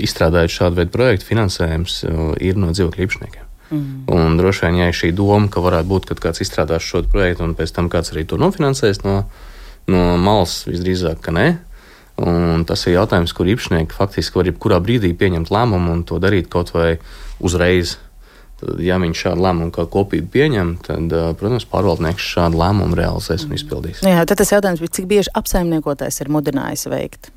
izstrādājot 0.00 0.54
šādu 0.54 0.80
veidu 0.80 0.94
projektu, 0.94 1.28
finansējums 1.28 2.02
uh, 2.08 2.28
ir 2.40 2.60
no 2.60 2.72
dzīvokļu 2.72 3.06
īpašniekiem. 3.06 3.48
Mm. 3.72 4.04
Un 4.12 4.36
droši 4.36 4.66
vien, 4.66 4.78
ja 4.82 4.90
ir 4.90 4.96
šī 4.96 5.12
doma, 5.16 5.48
ka 5.52 5.62
varētu 5.64 5.88
būt, 5.88 6.08
ka 6.10 6.16
kāds 6.28 6.44
izstrādās 6.44 6.84
šo 6.84 7.02
projektu 7.08 7.46
un 7.46 7.56
pēc 7.56 7.72
tam 7.72 7.88
kāds 7.92 8.12
arī 8.12 8.26
to 8.28 8.36
nofinansēs 8.40 9.00
no, 9.06 9.22
no 9.88 10.02
malas, 10.20 10.62
visdrīzāk, 10.68 11.22
ka 11.24 11.32
nē. 11.32 11.46
Un 12.22 12.66
tas 12.68 12.84
ir 12.86 12.98
jautājums, 12.98 13.32
kur 13.32 13.48
īpašnieki 13.48 13.96
faktiski 13.96 14.36
var 14.38 14.50
jebkurā 14.50 14.78
brīdī 14.84 15.14
pieņemt 15.16 15.50
lēmumu 15.50 15.96
un 15.96 16.02
to 16.06 16.20
darīt 16.22 16.50
kaut 16.52 16.74
vai 16.76 16.98
uzreiz. 17.40 17.96
Tad, 18.60 18.76
ja 18.84 18.98
viņš 19.00 19.24
šādu 19.24 19.42
lēmumu 19.42 19.72
kā 19.74 19.88
kopību 19.90 20.28
pieņem, 20.36 20.76
tad, 20.86 21.16
protams, 21.40 21.66
pārvaldnieks 21.72 22.28
šādu 22.36 22.60
lēmumu 22.60 22.98
realizēs 22.98 23.48
un 23.48 23.56
izpildīs. 23.56 24.04
Jā, 24.04 24.20
tad 24.28 24.38
tas 24.38 24.52
jautājums 24.52 24.84
bija, 24.84 24.92
cik 25.00 25.08
bieži 25.10 25.32
apsaimniekotājs 25.40 26.20
ir 26.22 26.30
mudinājis 26.36 26.86
veikt? 26.92 27.32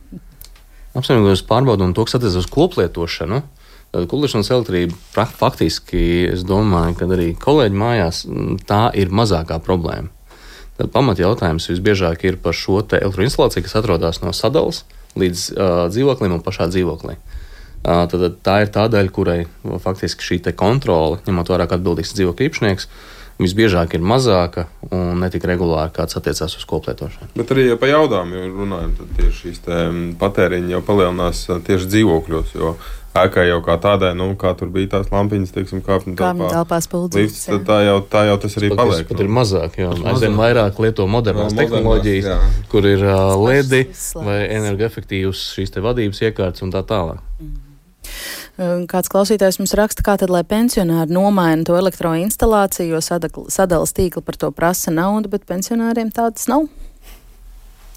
Apsaimniekotājs 0.95 1.43
pārbauda 1.49 1.84
un 1.84 1.93
to, 1.95 2.05
kas 2.08 2.15
attiecas 2.15 2.39
uz 2.39 2.49
koplietošanu. 2.51 3.41
Kultūras 3.95 4.51
elektrība 4.51 5.25
faktiski, 5.39 6.01
es 6.34 6.43
domāju, 6.47 6.97
ka 6.99 7.08
arī 7.15 7.29
kolēģi 7.39 7.79
mājās 7.79 8.21
tā 8.67 8.89
ir 8.95 9.12
mazākā 9.12 9.60
problēma. 9.63 10.12
Tad 10.75 10.91
pamatjautājums 10.91 11.69
visbiežāk 11.71 12.25
ir 12.27 12.39
par 12.43 12.55
šo 12.55 12.81
elektroinstalāciju, 12.84 13.63
kas 13.63 13.77
atrodas 13.79 14.19
no 14.23 14.34
sadalas 14.36 14.84
līdz 15.15 15.43
uh, 15.55 15.75
dzīvoklim 15.91 16.36
un 16.36 16.43
pašā 16.43 16.67
dzīvoklī. 16.71 17.15
Uh, 17.15 18.03
tad, 18.12 18.25
tā 18.43 18.58
ir 18.65 18.71
tā 18.75 18.88
daļa, 18.91 19.13
kurai 19.15 19.38
faktiski 19.84 20.27
šī 20.27 20.41
kontrole, 20.58 21.21
ņemot 21.27 21.51
vērā, 21.53 21.69
ka 21.69 21.79
atbildīgs 21.79 22.12
dzīvokļu 22.17 22.49
īpašnieks, 22.49 22.89
visbiežāk 23.41 23.98
ir 23.98 24.04
mazāka 24.06 24.67
un 24.89 25.19
ne 25.21 25.30
tik 25.34 25.48
regulāra, 25.50 25.91
kāds 25.93 26.17
attiecās 26.19 26.56
uz 26.56 26.67
koplietošanu. 26.69 27.34
Bet 27.36 27.56
arī 27.56 27.69
ja 27.71 27.80
par 27.80 27.91
jaudām 27.91 28.36
runājam, 28.36 28.93
tad 29.00 29.15
tieši 29.19 29.41
šīs 29.41 29.65
patēriņa 30.21 30.78
jau 30.78 30.84
palielinās 30.86 31.48
tieši 31.67 31.89
dzīvokļos. 31.91 32.54
Jo 32.56 32.76
ēkai 33.15 33.45
jau 33.48 33.60
kā 33.63 33.76
tādai, 33.82 34.12
nu, 34.17 34.28
kā 34.39 34.52
tur 34.60 34.71
bija 34.74 34.95
tās 34.98 35.12
lampiņas, 35.12 35.54
teiksim, 35.56 35.84
kāpņu 35.86 36.15
telpā. 36.19 36.50
telpās 36.52 36.88
pildītas. 36.91 37.43
Tā 37.67 37.80
jau, 37.86 37.98
tā 38.12 38.26
jau 38.30 38.38
tas 38.43 38.58
arī 38.60 38.71
pat, 38.74 38.82
paliek. 38.82 39.08
Pat 39.10 39.19
nu. 39.19 39.28
ir 39.28 39.36
mazāk, 39.39 39.78
jo 39.80 39.91
aizvien 40.12 40.39
vairāk 40.39 40.82
lieto 40.84 41.08
modernās 41.12 41.56
no, 41.56 41.62
tehnoloģijas, 41.62 42.32
jā. 42.32 42.39
kur 42.71 42.88
ir 42.89 43.06
uh, 43.08 43.36
ledi 43.39 43.86
vai 44.19 44.41
energoefektīvas 44.58 45.45
šīs 45.56 45.76
te 45.76 45.84
vadības 45.86 46.26
iekārtas 46.28 46.65
un 46.67 46.76
tā 46.76 46.84
tālāk. 46.88 47.24
Mm. 47.39 47.62
Kāds 48.56 49.12
klausītājs 49.12 49.58
mums 49.60 49.74
raksta, 49.76 50.04
kā 50.06 50.13
tad, 50.20 50.32
lai 50.32 50.46
pensionāri 50.48 51.12
nomaina 51.12 51.65
to 51.68 51.76
elektroinstalāciju, 51.76 52.96
jo 52.96 53.02
sadalas 53.52 53.91
tīkli 53.98 54.24
par 54.24 54.38
to 54.39 54.52
prasa 54.56 54.94
naudu, 54.96 55.34
bet 55.34 55.44
pensionāriem 55.50 56.13
tādas 56.15 56.48
nav. 56.48 56.70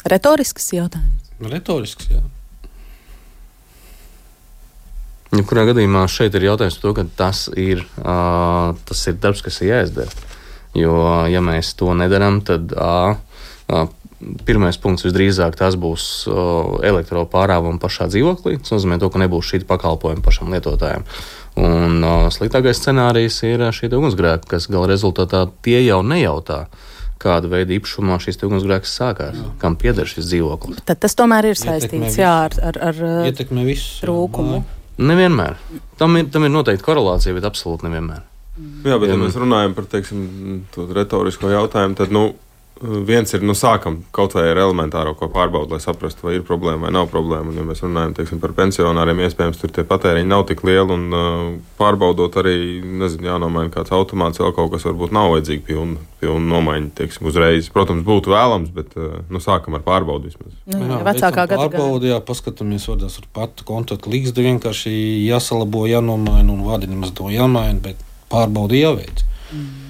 Retorisks 0.09 0.73
jautājums. 0.75 1.31
Retorisks, 1.39 2.11
jā. 2.11 2.25
Jebkurā 5.37 5.67
gadījumā 5.69 6.07
šeit 6.11 6.35
ir 6.35 6.49
jautājums 6.49 6.79
par 6.81 6.87
to, 6.89 6.95
ka 6.97 7.05
tas 7.21 7.45
ir, 7.55 7.85
uh, 8.01 8.73
tas 8.89 9.07
ir 9.11 9.19
darbs, 9.23 9.45
kas 9.45 9.61
ir 9.63 9.75
jāizdara. 9.75 10.27
Jo, 10.75 10.95
ja 11.31 11.43
mēs 11.45 11.75
to 11.79 11.93
nedarām, 11.97 12.41
tad 12.49 12.73
uh, 12.73 13.15
uh, 13.69 13.87
pirmais 14.49 14.79
punkts 14.81 15.07
visdrīzāk 15.07 15.57
tas 15.59 15.77
būs 15.79 16.05
uh, 16.31 16.79
elektropārāvuma 16.87 17.81
pašā 17.83 18.09
dzīvoklī. 18.13 18.59
Tas 18.63 18.77
nozīmē, 18.77 18.99
to, 19.03 19.11
ka 19.15 19.23
nebūs 19.23 19.53
šī 19.53 19.63
pakalpojuma 19.69 20.25
pašam 20.25 20.53
lietotājam. 20.55 21.07
Un 21.59 21.99
uh, 22.03 22.29
sliktākais 22.35 22.81
scenārijs 22.83 23.41
ir 23.49 23.67
šie 23.75 23.91
ugunsgrēki, 23.91 24.51
kas 24.51 24.69
gala 24.71 24.91
rezultātā 24.91 25.47
tie 25.65 25.81
jau 25.87 26.01
nejautā 26.07 26.67
kāda 27.19 27.51
veida 27.51 27.75
īpašumā 27.75 28.21
šīs 28.23 28.39
ugunsgrēks 28.47 28.93
sākās, 28.95 29.39
jā. 29.39 29.53
kam 29.59 29.75
pieder 29.79 30.07
šis 30.07 30.29
dzīvoklis. 30.31 30.85
Tad 30.87 31.01
tas 31.03 31.19
tomēr 31.19 31.51
ir 31.51 31.59
saistīts 31.59 32.19
jā, 32.21 32.35
ar, 32.47 32.55
ar, 32.71 32.79
ar 32.93 33.01
trūkumu. 33.35 34.61
Jā, 34.61 34.79
Nevienmēr. 34.99 35.59
Tam 35.99 36.17
ir, 36.19 36.27
tam 36.35 36.47
ir 36.47 36.51
noteikti 36.51 36.83
korelācija, 36.87 37.35
bet 37.37 37.47
absolūti 37.47 37.87
nevienmēr. 37.87 38.25
Jā, 38.87 38.97
bet, 38.99 39.13
ja 39.13 39.19
mēs 39.19 39.37
runājam 39.39 39.75
par 39.77 39.87
teiksim, 39.91 40.23
retorisko 40.75 41.53
jautājumu, 41.53 41.95
tad 41.99 42.15
nu, 42.15 42.25
viens 42.81 43.33
ir, 43.35 43.43
nu, 43.43 43.55
sākam 43.59 43.99
kaut 44.15 44.35
vai 44.37 44.45
ar 44.51 44.61
elementāro 44.63 45.15
ko 45.19 45.29
pārbaudīt, 45.33 45.75
lai 45.75 45.83
saprastu, 45.83 46.27
vai 46.27 46.37
ir 46.37 46.45
problēma 46.47 46.87
vai 46.87 46.93
nav 46.95 47.09
problēma. 47.11 47.51
Un, 47.51 47.59
ja 47.59 47.65
mēs 47.67 47.83
runājam 47.85 48.15
teiksim, 48.17 48.41
par 48.43 48.55
pensionāriem, 48.57 49.23
iespējams, 49.27 49.59
tur 49.61 49.73
tie 49.75 49.85
patēriņi 49.89 50.29
nav 50.31 50.45
tik 50.51 50.63
lieli. 50.67 50.95
Un, 50.95 51.07
uh, 51.15 51.49
pārbaudot 51.81 52.39
arī, 52.43 52.57
nezinu, 52.83 53.31
jānomaina 53.31 53.73
kāds 53.75 53.95
automāts, 53.95 54.41
vēl 54.43 54.55
kaut 54.57 54.71
kas 54.75 54.87
varbūt 54.89 55.15
nav 55.17 55.33
vajadzīgi 55.35 55.65
pilnu, 55.67 55.99
pilnu 56.23 56.53
nomaiņu, 56.53 56.93
teiksim, 57.01 57.31
uzreiz. 57.33 57.71
Protams, 57.75 58.07
būtu 58.07 58.35
vēlams, 58.35 58.71
bet 58.77 58.95
uh, 58.99 59.19
nu, 59.33 59.43
sākam 59.43 59.79
ar 59.79 59.85
pārbaudi 59.87 60.31
vismaz. 60.31 60.55
Nu, 60.71 60.85
jā, 60.85 61.01
vecākā 61.09 61.49
gada 61.51 61.67
pārbaudi, 61.67 62.13
jā, 62.13 62.21
paskatāmies, 62.31 62.87
varbūt 62.93 63.19
ar 63.23 63.29
patu 63.35 63.67
kontaktu 63.69 64.15
līgstu 64.15 64.47
vienkārši 64.47 64.95
jāsalabo, 65.27 65.89
jānomaina 65.91 66.47
un 66.55 66.65
nemaz 66.91 67.15
to 67.17 67.33
jāmaina, 67.33 67.81
bet 67.91 68.07
pārbaudi 68.31 68.85
jāveic. 68.85 69.27
Mm. 69.49 69.88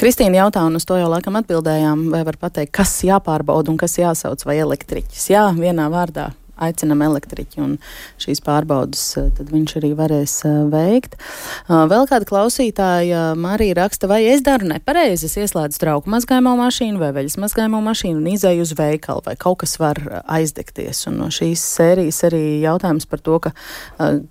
Kristīna 0.00 0.42
jautā, 0.42 0.64
un 0.68 0.76
uz 0.78 0.86
to 0.88 0.98
jau 0.98 1.08
laikam 1.12 1.38
atbildējām, 1.40 2.08
vai 2.12 2.24
var 2.28 2.38
pateikt, 2.40 2.74
kas 2.76 2.98
jāpārbauda 3.06 3.72
un 3.72 3.80
kas 3.80 3.98
jāsauc 4.00 4.44
vai 4.48 4.60
elektriķis. 4.60 5.30
Jā, 5.32 5.48
vienā 5.56 5.88
vārdā 5.92 6.30
aicinam 6.60 7.02
elektriķi, 7.04 7.60
un 7.64 7.76
šīs 8.20 8.42
pārbaudas 8.44 9.02
eh, 9.20 9.28
viņš 9.50 9.76
arī 9.80 9.92
varēs 9.98 10.36
eh, 10.48 10.56
veikt. 10.70 11.16
Eh, 11.16 11.74
vēl 11.90 12.06
kāda 12.10 12.28
klausītāja 12.28 13.22
Marija 13.38 13.78
raksta, 13.82 14.10
vai 14.10 14.22
es 14.30 14.44
daru 14.46 14.70
nepareizi, 14.72 15.28
es 15.30 15.38
ieslēdzu 15.40 15.80
trauku 15.82 16.12
mazgājumu 16.12 16.56
mašīnu 16.60 17.00
vai 17.00 17.12
veļas 17.16 17.38
mazgājumu 17.42 17.82
mašīnu 17.86 18.20
un 18.20 18.30
izēju 18.34 18.66
uz 18.66 18.74
veikalu, 18.78 19.24
vai 19.26 19.36
kaut 19.40 19.62
kas 19.64 19.76
var 19.80 20.00
aizdegties. 20.24 21.06
Un 21.10 21.20
no 21.22 21.30
šīs 21.34 21.64
sērijas 21.76 22.22
arī 22.28 22.44
jautājums 22.64 23.08
par 23.10 23.22
to, 23.24 23.38
ka, 23.46 23.54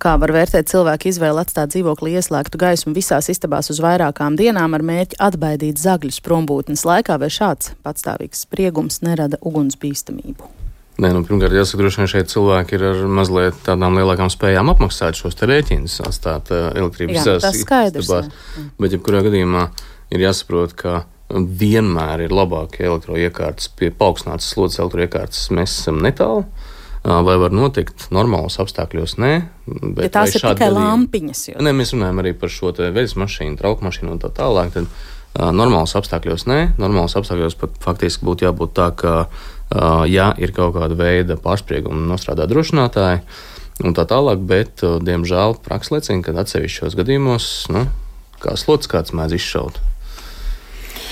kā 0.02 0.14
var 0.20 0.34
vērtēt 0.34 0.70
cilvēku 0.70 1.10
izvēli 1.10 1.42
atstāt 1.42 1.74
dzīvokli 1.74 2.16
ieslēgtu 2.18 2.60
gaismu 2.60 2.94
visās 2.96 3.30
istabās 3.32 3.72
uz 3.72 3.82
vairākām 3.82 4.38
dienām 4.40 4.76
ar 4.76 4.86
mērķi 4.86 5.20
atbaidīt 5.30 5.80
zagļus 5.82 6.22
prombūtnes 6.26 6.86
laikā, 6.88 7.18
vai 7.20 7.32
šāds 7.32 7.74
patstāvīgs 7.84 8.46
spriegums 8.46 9.02
nerada 9.06 9.40
ugunsbīstamību. 9.46 10.59
Nē, 11.00 11.14
nu, 11.16 11.22
pirmkārt, 11.24 11.54
jāsaka, 11.56 11.80
droši 11.80 12.02
vien 12.02 12.10
šeit 12.12 12.28
cilvēki 12.28 12.76
ir 12.76 12.82
ar 12.90 12.98
mazliet 13.08 13.56
tādām 13.64 13.96
lielākām 13.96 14.28
spējām 14.32 14.68
apmaksāt 14.74 15.16
šos 15.16 15.38
rēķinus, 15.38 16.00
atstāt 16.04 16.50
uh, 16.52 16.66
elektrības 16.76 17.22
izstabās. 17.38 18.28
Bet, 18.76 18.92
jebkurā 18.92 19.22
gadījumā, 19.24 19.70
ir 20.12 20.26
jāsaprot, 20.26 20.74
ka 20.76 21.04
vienmēr 21.30 22.26
ir 22.26 22.34
labāk 22.34 22.80
elektroiekārtas 22.82 23.70
pie 23.78 23.88
paaugstinātas 23.94 24.50
slodzes 24.52 24.82
elektroiekārtas. 24.82 25.46
Mēs 25.54 25.78
esam 25.82 26.02
netālu. 26.04 26.44
Vai 27.00 27.36
var 27.40 27.54
notikt 27.54 28.10
normālos 28.12 28.58
apstākļos? 28.60 29.14
Nē, 29.22 29.30
bet 29.96 30.10
ja 30.10 30.12
tās 30.18 30.34
ir 30.34 30.42
tikai 30.42 30.66
gadījumi... 30.66 30.82
lampiņas. 30.84 31.44
Jo... 31.48 31.62
Nē, 31.64 31.72
mēs 31.78 31.94
runājam 31.94 32.20
arī 32.20 32.34
par 32.36 32.52
šo 32.52 32.74
veļas 32.76 33.16
mašīnu, 33.16 33.56
trauku 33.56 33.86
mašīnu 33.86 34.12
un 34.12 34.20
tā 34.20 34.28
tālāk. 34.36 34.74
Tad, 34.74 34.90
uh, 34.90 35.48
normālos 35.56 35.96
apstākļos 35.96 36.44
nē, 36.50 36.58
normālos 36.82 37.16
apstākļos 37.16 37.56
pat 37.62 37.80
faktiski 37.86 38.28
būtu 38.28 38.50
jābūt 38.50 38.76
tā, 38.76 38.90
ka 39.00 39.14
ja 40.10 40.30
ir 40.38 40.54
kaut 40.56 40.74
kāda 40.76 40.96
veida 40.98 41.38
pārsprieguma, 41.40 42.08
nostrādā 42.10 42.48
drošinātāji 42.50 43.22
un 43.86 43.94
tā 43.96 44.04
tālāk, 44.08 44.42
bet, 44.44 44.82
diemžēl, 44.82 45.60
praksa 45.64 45.96
liecina, 45.96 46.24
ka 46.24 46.34
atsevišķos 46.42 46.98
gadījumos, 46.98 47.46
nu, 47.72 47.86
kā 48.42 48.56
slots 48.60 48.90
kāds 48.90 49.14
mēdz 49.16 49.38
izšaut. 49.38 49.80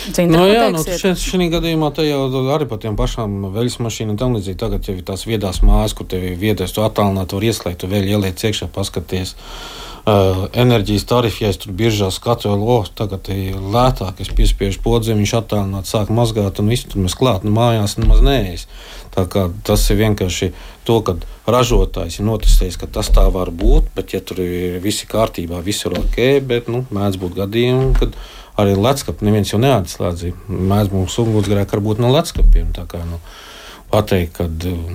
Cintri, 0.08 0.30
No, 0.30 0.44
ko 0.44 0.52
jā, 0.52 0.68
nu, 0.72 0.82
šī 1.20 1.48
gadījumā 1.52 1.88
te 1.96 2.04
jau 2.06 2.20
arī 2.54 2.68
par 2.70 2.78
tiem 2.80 2.94
pašām 2.96 3.50
veļas 3.52 3.80
mašīnām 3.82 4.14
un 4.14 4.20
tam 4.20 4.36
līdzīgi. 4.36 4.58
Tagad 4.60 4.86
jau 4.88 4.94
ir 4.94 5.02
tās 5.04 5.26
viedās 5.28 5.58
mājas, 5.66 5.96
kur 5.96 6.06
tev 6.08 6.22
ir 6.24 6.38
viedais, 6.40 6.72
tu 6.72 6.84
attālināt, 6.86 7.34
var 7.34 7.44
ieslēgt, 7.44 7.82
tu 7.82 7.90
vēl 7.90 8.06
ieliec 8.14 8.44
iekšā, 8.46 8.70
paskaties. 8.72 9.34
Uh, 9.34 9.87
enerģijas 10.08 11.04
tarifu, 11.08 11.42
ja 11.44 11.50
es 11.52 11.58
tur 11.60 11.74
biežā 11.76 12.08
skatos, 12.14 12.46
oh, 12.58 12.86
tagad 12.96 13.28
ir 13.34 13.58
lētāk, 13.58 14.20
es 14.22 14.30
piespiežu 14.34 14.80
podziņu, 14.84 15.18
viņš 15.20 15.34
attālināt, 15.40 15.88
sāk 15.90 16.12
mazgāt, 16.14 16.60
un 16.62 16.70
viss 16.72 16.86
tur 16.88 17.02
mēs 17.04 17.16
klāt, 17.18 17.44
nu 17.44 17.52
mājās 17.56 17.98
nemaz 18.00 18.22
neejas. 18.24 18.66
Tas 19.14 19.84
ir 19.90 19.98
vienkārši 19.98 20.52
to, 20.86 21.00
ka 21.02 21.16
ražotājs 21.50 22.20
ir 22.20 22.28
notestējis, 22.28 22.78
ka 22.78 22.90
tas 22.98 23.10
tā 23.14 23.26
var 23.34 23.50
būt, 23.50 23.90
bet 23.96 24.14
ja 24.14 24.22
tur 24.22 24.44
ir 24.44 24.78
viss 24.84 25.06
kārtībā, 25.08 25.60
viss 25.66 25.88
ir 25.88 25.98
ok, 25.98 26.18
bet 26.46 26.70
nu, 26.70 26.84
mēdz 26.94 27.18
būt 27.20 27.38
gadījumi, 27.42 27.92
kad 27.98 28.14
arī 28.58 28.74
leckapī 28.78 29.26
neviens 29.26 29.52
jau 29.52 29.60
neatslēdz. 29.62 30.28
Mēdz 30.48 30.94
mums 30.94 31.18
ugunsgrēki 31.22 31.76
varbūt 31.76 32.02
no 32.02 32.12
leckapiem. 32.14 32.72
tā 32.76 32.86
kā, 32.90 33.02
Nu, 33.08 33.20
pateikt, 33.90 34.36
ka 34.36 34.48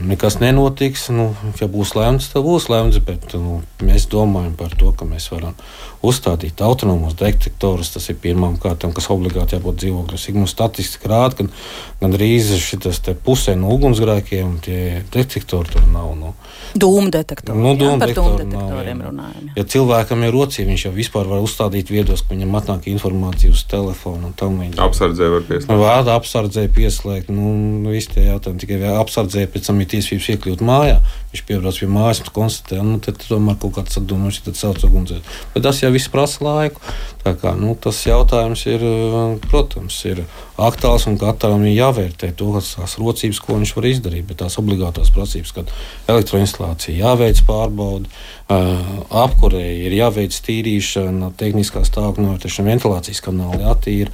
nekas 0.06 0.40
nenotiks. 0.42 1.08
Nu, 1.14 1.32
ja 1.60 1.68
būs 1.72 1.96
lēmts, 1.98 2.30
tad 2.34 2.46
būs 2.46 2.70
lēmts. 2.72 3.02
Bet 3.06 3.34
nu, 3.38 3.62
mēs 3.84 4.08
domājam 4.12 4.54
par 4.60 4.76
to, 4.80 4.92
ka 4.98 5.08
mēs 5.10 5.30
varam 5.34 5.58
uzstādīt 6.04 6.62
autonomos 6.62 7.16
detektorus. 7.18 7.94
Tas 7.96 8.10
ir 8.12 8.20
pirmām 8.22 8.58
kārtām, 8.62 8.94
kas 8.96 9.10
obligāti 9.14 9.58
jābūt 9.58 9.80
dzīvokļos. 9.82 10.28
Ik 10.30 10.38
mums 10.38 10.54
statistika 10.54 11.12
rāda, 11.12 11.40
ka 11.40 12.04
gandrīz 12.04 12.52
šis 12.60 13.00
pusē 13.24 13.56
no 13.60 13.72
ugunsgrēkiem 13.76 14.58
tie 14.64 14.80
detektori 15.14 15.72
tur 15.74 15.88
nav. 15.92 16.12
Nu. 16.20 16.34
Dūmu 16.78 17.12
detektori. 17.14 17.58
Nu, 17.58 17.74
jā, 17.74 17.80
dūmu 17.82 18.02
par 18.02 18.14
dūmu 18.18 18.34
nav, 18.34 18.42
detektoriem 18.44 19.02
jā. 19.02 19.10
runājam. 19.10 19.48
jā. 19.48 19.56
Ja 19.58 19.66
cilvēkam 19.76 20.26
ir 20.28 20.36
rocība, 20.36 20.70
viņš 20.74 20.86
jau 20.88 20.94
vispār 20.96 21.30
var 21.32 21.44
uzstādīt 21.46 21.92
viedos, 21.94 22.24
ka 22.26 22.36
viņam 22.36 22.58
atnāk 22.60 22.90
informācija 22.92 23.54
uz 23.54 23.64
telefona 23.70 24.30
un 24.30 24.36
tam 24.38 24.60
līdzīgi. 24.62 24.82
Apsardzē 24.84 25.30
var 25.34 25.48
pieslēgt. 25.48 25.84
Vārda 25.84 26.18
apsardzē 26.20 26.66
pieslēgt. 26.74 27.32
Nu, 27.34 27.54
nu, 27.84 27.94
visi 27.94 28.12
tie 28.16 28.28
jautājumi 28.28 28.64
tikai 28.64 28.83
vēl 28.84 29.00
apsardzē, 29.02 29.48
pēc 29.52 29.70
tam 29.70 29.82
ir 29.82 29.90
tiesības 29.94 30.30
iekļūt 30.36 30.64
mājā. 30.66 31.00
Viņš 31.34 31.44
piebrauc 31.50 31.80
pie 31.82 31.90
mājas 31.90 32.22
un 32.22 32.30
konstatē, 32.36 32.82
nu, 32.86 33.00
tad 33.02 33.18
tomēr 33.26 33.58
kaut 33.62 33.74
kāds 33.80 33.98
atdomājums, 33.98 34.44
tad 34.46 34.60
sauc 34.60 34.84
ugunsdzēs. 34.86 35.40
Bet 35.56 35.66
tas 35.66 35.80
jau 35.82 35.90
viss 35.96 36.12
prasa 36.14 36.46
laiku. 36.46 36.84
Tā 37.24 37.34
kā, 37.40 37.56
nu, 37.58 37.74
tas 37.80 38.04
jautājums 38.06 38.66
ir, 38.70 38.84
eh, 38.86 39.18
protams, 39.48 39.98
ir 40.06 40.26
aktuāls 40.62 41.08
un 41.10 41.18
katram 41.18 41.64
ir 41.66 41.74
jāvērtē 41.80 42.30
to, 42.38 42.52
tās 42.60 42.98
rocības, 43.02 43.40
ko 43.42 43.58
viņš 43.58 43.74
var 43.76 43.90
izdarīt. 43.90 44.28
Bet 44.30 44.44
tās 44.44 44.60
obligātās 44.62 45.10
prasības, 45.16 45.56
kad 45.56 45.74
elektroinstalācija 46.12 47.00
jāveic 47.00 47.42
pārbaudi, 47.48 48.12
apkurēji 49.24 49.88
ir 49.88 49.98
jāveic 49.98 50.38
tīrīšana, 50.46 51.32
tehniskā 51.40 51.84
stāvokļa 51.88 52.28
novērtēšana, 52.28 52.70
ventilācijas 52.74 53.24
kanāli 53.24 53.64
jātīra. 53.64 54.14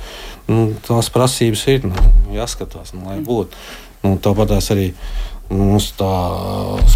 Nu, 0.50 0.74
tās 0.86 1.12
prasības 1.14 1.66
ir 1.68 1.88
nu, 1.90 2.10
jāskatās, 2.34 2.94
nu, 2.96 3.06
lai 3.10 3.20
būtu. 3.26 3.58
Nu, 4.04 4.16
tāpat 4.24 4.54
arī 4.60 4.94
mums 5.50 5.90
tā 5.98 6.10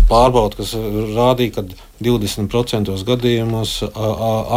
pārbauda, 0.09 0.59
kas 0.59 0.75
rādīja, 0.77 1.55
ka 1.57 1.63
20% 2.03 2.93
gadījumos 3.07 3.73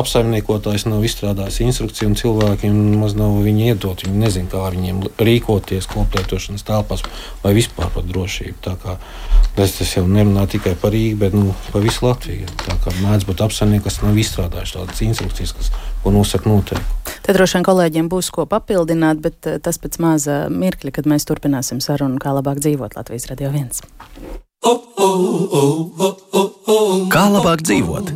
apsaimniekotājs 0.01 0.87
nav 0.91 1.05
izstrādājis 1.07 1.61
instrukciju, 1.65 2.11
un 2.11 2.19
cilvēkiem 2.19 2.77
maz 3.01 3.17
nav 3.19 3.39
viņa 3.47 3.71
iedot. 3.73 4.05
Viņi 4.05 4.21
nezina, 4.21 4.51
kā 4.53 4.67
viņiem 4.75 5.03
rīkoties 5.17 5.89
koplietošanas 5.93 6.67
telpās 6.67 7.05
vai 7.45 7.55
vispār 7.57 7.91
par 7.95 8.07
drošību. 8.09 8.77
Es 9.57 9.79
tas 9.79 9.97
jau 9.97 10.05
nerunāju 10.05 10.57
tikai 10.59 10.75
par 10.81 10.93
Rīgu, 10.93 11.17
bet 11.23 11.37
nu, 11.37 11.55
par 11.73 11.85
visu 11.87 12.05
Latviju. 12.05 12.51
Tā 12.67 12.77
kā 12.85 12.93
mēdz 13.01 13.25
būt 13.29 13.47
apsaimnieki, 13.47 13.87
kas 13.89 14.03
nav 14.05 14.19
izstrādājuši 14.21 14.77
tādas 14.77 15.05
instrukcijas, 15.07 15.57
kas, 15.57 15.73
nosaka 16.05 16.51
noteikumi. 16.51 17.06
Te 17.27 17.35
droši 17.35 17.57
vien 17.59 17.65
kolēģiem 17.67 18.07
būs 18.07 18.29
ko 18.31 18.45
papildināt, 18.47 19.19
bet 19.19 19.49
eh, 19.51 19.57
tas 19.59 19.81
pēc 19.83 19.99
maza 19.99 20.45
mirkļa, 20.47 20.93
kad 20.95 21.09
mēs 21.11 21.27
turpināsim 21.27 21.81
sarunu, 21.83 22.21
kā 22.23 22.31
labāk 22.37 22.61
dzīvot 22.63 22.95
Latvijas 22.95 23.27
Radio 23.33 23.51
1. 23.51 23.83
Kā 27.11 27.25
labāk 27.35 27.67
dzīvot? 27.67 28.15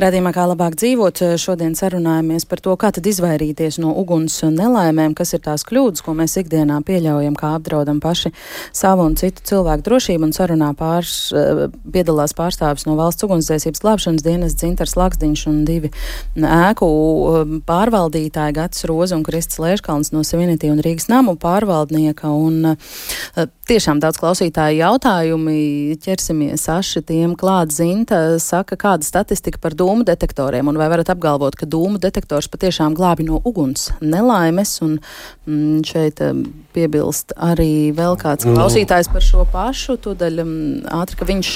Radījumā, 0.00 0.32
kā 0.34 0.46
labāk 0.48 0.76
dzīvot, 0.80 1.22
šodien 1.40 1.74
sarunājamies 1.78 2.46
par 2.48 2.62
to, 2.64 2.74
kā 2.80 2.90
tad 2.94 3.06
izvairīties 3.06 3.78
no 3.82 3.92
uguns 4.00 4.40
nelaimēm, 4.42 5.14
kas 5.18 5.34
ir 5.36 5.42
tās 5.44 5.66
kļūdas, 5.68 6.02
ko 6.04 6.14
mēs 6.16 6.36
ikdienā 6.40 6.80
pieļaujam, 6.86 7.36
kā 7.38 7.54
apdraudam 7.58 8.00
paši 8.02 8.32
savu 8.74 9.06
un 9.08 9.16
citu 9.20 9.44
cilvēku 9.50 9.84
drošību. 9.86 10.28
Un 10.28 10.34
sarunā 10.36 10.70
pārs, 10.78 11.32
eh, 11.36 11.66
piedalās 11.94 12.34
pārstāvis 12.36 12.86
no 12.88 12.96
valsts 12.96 13.26
ugunsdzēsības 13.26 13.82
glābšanas 13.84 14.24
dienas 14.24 14.56
Dzintars 14.58 14.96
Laksdiņš 14.96 15.46
un 15.50 15.64
divi 15.68 15.90
ēku 16.36 16.88
eh, 16.88 17.58
pārvaldītāji 17.68 18.56
Gats 18.56 18.84
Roza 18.84 19.18
un 19.18 19.24
Kristis 19.26 19.60
Lēškalns 19.62 20.12
no 20.12 20.24
Sevinity 20.24 20.70
un 20.72 20.82
Rīgas 20.84 21.08
namu 21.12 21.36
pārvaldnieka. 21.36 22.32
Un, 22.32 22.74
eh, 22.74 23.46
Tiešām 23.64 23.96
daudz 23.96 24.18
klausītāju 24.20 24.76
jautājumi. 24.76 25.96
Ķersimies 26.04 26.66
aši 26.68 27.00
tiem 27.08 27.32
klāt. 27.32 27.72
Zinta 27.72 28.36
saka, 28.36 28.76
kāda 28.76 29.00
statistika 29.00 29.33
par 29.60 29.74
dūmu 29.74 30.04
detektoriem, 30.04 30.68
un 30.68 30.78
vai 30.78 30.88
varat 30.92 31.10
apgalvot, 31.10 31.56
ka 31.56 31.66
dūmu 31.66 31.98
detektors 32.02 32.48
patiešām 32.52 32.94
glābi 32.94 33.26
no 33.26 33.40
uguns 33.44 33.90
nelaimes, 34.00 34.80
un 34.84 34.98
mm, 35.46 35.82
šeit 35.88 36.22
piebilst 36.74 37.34
arī 37.36 37.92
vēl 37.96 38.18
kāds 38.20 38.44
klausītājs 38.44 39.10
par 39.12 39.24
šo 39.24 39.46
pašu, 39.50 39.98
tūdaļ 40.04 40.42
mm, 40.44 40.90
ātri, 41.00 41.20
ka 41.20 41.28
viņš. 41.28 41.54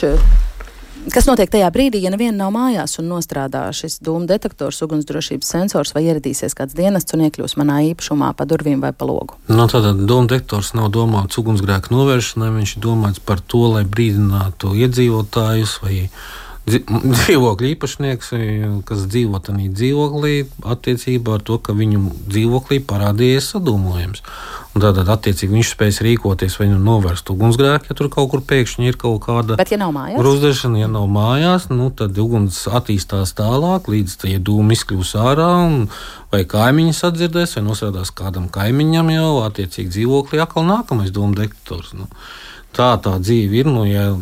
Kas 1.08 1.28
notiek 1.28 1.48
tajā 1.48 1.68
brīdī, 1.72 2.02
ja 2.04 2.10
neviena 2.12 2.36
nav 2.42 2.50
mājās 2.52 2.98
un 3.00 3.06
nostrādā 3.08 3.62
šis 3.72 4.00
dūmu 4.04 4.26
detektors, 4.28 4.80
ugunsdrošības 4.84 5.52
sensors, 5.54 5.94
vai 5.94 6.02
ieradīsies 6.08 6.56
kāds 6.58 6.74
dienests 6.76 7.14
un 7.16 7.22
iekļūs 7.24 7.54
manā 7.60 7.78
īpašumā 7.92 8.32
pa 8.36 8.44
durvīm 8.48 8.82
vai 8.82 8.90
pa 8.92 9.06
logu? 9.08 9.38
Nu, 9.48 9.68
Tātad 9.70 10.02
doma 10.10 10.28
detektors 10.28 10.74
nav 10.76 10.90
domāts 10.92 11.38
ugunsgrēku 11.40 11.94
novēršanai, 11.94 12.50
viņš 12.58 12.74
ir 12.76 12.84
domāts 12.84 13.22
par 13.24 13.40
to, 13.40 13.62
lai 13.76 13.86
brīdinātu 13.88 14.74
iedzīvotājus 14.74 15.78
vai 15.86 15.94
dzi- 16.02 16.37
dzīvokļu 17.18 17.72
īpašnieks, 17.72 18.30
kas 18.88 19.04
dzīvo 19.10 19.40
tajā 19.44 19.72
dzīvoklī, 19.74 20.34
attiecībā 20.74 21.38
ar 21.38 21.44
to, 21.46 21.58
ka 21.62 21.74
viņu 21.76 22.04
dzīvoklī 22.28 22.80
parādījies 22.88 23.52
sadūmojums. 23.54 24.24
Tātad, 24.78 25.08
attiecīgi, 25.10 25.56
viņš 25.56 25.70
spēs 25.72 25.96
rīkoties 26.06 26.54
vai 26.60 26.68
nu 26.70 26.76
novērst 26.78 27.32
ugunsgrēku, 27.32 27.88
ja 27.90 27.96
tur 27.98 28.10
kaut 28.12 28.28
kur 28.30 28.44
pēkšņi 28.46 28.86
ir 28.86 28.98
kaut 29.00 29.24
kāda 29.24 29.56
Bet, 29.58 29.72
ja 29.74 29.78
nav 29.80 29.90
mājās, 29.96 30.20
Grūzdēšana, 30.20 30.78
ja 30.84 30.90
nav 30.92 31.08
mājās, 31.10 31.66
nu, 31.72 31.88
tad 31.90 32.18
uguns 32.22 32.60
attīstās 32.70 33.34
tālāk, 33.38 33.90
līdz 33.90 34.14
tie 34.22 34.36
dūmi 34.38 34.78
izkļūs 34.78 35.16
ārā. 35.18 35.48
Un, 35.66 35.88
vai 36.30 36.44
kaimiņš 36.46 37.02
atdzirdēs, 37.10 37.56
vai 37.58 37.64
nosēdās 37.66 38.12
kādam 38.14 38.46
kaimiņam 38.54 39.10
jau 39.16 39.32
attiecīgi 39.48 39.96
dzīvoklī, 39.96 40.44
atkal 40.44 40.68
nākamais 40.68 41.10
dūmu 41.16 41.34
detektors. 41.40 41.90
Nu, 41.98 42.06
tā 42.76 42.92
tā 43.02 43.16
dzīve 43.18 43.62
ir. 43.62 43.72
Nu, 43.72 43.82
ja 43.88 44.12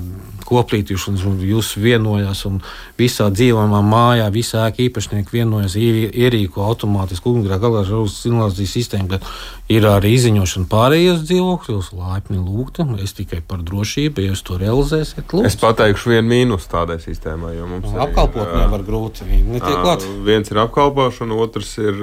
Koplīt 0.46 0.92
jūs, 0.94 1.08
un 1.10 1.16
jūs 1.42 1.72
vienojās, 1.82 2.44
un 2.46 2.60
visā 2.98 3.26
dzīvojamā 3.34 3.80
mājā, 3.82 4.28
visā 4.30 4.68
ēka 4.70 4.84
īpašnieki 4.86 5.34
vienojas, 5.34 5.74
ie- 5.74 6.06
ierīko 6.14 6.62
automātisku 6.62 7.32
ugunsgrēku 7.32 7.64
galvenās 7.66 8.20
signalizācijas 8.22 8.74
sistēmu, 8.76 9.08
bet 9.16 9.26
ir 9.74 9.82
arī 9.90 10.12
izziņošana 10.14 10.68
pārējos 10.70 11.24
dzīvokļos, 11.26 11.88
laipni 11.98 12.38
lūgti. 12.38 12.86
Es 13.02 13.12
tikai 13.18 13.40
par 13.42 13.58
drošību, 13.66 14.22
ja 14.22 14.30
jūs 14.32 14.44
to 14.46 14.58
realizēsiet, 14.62 15.24
Es 15.26 15.32
lūdzu. 15.34 15.58
pateikšu 15.64 16.12
vienu 16.14 16.28
mīnus 16.30 16.68
tādai 16.70 17.00
sistēmai, 17.02 17.56
jo 17.58 17.66
mums 17.66 17.90
ir, 17.90 17.98
Apkalpot 18.06 18.46
ā, 18.46 18.60
nevar 18.62 18.84
grūti, 18.86 19.26
viņi 19.26 19.56
netiek 19.56 19.82
klāt. 19.82 20.06
Viens 20.24 20.50
ir 20.54 20.62
apkalpošana, 20.62 21.34
otrs 21.42 21.74
ir 21.82 21.98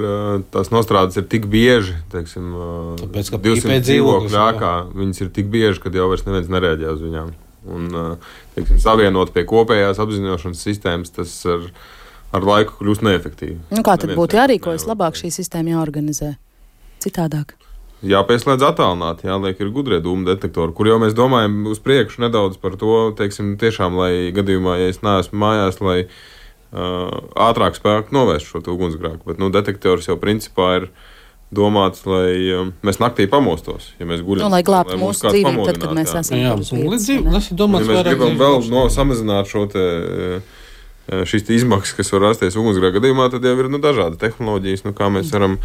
tās 0.52 0.68
nostrādes 0.74 1.16
ir 1.16 1.24
tik 1.32 1.46
bieži, 1.48 1.96
teiksim, 2.12 2.52
Tāpēc, 3.00 3.30
ka 3.32 3.40
200 3.40 3.78
IP 3.78 3.86
dzīvoklis, 3.88 4.28
dzīvokļu 4.34 4.44
ēkā, 4.44 4.74
viņas 5.00 5.20
ir 5.24 5.32
tik 5.40 5.46
bieži, 5.48 5.80
ka 5.80 5.88
jau 5.94 6.10
vairs 6.12 6.26
neviens 6.28 6.52
nereaģē 6.52 6.92
uz 6.92 7.00
viņām. 7.08 7.32
Un, 7.64 7.90
ā, 7.96 8.06
teiksim, 8.56 8.78
savienot 8.82 9.32
pie 9.34 9.46
kopējās 9.48 10.00
apziņošanas 10.02 10.64
sistēmas, 10.68 11.12
tas 11.16 11.34
ar, 11.48 11.68
ar 12.36 12.48
laiku 12.48 12.78
kļūst 12.80 13.04
neefektīvi. 13.06 13.58
nu, 13.72 13.82
kā 13.82 13.96
tad 13.96 14.10
Neviens 14.10 14.20
būtu 14.20 14.40
jārīkojas 14.40 14.88
labāk 14.90 15.16
šī 15.20 15.32
sistēma 15.32 15.78
jāorganizē? 15.78 16.34
Citādāk. 17.04 17.56
Jāpieslēdz 18.04 18.64
attālināti, 18.66 19.28
jāliek 19.30 19.60
ir 19.64 19.70
gudrie 19.72 19.98
dūmu 20.04 20.26
detektori, 20.28 20.74
kur 20.76 20.90
jau 20.90 20.98
mēs 21.00 21.14
domājam 21.16 21.62
uz 21.70 21.80
priekšu 21.80 22.26
nedaudz 22.26 22.58
par 22.60 22.76
to, 22.80 23.14
teiksim, 23.16 23.54
tiešām, 23.60 23.96
lai 23.96 24.10
gadījumā, 24.36 24.76
ja 24.82 24.90
es 24.92 25.00
neesmu 25.04 25.40
mājās, 25.40 25.80
lai 25.80 25.96
uh, 26.04 27.14
ātrāk 27.46 27.78
spētu 27.78 28.12
novērst 28.12 28.50
šo 28.50 28.60
ugunsgrēku. 28.74 29.24
Bet 29.30 29.40
nu, 29.40 29.48
detektors 29.54 30.10
jau 30.10 30.18
principā 30.20 30.68
ir 30.82 30.90
domāts, 31.54 32.02
lai 32.08 32.34
um, 32.58 32.72
mēs 32.86 33.00
naktī 33.02 33.26
pamostos, 33.30 33.92
ja 34.00 34.08
mēs 34.08 34.22
guļam. 34.26 34.46
Nu, 34.46 34.52
lai 34.54 34.62
glābtu 34.66 34.98
mūs 35.00 35.20
mūsu 35.22 35.30
dzīvību, 35.30 35.66
tad, 35.68 35.80
kad 35.82 35.96
mēs 35.96 36.12
esam 36.20 36.40
Jā, 36.40 36.52
tur 36.52 36.64
uz 36.64 36.72
un 36.74 36.82
vietas, 36.82 36.92
līdz 36.94 37.06
dzīv- 37.08 37.24
vai 37.24 37.32
ne? 37.32 37.38
tas 37.38 37.50
ir 37.50 37.58
domāts 37.60 37.88
Ja 37.88 37.94
mēs 37.94 38.06
gribam 38.10 38.38
vēl 38.42 38.70
no, 38.74 38.84
samazināt 38.92 39.50
šo 39.50 39.64
te, 39.72 39.84
eh, 40.38 41.24
šīs 41.30 41.46
te 41.46 41.58
izmaksas, 41.58 41.96
kas 41.98 42.12
var 42.14 42.26
rasties 42.28 42.58
ugunsgrēka 42.60 42.98
gadījumā, 42.98 43.30
tad 43.32 43.44
jau 43.44 43.56
ir 43.58 43.70
nu, 43.72 43.80
dažādi 43.82 44.20
tehnoloģijas, 44.20 44.84
nu, 44.88 44.94
kā 44.96 45.10
mēs 45.12 45.32
varam 45.34 45.58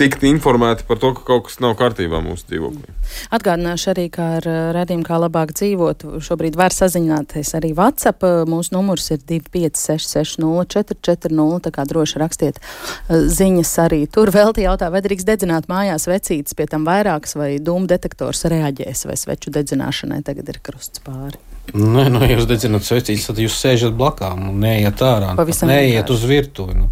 tikt 0.00 0.24
informēti 0.28 0.84
par 0.88 0.96
to, 1.00 1.08
ka 1.16 1.20
kaut 1.26 1.42
kas 1.48 1.56
nav 1.64 1.72
kārtībā 1.78 2.18
mūsu 2.24 2.42
dzīvoklī. 2.50 2.88
Atgādināšu 3.36 3.86
arī, 3.92 4.06
ka 4.12 4.22
ar 4.38 4.44
redzējumu, 4.76 5.06
kā 5.06 5.16
labāk 5.22 5.48
dzīvot, 5.56 5.98
šobrīd 6.26 6.54
var 6.58 6.72
sazināties 6.74 7.50
arī 7.58 7.70
WhatsApp. 7.76 8.20
Mūsu 8.50 8.70
numurs 8.76 9.06
ir 9.14 9.20
25660440, 9.30 11.62
tā 11.64 11.70
kā 11.74 11.82
droši 11.88 12.16
rakstiet 12.22 12.56
ziņas 13.08 13.72
arī. 13.86 14.00
Tur 14.12 14.26
vēl 14.34 14.50
tie 14.56 14.64
jautā, 14.68 14.86
vai 14.92 15.00
drīkst 15.04 15.28
dedzināt 15.28 15.64
mājās 15.72 16.04
vecītes, 16.10 16.56
pie 16.58 16.66
tam 16.70 16.82
vairākas 16.88 17.32
vai 17.38 17.50
dūmu 17.62 17.86
detektors 17.90 18.40
reaģēs, 18.52 19.00
vai 19.08 19.16
sveču 19.20 19.48
dedzināšanai 19.54 20.20
tagad 20.26 20.46
ir 20.52 20.58
krusts 20.64 20.98
pāri. 21.06 21.38
Nē, 21.74 22.06
nu, 22.12 22.20
ja 22.22 22.36
jūs 22.36 22.46
dedzināt 22.46 22.86
svecītes, 22.86 23.26
tad 23.26 23.40
jūs 23.42 23.56
sēžat 23.58 23.96
blakām 23.98 24.52
un 24.52 24.60
neiet 24.62 25.00
ārā. 25.02 25.32
Pavisam 25.38 25.72
neiet 25.72 26.06
vienkārši. 26.06 26.14
uz 26.14 26.22
virtuvi. 26.30 26.76
Nu. 26.78 26.90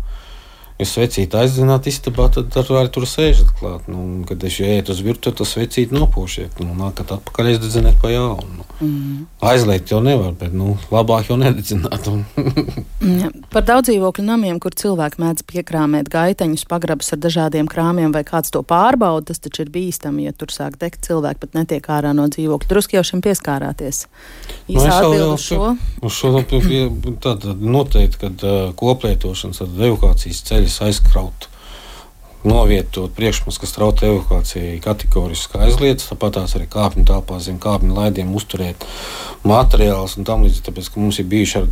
Ja 0.74 0.86
svecīti 0.90 1.38
aizdzināt 1.38 1.86
istabā, 1.86 2.26
tad 2.34 2.56
ar 2.58 2.70
arī 2.80 2.90
tur 2.94 3.06
sēžat 3.06 3.52
klāt. 3.60 3.86
Nu, 3.86 4.24
kad 4.26 4.42
es 4.42 4.56
ieiet 4.58 4.90
uz 4.90 5.04
virtuvi, 5.06 5.36
tad 5.38 5.46
svecīti 5.46 5.94
nopūšiet. 5.94 6.58
Nu, 6.66 6.74
nākat 6.78 7.14
atpakaļ, 7.14 7.52
aizdzināt 7.52 8.00
pa 8.02 8.10
jaunu. 8.10 8.58
Nu. 8.58 8.66
Mm. 8.80 9.26
Aizliegt 9.44 9.90
jau 9.92 10.00
nevar, 10.02 10.32
bet 10.38 10.54
nu, 10.56 10.74
labāk 10.92 11.28
jau 11.30 11.38
nededzināt. 11.40 12.08
Un... 12.10 12.24
Ja, 13.04 13.28
par 13.52 13.66
daudz 13.68 13.90
dzīvokļu 13.90 14.22
namiem, 14.24 14.56
kur 14.62 14.72
cilvēki 14.80 15.20
mēdz 15.20 15.44
piekrāmēt 15.50 16.08
gaiteņus, 16.12 16.64
pagrabus 16.70 17.12
ar 17.12 17.20
dažādiem 17.20 17.68
krāmiem, 17.70 18.14
vai 18.14 18.22
kāds 18.26 18.52
to 18.54 18.62
pārbauda, 18.64 19.28
tas 19.28 19.42
taču 19.44 19.66
ir 19.66 19.72
bīstami, 19.74 20.24
ja 20.24 20.32
tur 20.32 20.52
sāk 20.54 20.78
degt 20.80 21.04
cilvēki, 21.04 21.42
pat 21.44 21.58
netiek 21.58 21.88
ārā 21.92 22.14
no 22.16 22.24
dzīvokļa. 22.32 22.70
Drusku 22.70 22.96
jau 22.96 23.04
šim 23.04 23.20
pieskārāties. 23.24 24.06
Nu, 24.70 24.80
es 24.80 24.88
jau- 24.88 25.12
uz 25.34 25.44
šo. 25.44 25.74
Uz 26.00 26.16
šo 26.16 26.32
tātad 26.42 27.60
noteikti, 27.60 28.20
ka 28.24 28.32
uh, 28.32 28.72
koplietošanas 28.78 29.60
tad 29.62 29.84
evokācijas 29.84 30.42
ceļus 30.48 30.80
aizkraut. 30.88 31.48
Novietot 32.44 33.12
priekšmets, 33.16 33.56
kas 33.56 33.72
traucē 33.72 34.10
evakuācijai, 34.10 34.76
kategoriski 34.84 35.60
aizliedz. 35.64 36.04
Tāpat 36.10 36.36
tās 36.36 36.56
arī 36.58 36.66
kāpņu 36.68 37.06
telpā 37.08 37.38
zem 37.40 37.56
kāpņu 37.62 37.96
laidiem 37.96 38.34
uzturēt 38.36 38.84
materiālus 39.48 40.18
un 40.20 40.28
tam 40.28 40.44
līdzīgi. 40.44 40.66
Tāpēc, 40.66 40.90
ka 40.92 41.00
mums 41.00 41.20
ir 41.22 41.30
bijuši 41.30 41.62
ar 41.62 41.70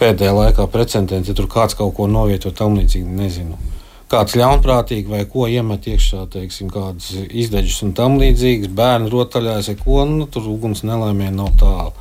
pēdējā 0.00 0.32
laikā 0.38 0.68
precedenti, 0.72 1.28
ja 1.28 1.36
tur 1.36 1.50
kāds 1.52 1.76
kaut 1.76 1.92
ko 1.98 2.08
novieto 2.08 2.54
tam 2.56 2.78
līdzīgi, 2.80 3.18
nezinu. 3.20 3.60
Kāds 4.08 4.38
ļaunprātīgi 4.40 5.12
vai 5.12 5.26
ko 5.28 5.44
iemet 5.52 5.84
iekšā, 5.92 6.24
teiksim, 6.32 6.70
kādas 6.72 7.10
izdeģis 7.28 7.82
un 7.84 7.92
tam 7.98 8.16
līdzīgas, 8.22 8.72
bērnu 8.72 9.12
rotaļās, 9.12 9.68
vai 9.68 9.80
ko, 9.82 10.04
nu, 10.08 10.24
tur 10.32 10.48
uguns 10.48 10.80
nelaimē 10.88 11.28
nav 11.36 11.52
tālu. 11.60 11.92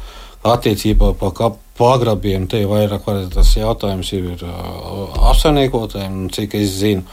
Attiecībā 0.47 1.11
par 1.19 1.33
kap- 1.35 1.63
pagrabiem 1.77 2.47
te 2.49 2.63
vairāk 2.67 3.05
tas 3.33 3.51
jautājums 3.57 4.11
jau 4.13 4.21
ir 4.33 4.45
uh, 4.45 5.17
apsaimniekotājiem, 5.31 6.29
cik 6.33 6.55
es 6.61 6.77
zinu. 6.79 7.03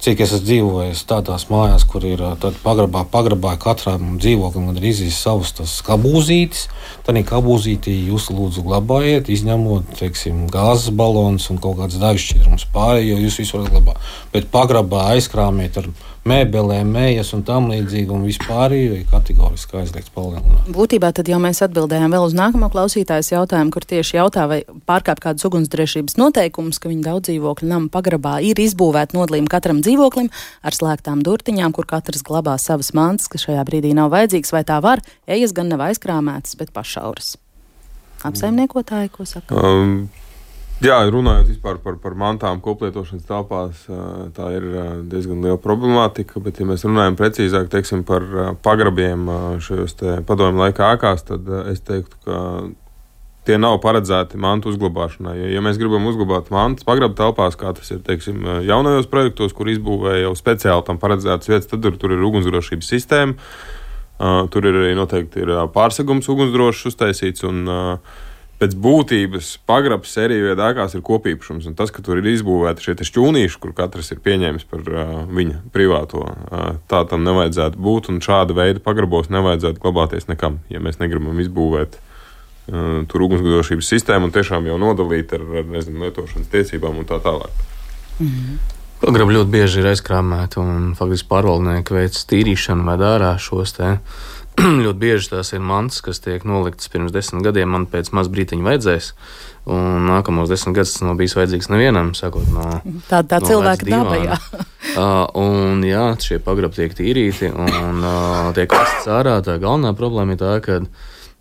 Cik 0.00 0.22
es 0.24 0.30
esmu 0.32 0.46
dzīvojis 0.48 1.00
tādās 1.04 1.42
mājās, 1.50 1.82
kur 1.84 2.06
ir 2.08 2.22
tad 2.40 2.54
pagrabā, 2.62 3.02
pagrabā 3.12 3.50
katram 3.60 4.14
dzīvoklim 4.16 4.70
ir 4.72 4.86
izjūta 4.88 5.12
savs 5.12 5.50
tas 5.58 5.74
kabūzītis. 5.84 6.62
Tad 7.04 7.18
kabūzītī 7.28 7.98
jūs 8.08 8.30
lūdzu 8.32 8.64
glabājiet, 8.64 9.28
izņemot 9.28 9.92
teiksim, 9.98 10.46
gāzes 10.48 10.94
balonus 10.96 11.50
un 11.52 11.60
kaut 11.60 11.76
kādas 11.82 12.00
degšķirnes. 12.00 12.64
Pārējo 12.72 13.18
jūs 13.26 13.36
visu 13.42 13.58
varat 13.58 13.74
glabāt. 13.74 14.08
Bet 14.32 14.48
pagrabā 14.54 15.10
aizkrāmiet 15.18 15.76
ar 15.82 15.90
mēbelēm, 16.28 16.90
mējas 16.92 17.32
un 17.36 17.42
tam 17.48 17.70
līdzīgi, 17.70 18.12
un 18.12 18.24
vispārējo 18.28 18.98
ir 18.98 19.06
kategoriski 19.08 19.78
aizliegts 19.80 20.12
palielināt. 20.14 20.68
Būtībā 20.74 21.12
tad 21.16 21.30
jau 21.30 21.40
mēs 21.40 21.62
atbildējām 21.64 22.12
vēl 22.12 22.26
uz 22.26 22.36
nākamo 22.36 22.68
klausītājas 22.72 23.32
jautājumu, 23.32 23.72
kur 23.72 23.86
tieši 23.88 24.18
jautā, 24.18 24.44
vai 24.50 24.60
pārkāpt 24.90 25.24
kādus 25.24 25.48
ugunsdrošības 25.48 26.18
noteikumus, 26.20 26.80
ka 26.82 26.92
viņa 26.92 27.06
daudz 27.08 27.30
dzīvokļu 27.30 27.70
nama 27.72 27.88
pagrabā 27.92 28.36
ir 28.44 28.60
izbūvēta 28.60 29.16
nodlīme 29.16 29.50
katram 29.50 29.80
dzīvoklim 29.84 30.28
ar 30.62 30.76
slēgtām 30.76 31.24
durtiņām, 31.26 31.74
kur 31.76 31.88
katrs 31.88 32.24
glabā 32.26 32.58
savas 32.60 32.92
mantas, 32.96 33.30
kas 33.32 33.48
šajā 33.48 33.64
brīdī 33.68 33.94
nav 33.96 34.12
vajadzīgas, 34.12 34.52
vai 34.56 34.64
tā 34.68 34.80
var, 34.84 35.04
ejas 35.30 35.56
gan 35.56 35.72
nav 35.72 35.86
aizkrāmētas, 35.88 36.58
bet 36.60 36.74
pašauras. 36.76 37.38
Apsaimniekotāji, 38.28 39.08
ko 39.14 39.24
saka? 39.24 39.56
Um, 39.56 40.10
jā, 40.84 40.98
runājot 41.12 41.60
par, 41.62 41.78
par 42.02 42.16
mantām, 42.18 42.60
koplietošanas 42.64 43.26
telpās, 43.28 43.86
tā 44.36 44.50
ir 44.56 44.68
diezgan 45.10 45.42
liela 45.44 45.60
problemātika. 45.60 46.42
Bet, 46.42 46.60
ja 46.60 46.68
mēs 46.68 46.84
runājam 46.88 47.18
precīzāk 47.20 47.70
teiksim, 47.72 48.04
par 48.08 48.26
pagrabiem 48.64 49.28
šajos 49.62 49.98
padomju 50.28 50.64
laika 50.64 50.94
ēkās, 50.94 51.26
tad 51.28 51.50
es 51.70 51.82
teiktu, 51.86 52.22
ka 52.26 52.44
tie 53.48 53.56
nav 53.60 53.78
paredzēti 53.82 54.38
mantu 54.40 54.70
uzglabāšanai. 54.70 55.34
Jo, 55.38 55.50
ja 55.54 55.64
mēs 55.64 55.80
gribam 55.80 56.06
uzglabāt 56.10 56.50
mantas 56.54 56.86
pagrabu 56.86 57.16
telpās, 57.18 57.58
kā 57.60 57.72
tas 57.76 57.90
ir 57.94 58.02
teiksim, 58.06 58.42
jaunajos 58.66 59.08
projektos, 59.10 59.54
kur 59.56 59.70
izbūvēja 59.72 60.26
jau 60.26 60.34
speciāli 60.38 60.86
tam 60.86 61.00
paredzētas 61.02 61.50
vietas, 61.50 61.68
tad 61.70 61.84
tur, 61.84 61.96
tur 62.00 62.16
ir 62.16 62.24
ugunsdrošības 62.28 62.90
sistēma. 62.94 63.52
Tur 64.52 64.66
ir 64.68 64.76
arī 64.76 64.90
noteikti 64.98 65.40
ir, 65.40 65.54
pārsegums 65.72 66.26
ugunsdrošs 66.28 66.90
uztaisīts. 66.90 67.46
Un, 67.48 67.62
uh, 67.64 68.18
Pēc 68.60 68.74
būtības 68.76 69.54
pagrabs 69.64 70.10
sēriju 70.12 70.50
viedākās 70.50 70.92
ir 70.92 71.00
kopīpašums. 71.06 71.64
Un 71.70 71.76
tas, 71.78 71.88
ka 71.94 72.02
tur 72.04 72.18
ir 72.20 72.26
izbūvēti 72.28 72.84
šie 72.84 73.06
šķūnīši, 73.08 73.56
kur 73.62 73.72
katrs 73.76 74.12
ir 74.12 74.20
pieņēmis 74.20 74.66
par 74.68 74.84
uh, 74.84 75.14
viņa 75.32 75.62
privāto, 75.72 76.26
uh, 76.28 76.74
tā 76.90 77.00
tam 77.08 77.24
nevajadzētu 77.24 77.80
būt. 77.80 78.10
Un 78.12 78.20
šāda 78.24 78.56
veida 78.58 78.82
pagrabos 78.84 79.32
nevajadzētu 79.32 79.80
glabāties 79.80 80.28
nekam, 80.28 80.58
ja 80.68 80.82
mēs 80.84 81.00
negribam 81.00 81.40
izbūvēt 81.40 81.96
uh, 81.96 83.00
tur 83.08 83.24
ugunsgrēkības 83.30 83.94
sistēmu 83.94 84.28
un 84.28 84.34
tiešām 84.36 84.68
jau 84.68 84.76
nodalīt 84.82 85.32
ar, 85.38 85.46
ar 85.62 85.72
nezinu, 85.78 86.04
lietošanas 86.04 86.52
tiesībām 86.52 87.00
un 87.00 87.08
tā 87.08 87.16
tālāk. 87.24 87.64
Pagrabi 89.00 89.32
ļoti 89.32 89.48
bieži 89.54 89.80
ir 89.80 89.88
aizkrāmēti, 89.94 90.60
un 90.60 90.90
faktiski 90.98 91.30
pārvaldnieki 91.30 91.94
veic 91.96 92.18
tīrīšanu 92.28 92.84
vai 92.84 92.98
dārā 93.00 93.30
šos 93.40 93.72
te. 93.78 93.94
ļoti 94.84 94.98
bieži 95.00 95.30
tās 95.32 95.52
ir 95.54 95.62
mantas, 95.64 96.00
kas 96.04 96.20
tiek 96.22 96.44
noliktas 96.48 96.90
pirms 96.92 97.14
desmit 97.14 97.44
gadiem. 97.46 97.70
Man 97.72 97.86
pēc 97.90 98.10
maz 98.16 98.30
brīdiņa 98.32 98.66
vajadzēs, 98.66 99.10
un 99.70 100.08
nākamos 100.08 100.50
desmit 100.52 100.78
gadus 100.80 100.96
tas 100.96 101.04
nav 101.06 101.16
bijis 101.20 101.36
vajadzīgs 101.38 101.70
nevienam, 101.72 102.12
sakot, 102.18 102.48
no 102.54 102.66
Tā, 103.08 103.22
tā 103.22 103.40
no 103.40 103.50
cilvēka 103.50 103.88
daba, 103.88 104.18
jā. 104.20 104.40
Uh, 104.94 105.24
un 105.44 105.84
jā, 105.86 106.04
šie 106.20 106.40
pagrabi 106.44 106.80
tiek 106.80 106.96
tīrīti 106.98 107.52
un 107.52 108.04
uh, 108.04 108.50
tiek 108.56 108.72
vests 108.74 109.08
ārā. 109.10 109.38
Tā 109.46 109.56
galvenā 109.62 109.94
problēma 109.98 110.36
ir 110.36 110.42
tā, 110.42 110.56
ka 110.64 110.80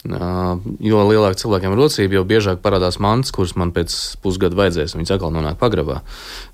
jo 0.08 1.02
lielāka 1.04 1.36
cilvēkiem 1.42 1.74
ir 1.76 1.80
rocība, 1.82 2.16
jo 2.16 2.24
biežāk 2.28 2.62
parādās 2.64 3.02
mantas, 3.04 3.34
kuras 3.36 3.52
man 3.60 3.74
pēc 3.76 3.92
pusgada 4.24 4.56
vajadzēs, 4.56 4.94
un 4.96 5.02
viņas 5.02 5.12
atkal 5.18 5.34
nonāk 5.36 5.58
pagrabā. 5.60 5.98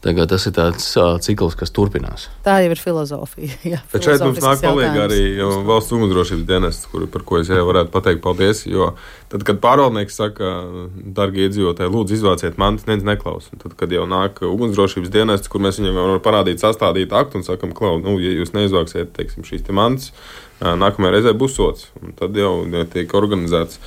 Tagad 0.01 0.31
tas 0.31 0.47
ir 0.49 0.55
tāds 0.55 0.87
cikls, 1.27 1.53
kas 1.59 1.69
turpinās. 1.75 2.25
Tā 2.45 2.57
jau 2.63 2.71
ir 2.73 2.81
filozofija. 2.81 3.59
Jā, 3.75 3.81
Bet 3.91 4.07
šeit 4.07 4.23
mums 4.25 4.41
nāk 4.41 4.63
palīdzīga 4.65 5.03
arī 5.05 5.21
valsts 5.67 5.93
ugunsdrošības 5.93 6.47
dienests, 6.49 6.89
kur, 6.89 7.05
par 7.13 7.25
ko 7.27 7.37
es 7.43 7.51
jau 7.53 7.67
varētu 7.69 7.93
pateikt 7.93 8.23
paldies. 8.25 8.63
Jo 8.65 8.95
tad, 9.29 9.45
kad 9.45 9.61
pārvaldnieks 9.61 10.17
saka, 10.17 10.55
darbie 11.17 11.45
iedzīvotāji, 11.45 11.93
lūdzu, 11.93 12.17
izvāciet 12.17 12.57
mantas, 12.61 12.89
neviens 12.89 13.05
neklaus. 13.13 13.51
Un 13.53 13.61
Tad, 13.61 13.77
kad 13.77 13.93
jau 13.93 14.07
nāk 14.09 14.41
ugunsdrošības 14.45 15.13
dienests, 15.13 15.49
kur 15.53 15.61
mēs 15.61 15.77
viņam 15.81 15.97
varam 15.97 16.25
parādīt 16.25 16.61
sastādīt 16.61 17.13
aktu 17.13 17.39
un 17.39 17.45
sakam, 17.45 17.73
klau, 17.77 17.97
nu, 18.01 18.17
ja 18.21 18.33
jūs 18.33 18.53
neizvāksiet 18.57 19.13
teiksim, 19.15 19.45
šīs 19.45 19.65
te 19.65 19.73
mantas, 19.75 20.11
ā, 20.13 20.44
nākamajā 20.61 21.15
reizē 21.17 21.33
būs 21.37 21.57
sots. 21.57 21.89
Tad 22.19 22.37
jau 22.37 22.61
ja, 22.71 22.85
tiek 22.89 23.11
organizēts. 23.17 23.81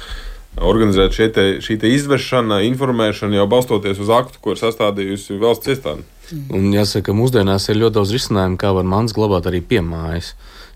Organizēt 0.59 1.14
šie 1.14 1.28
te, 1.31 1.42
šī 1.62 1.76
te 1.78 1.90
izvēršana, 1.94 2.64
informēšana 2.66 3.37
jau 3.38 3.46
balstoties 3.50 4.00
uz 4.02 4.09
aktu, 4.11 4.40
ko 4.42 4.57
ir 4.57 4.59
sastādījusi 4.59 5.38
valsts 5.38 5.70
iestāde. 5.70 6.07
Un 6.52 6.72
jāsaka, 6.74 7.14
mūsdienās 7.16 7.68
ir 7.70 7.78
ļoti 7.78 7.96
daudz 8.00 8.14
risinājumu, 8.16 8.59
kā 8.61 8.72
var 8.74 8.88
mans 8.88 9.14
glabāt 9.16 9.46
arī 9.48 9.62
pie 9.64 9.81
mājas. 9.85 10.33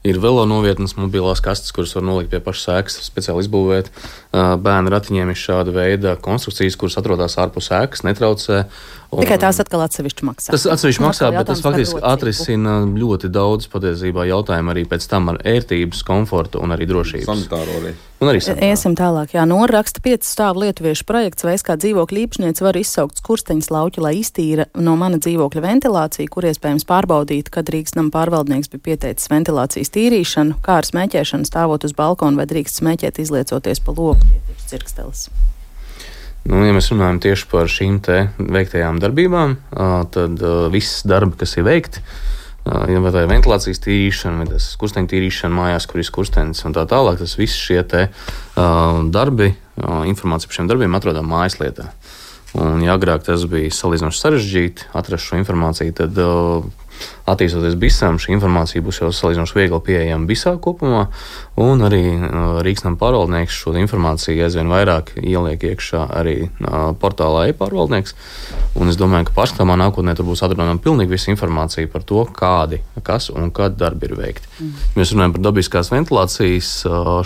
Ir 0.07 0.19
velo 0.19 0.43
novietnes, 0.51 0.97
mobilās 0.99 1.43
kastes, 1.43 1.71
kuras 1.75 1.93
var 1.95 2.03
nolikt 2.07 2.33
pie 2.33 2.41
pašas 2.43 2.65
sēklas, 2.67 3.11
speciāli 3.11 3.45
izbūvēt. 3.45 3.91
Bērnu 4.33 4.91
ratiņiem 4.91 5.31
ir 5.31 5.39
šāda 5.39 5.75
veida 5.77 6.17
konstrukcijas, 6.23 6.79
kuras 6.79 6.99
atrodas 6.99 7.39
ārpus 7.39 7.71
sēklas, 7.71 8.03
netraucē. 8.09 8.65
Un- 9.13 9.21
Tikai 9.21 9.37
tās 9.37 9.59
atkal 9.61 9.83
atsevišķi 9.85 10.25
maksā. 10.25 10.55
Tas 10.55 10.63
atsevišķi 10.73 11.03
maksā, 11.05 11.27
bet 11.35 11.45
tas 11.51 11.61
faktiski 11.61 12.01
atrisina 12.01 12.79
ļoti 12.89 13.29
daudz 13.29 13.67
patiesībā 13.69 14.25
jautājumu 14.31 14.73
arī 14.73 14.87
pēc 14.89 15.05
tam 15.11 15.29
ar 15.29 15.37
ērtības, 15.45 16.01
komfortu 16.09 16.63
un 16.65 16.73
arī 16.73 16.87
drošības. 16.89 17.29
Sanitāro 17.29 17.75
arī. 17.83 17.93
Un 18.23 18.31
arī 18.33 18.41
sanitāro. 18.41 18.71
Iesim 18.73 18.97
tālāk. 18.97 19.35
Jā, 19.37 19.45
noraksta 19.45 20.01
piecu 20.01 20.25
stāvu 20.25 20.65
lietuviešu 20.65 21.05
projekts, 21.05 21.45
vai 21.45 21.59
es 21.59 21.67
kā 21.67 21.77
dzīvokļa 21.77 22.25
īpašnieks 22.25 22.65
varu 22.65 22.81
izsaukt 22.81 23.21
skursteņus 23.21 23.69
lauķu, 23.77 24.01
lai 24.01 24.15
iztīra 24.23 24.65
no 24.81 24.97
mana 24.97 25.21
dzīvokļa 25.21 25.61
ventilāciju, 25.69 26.33
kur 26.33 26.49
iespējams 26.49 26.89
pārbaudīt, 26.89 27.53
kad 27.53 27.69
Rīgas 27.69 27.99
nama 28.01 28.09
pārvaldnieks 28.17 28.73
bija 28.73 28.87
pieteicis 28.97 29.29
ventilācijas 29.29 29.93
tīrīšanu, 29.93 30.57
kā 30.65 30.81
ar 30.81 30.89
smēķēšanu 30.89 31.45
stāvot 31.53 31.85
uz 31.85 31.93
balkona, 31.93 32.41
vai 32.41 32.49
drīkst 32.49 32.81
smēķēt 32.81 33.21
izliecoties 33.21 33.85
pa 33.85 33.93
loku, 33.93 34.25
pietīrs 34.25 34.71
cirkstelis. 34.73 35.29
Nu, 36.43 36.59
ja 36.67 36.75
mēs 36.75 36.91
runājam 36.91 37.21
tieši 37.23 37.47
par 37.53 37.69
šīm 37.71 38.01
veiktajām 38.39 38.99
darbībām, 39.03 39.57
tad 40.15 40.41
viss 40.75 41.05
darbi, 41.07 41.37
kas 41.39 41.55
ir 41.55 41.67
veikti, 41.69 42.03
ja 42.67 43.03
tā 43.15 43.23
ir 43.23 43.31
ventilācijas 43.31 43.83
tīrīšana, 43.85 44.43
vai 44.43 44.49
tas 44.51 44.67
skursteņa 44.75 45.11
tīrīšana 45.13 45.55
mājās, 45.55 45.87
kur 45.87 46.03
ir 46.03 46.09
skurstenis 46.09 46.65
un 46.67 46.75
tā 46.75 46.83
tālāk, 46.91 47.21
tas 47.23 47.37
viss 47.39 47.55
šie 47.59 47.79
te 47.87 48.09
darbi, 48.57 49.53
informācija 50.11 50.51
par 50.51 50.59
šiem 50.59 50.73
darbiem 50.73 50.99
atrodam 50.99 51.31
mājasliedā. 51.31 51.93
Un, 52.59 52.83
ja 52.85 52.99
agrāk 52.99 53.23
tas 53.25 53.47
bija 53.49 53.71
salīdzinoši 53.73 54.21
sarežģīti 54.21 54.91
atrast 54.99 55.31
šo 55.31 55.39
informāciju, 55.41 55.95
tad 56.03 56.19
attīstoties 57.29 57.77
bisām, 57.81 58.19
šī 58.23 58.35
informācija 58.37 58.83
būs 58.85 59.03
jau 59.03 59.11
salīdzinoši 59.15 59.59
viegli 59.59 59.81
pieejama 59.87 60.29
bisā 60.29 60.55
kopumā, 60.63 61.07
un 61.61 61.85
arī 61.87 62.03
Rīgsnam 62.65 62.97
pārvaldnieks 63.01 63.59
šo 63.63 63.75
informāciju 63.79 64.47
aizvien 64.47 64.71
vairāk 64.73 65.15
ieliek 65.21 65.67
iekšā 65.73 66.07
arī 66.19 66.37
portālā 67.03 67.49
e-pārvaldnieks. 67.53 68.17
Un 68.81 68.89
es 68.89 68.97
domāju, 68.97 69.29
ka 69.29 69.37
paškamā 69.37 69.77
nākotnē 69.79 70.15
tur 70.17 70.27
būs 70.31 70.43
atrodama 70.47 70.81
pilnīgi 70.83 71.13
visa 71.13 71.31
informācija 71.33 71.91
par 71.93 72.07
to, 72.09 72.25
kādi, 72.33 72.81
kas 73.05 73.29
un 73.33 73.51
kad 73.55 73.77
darbi 73.79 74.09
ir 74.09 74.17
veikti. 74.17 74.49
Mm. 74.59 74.73
Mēs 74.97 75.13
runājam 75.13 75.37
par 75.37 75.45
dabiskās 75.51 75.93
ventilācijas 75.93 76.71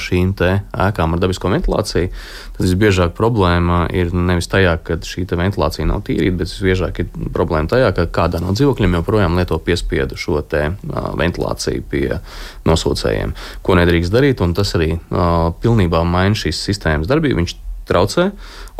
šīm 0.02 0.34
ēkām 0.36 1.14
ar 1.14 1.22
dabisko 1.22 1.50
ventilāciju. 1.52 2.10
Tad 2.56 2.64
visbiežāk 2.64 3.14
problēma 3.16 3.84
ir 3.94 4.12
nevis 4.16 4.48
tajā, 4.50 4.76
ka 4.82 4.98
šī 5.04 5.26
ventilācija 5.28 5.86
nav 5.88 6.02
tīrīta, 6.06 6.38
bet 6.40 6.52
visbiežāk 6.52 7.02
ir 7.02 7.30
problēma 7.34 7.70
tajā, 7.70 7.92
ka 7.96 8.06
kādā 8.18 8.40
no 8.42 8.54
dzīvokļiem 8.56 8.98
joprojām 8.98 9.36
lieto 9.38 9.58
piespiedu 9.66 10.18
šo 10.20 10.40
te, 10.46 10.68
uh, 10.72 11.08
ventilāciju 11.18 11.86
pie 11.90 12.20
nosūcējiem, 12.68 13.34
ko 13.66 13.78
nedrīkst 13.78 14.14
darīt. 14.14 14.42
Tas 14.56 14.74
arī 14.78 14.94
uh, 14.96 15.50
pilnībā 15.62 16.04
maina 16.06 16.38
šīs 16.38 16.62
sistēmas 16.68 17.10
darbību. 17.10 17.40
Viņš 17.42 17.56
traucē 17.86 18.30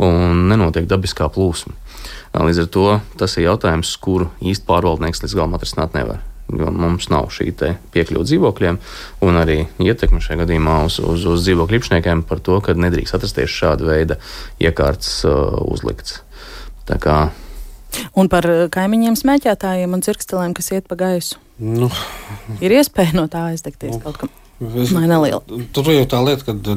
un 0.03 0.47
nenotiek 0.51 0.87
dabiskā 0.89 1.29
plūsma. 1.33 1.75
Līdz 2.37 2.65
ar 2.65 2.71
to 2.71 2.87
tas 3.17 3.37
ir 3.37 3.47
jautājums, 3.47 3.95
kuru 4.03 4.31
īsti 4.43 4.67
pārvaldnieks 4.67 5.23
līdz 5.23 5.37
galam 5.37 5.55
atrisināt 5.57 5.95
nevar 5.97 6.25
jo 6.53 6.69
mums 6.71 7.09
nav 7.11 7.27
šī 7.33 7.49
piekļuve 7.93 8.27
dzīvokļiem, 8.27 8.77
un 9.27 9.39
arī 9.39 9.57
ietekme 9.83 10.21
šajā 10.23 10.41
gadījumā 10.43 10.77
uz, 10.87 10.99
uz, 11.03 11.25
uz 11.27 11.43
dzīvokļu 11.43 11.79
īpašniekiem 11.79 12.23
par 12.27 12.41
to, 12.43 12.59
ka 12.63 12.77
nedrīkst 12.77 13.17
atrasties 13.17 13.51
šāda 13.51 13.87
veida 13.87 14.19
iekārtas 14.63 15.19
uh, 15.27 15.59
uzlikts. 15.67 16.21
Kā... 16.87 17.27
Un 18.17 18.29
par 18.31 18.47
uh, 18.49 18.65
kaimiņiem 18.73 19.17
smēķētājiem 19.19 19.93
un 19.97 20.03
cirkstelēm, 20.05 20.55
kas 20.57 20.71
iet 20.75 20.89
pa 20.89 20.97
gaisu. 20.99 21.41
Nu. 21.57 21.89
Ir 22.61 22.75
iespēja 22.77 23.15
no 23.17 23.25
tā 23.31 23.47
aizdegties 23.51 23.97
nu. 23.97 24.01
kaut 24.03 24.21
kam. 24.21 24.33
Es, 24.57 24.89
Vai 24.89 25.05
neliela? 25.05 25.37
Tur 25.69 25.85
jau 25.93 26.05
tā 26.09 26.17
lieta, 26.25 26.47
ka 26.47 26.75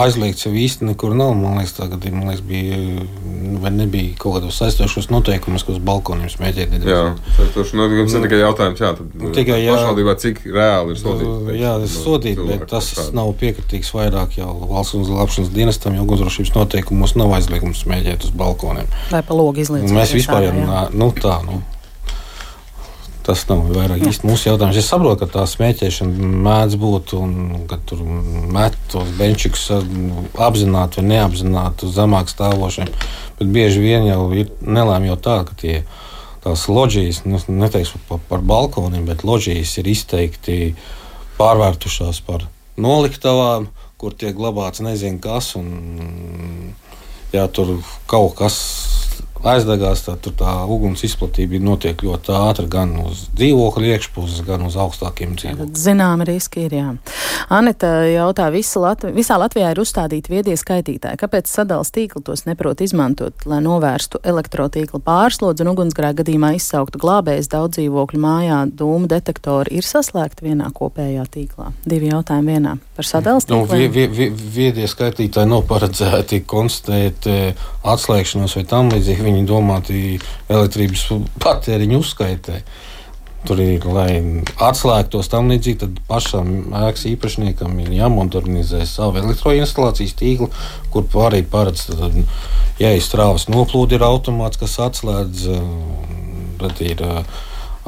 aizliegts 0.00 0.46
jau 0.46 0.52
īsti 0.56 0.86
nekur 0.88 1.12
nav. 1.12 1.34
Man 1.36 1.58
liekas, 1.58 1.74
tā 1.76 1.84
gadījumā 1.90 2.22
man 2.22 2.30
liekas, 2.30 2.40
bija, 2.48 2.78
vai 3.60 3.72
nebija 3.74 4.14
kaut 4.16 4.38
kādos 4.38 4.56
saistošos 4.62 5.10
noteikumus, 5.12 5.66
ka 5.68 5.74
uz 5.74 5.82
balkoniem 5.84 6.32
smēķēt. 6.32 6.78
Jā, 6.88 7.02
saistošs 7.36 7.74
noteikums 7.76 8.16
ir 8.16 8.24
tikai 8.24 8.40
jautājums, 8.40 8.80
jā, 8.80 8.94
tad 8.96 9.20
nu, 9.20 9.32
tikai 9.36 9.60
jā, 9.60 9.76
pašvaldībā, 9.76 10.16
cik 10.24 10.42
reāli 10.56 10.96
ir 10.96 11.02
sodīt. 11.04 11.54
Jā, 11.60 11.76
tas 11.84 12.00
sodīt, 12.08 12.44
bet 12.48 12.64
tas 12.72 12.92
kādā. 12.96 13.16
nav 13.20 13.32
piekritīgs 13.44 13.92
vairāk 13.98 14.40
jau 14.40 14.52
valsts 14.64 14.96
uzglabāšanas 15.02 15.52
dienestam, 15.52 16.00
jo 16.00 16.08
ugunsdrošības 16.08 16.56
noteikumos 16.56 17.18
nav 17.20 17.36
aizliegums 17.36 17.84
smēķēt 17.84 18.24
uz 18.24 18.32
balkoniem. 18.40 18.88
Vai 19.12 19.20
pa 19.20 19.36
logu 19.36 19.60
izliecīt. 19.60 19.92
Mēs 19.92 20.16
vispār 20.16 20.48
jau, 20.48 20.56
nu 20.96 21.12
tā, 21.20 21.42
nu 21.44 21.60
tas 23.28 23.44
nav 23.50 23.66
vairāk 23.76 24.06
īsti 24.08 24.24
mūsu 24.24 24.48
jautājums. 24.48 24.78
Es 24.80 24.88
saprotu, 24.88 25.20
ka 25.20 25.26
tā 25.34 25.44
smēķēšana 25.48 26.28
mēdz 26.46 26.76
būt 26.80 27.12
un 27.18 27.32
ka 27.68 27.76
tur 27.88 28.00
met 28.54 28.76
tos 28.88 29.10
benčikus 29.18 29.66
apzināti 30.40 31.02
vai 31.02 31.10
neapzināti 31.10 31.84
uz 31.84 31.96
zemāk 31.98 32.32
stāvošiem. 32.32 32.88
Bet 33.38 33.50
bieži 33.52 33.82
vien 33.84 34.08
jau 34.08 34.22
ir 34.32 34.48
nelēma 34.64 35.10
jau 35.10 35.18
tā, 35.28 35.36
ka 35.44 35.58
tie 35.60 35.82
tās 36.44 36.64
loģijas, 36.72 37.24
nu, 37.28 37.40
neteikšu 37.52 38.00
par, 38.08 38.22
par 38.30 38.44
balkoniem, 38.48 39.04
bet 39.10 39.26
loģijas 39.28 39.76
ir 39.82 39.90
izteikti 39.92 40.58
pārvērtušās 41.36 42.22
par 42.24 42.46
noliktavām, 42.80 43.68
kur 44.00 44.16
tiek 44.16 44.32
glabāts 44.38 44.80
nezinu 44.80 45.20
kas. 45.20 45.52
Un, 45.60 46.72
jā, 47.34 47.44
tur 47.52 47.76
kaut 48.08 48.38
kas 48.40 48.56
aizdegās, 49.46 50.04
tad 50.06 50.26
tā 50.38 50.54
uguns 50.70 51.04
izplatība 51.06 51.60
notiek 51.62 52.02
ļoti 52.04 52.34
ātri 52.34 52.68
gan 52.70 52.94
uz 53.04 53.26
dzīvokļu 53.38 53.92
iekšpuses, 53.94 54.42
gan 54.46 54.64
uz 54.66 54.78
augstākiem 54.80 55.36
dzīvokļiem. 55.38 55.74
Zināma 55.78 56.26
riska 56.28 56.62
ir. 56.64 56.74
Jā. 56.78 56.94
Anita 57.54 57.90
jautā, 58.08 58.48
visa 58.54 58.82
Latvi 58.82 59.12
visā 59.16 59.38
Latvijā 59.40 59.72
ir 59.72 59.80
uzstādīti 59.82 60.32
viedie 60.32 60.56
skaitītāji. 60.58 61.18
Kāpēc 61.20 61.50
sadalījuma 61.50 61.94
tīkli 61.94 62.22
tos 62.26 62.44
neprot 62.48 62.80
izmantot, 62.84 63.44
lai 63.48 63.60
novērstu 63.64 64.20
elektrotīkla 64.26 65.00
pārslodzi 65.04 65.64
un 65.64 65.72
ugunsgrēka 65.72 66.22
gadījumā 66.22 66.54
izsauktu 66.56 67.00
glābējs 67.02 67.50
daudz 67.52 67.78
dzīvokļu 67.78 68.22
mājā? 68.22 68.60
Dūmu 68.78 69.10
detektori 69.10 69.78
ir 69.78 69.86
saslēgti 69.86 70.48
vienā 70.48 70.70
kopējā 70.74 71.26
tīklā. 71.34 71.70
Divi 71.88 72.10
jautājumi 72.12 72.56
vienā 72.56 72.74
par 72.96 73.08
sadalījuma 73.08 73.46
tīklu. 73.46 73.60
Nu, 73.62 73.78
vie, 73.78 73.88
vie, 73.94 74.06
vie, 74.08 74.28
viedie 74.58 74.88
skaitītāji 74.90 75.52
nav 75.52 75.64
paredzēti 75.70 76.42
konstatēt 76.48 77.28
eh, 77.30 77.66
atslēgšanos 77.86 78.58
vai 78.58 78.64
tam 78.68 78.92
līdzīgi 78.94 79.27
viņi 79.34 79.48
domāti 79.48 80.02
elektrības 80.48 81.08
patēriņu 81.42 82.00
uzskaitē. 82.02 82.62
Tur 83.46 83.60
ir, 83.62 83.84
lai 83.86 84.42
atslēgtos 84.66 85.30
tam 85.30 85.52
līdzīgi, 85.52 85.78
tad 85.84 86.00
pašam 86.08 86.74
ēkas 86.74 87.04
īpašniekam 87.12 87.76
ir 87.84 87.92
jāmodernizē 88.00 88.82
savu 88.88 89.20
elektroinstalācijas 89.22 90.16
tīklu, 90.18 90.48
kur 90.90 91.06
arī 91.28 91.44
paredz, 91.46 91.86
ja 92.82 92.90
ir 92.96 93.04
strāvas 93.04 93.46
noplūdi, 93.48 93.94
ir 93.94 94.06
automāts, 94.08 94.58
kas 94.58 94.74
atslēdz. 94.88 95.46
Tad 96.58 96.80
ir 96.82 97.04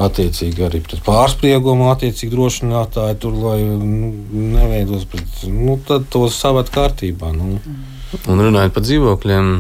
attiecīgi 0.00 0.62
arī 0.64 0.80
pret 0.86 1.02
pārspriegumu, 1.04 1.90
attiecīgi 1.90 2.30
drošinātāji 2.32 3.18
tur, 3.20 3.34
lai 3.42 3.58
nu, 3.66 4.12
neveidos, 4.54 5.08
bet 5.10 5.42
nu, 5.50 5.74
to 5.82 6.28
savat 6.32 6.70
kārtībā. 6.72 7.34
Nu. 7.34 7.58
Mm. 7.58 7.99
Un 8.10 8.42
runājot 8.42 8.74
par 8.74 8.82
dzīvokļiem, 8.82 9.50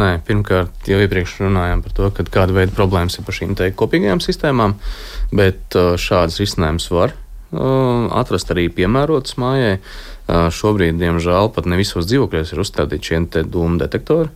nē, 0.00 0.10
pirmkārt, 0.26 0.88
jau 0.90 0.98
iepriekš 0.98 1.36
runājām 1.44 1.84
par 1.84 1.94
to, 1.94 2.08
kāda 2.26 2.56
veida 2.56 2.74
problēmas 2.74 3.18
ir 3.20 3.26
par 3.26 3.36
šīm 3.36 3.54
kopīgajām 3.78 4.22
sistēmām, 4.24 4.74
bet 5.30 5.78
uh, 5.78 5.94
šādas 5.94 6.40
risinājumus 6.42 6.88
var 6.90 7.14
uh, 7.14 8.10
atrast 8.18 8.50
arī 8.50 8.66
piemērotas 8.74 9.38
mājai. 9.38 9.78
Uh, 10.30 10.48
šobrīd, 10.54 10.98
diemžēl, 10.98 11.52
pat 11.54 11.70
ne 11.70 11.78
visos 11.78 12.10
dzīvokļos 12.10 12.50
ir 12.54 12.64
uzstādīti 12.64 13.12
šie 13.12 13.46
dūmu 13.46 13.78
detektori 13.78 14.30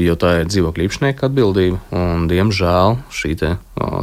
jo 0.00 0.16
tā 0.18 0.40
ir 0.40 0.48
dzīvokļu 0.50 0.86
īpašnieka 0.86 1.28
atbildība. 1.28 1.78
Un, 1.94 2.26
diemžēl 2.30 2.98
šī 3.14 3.36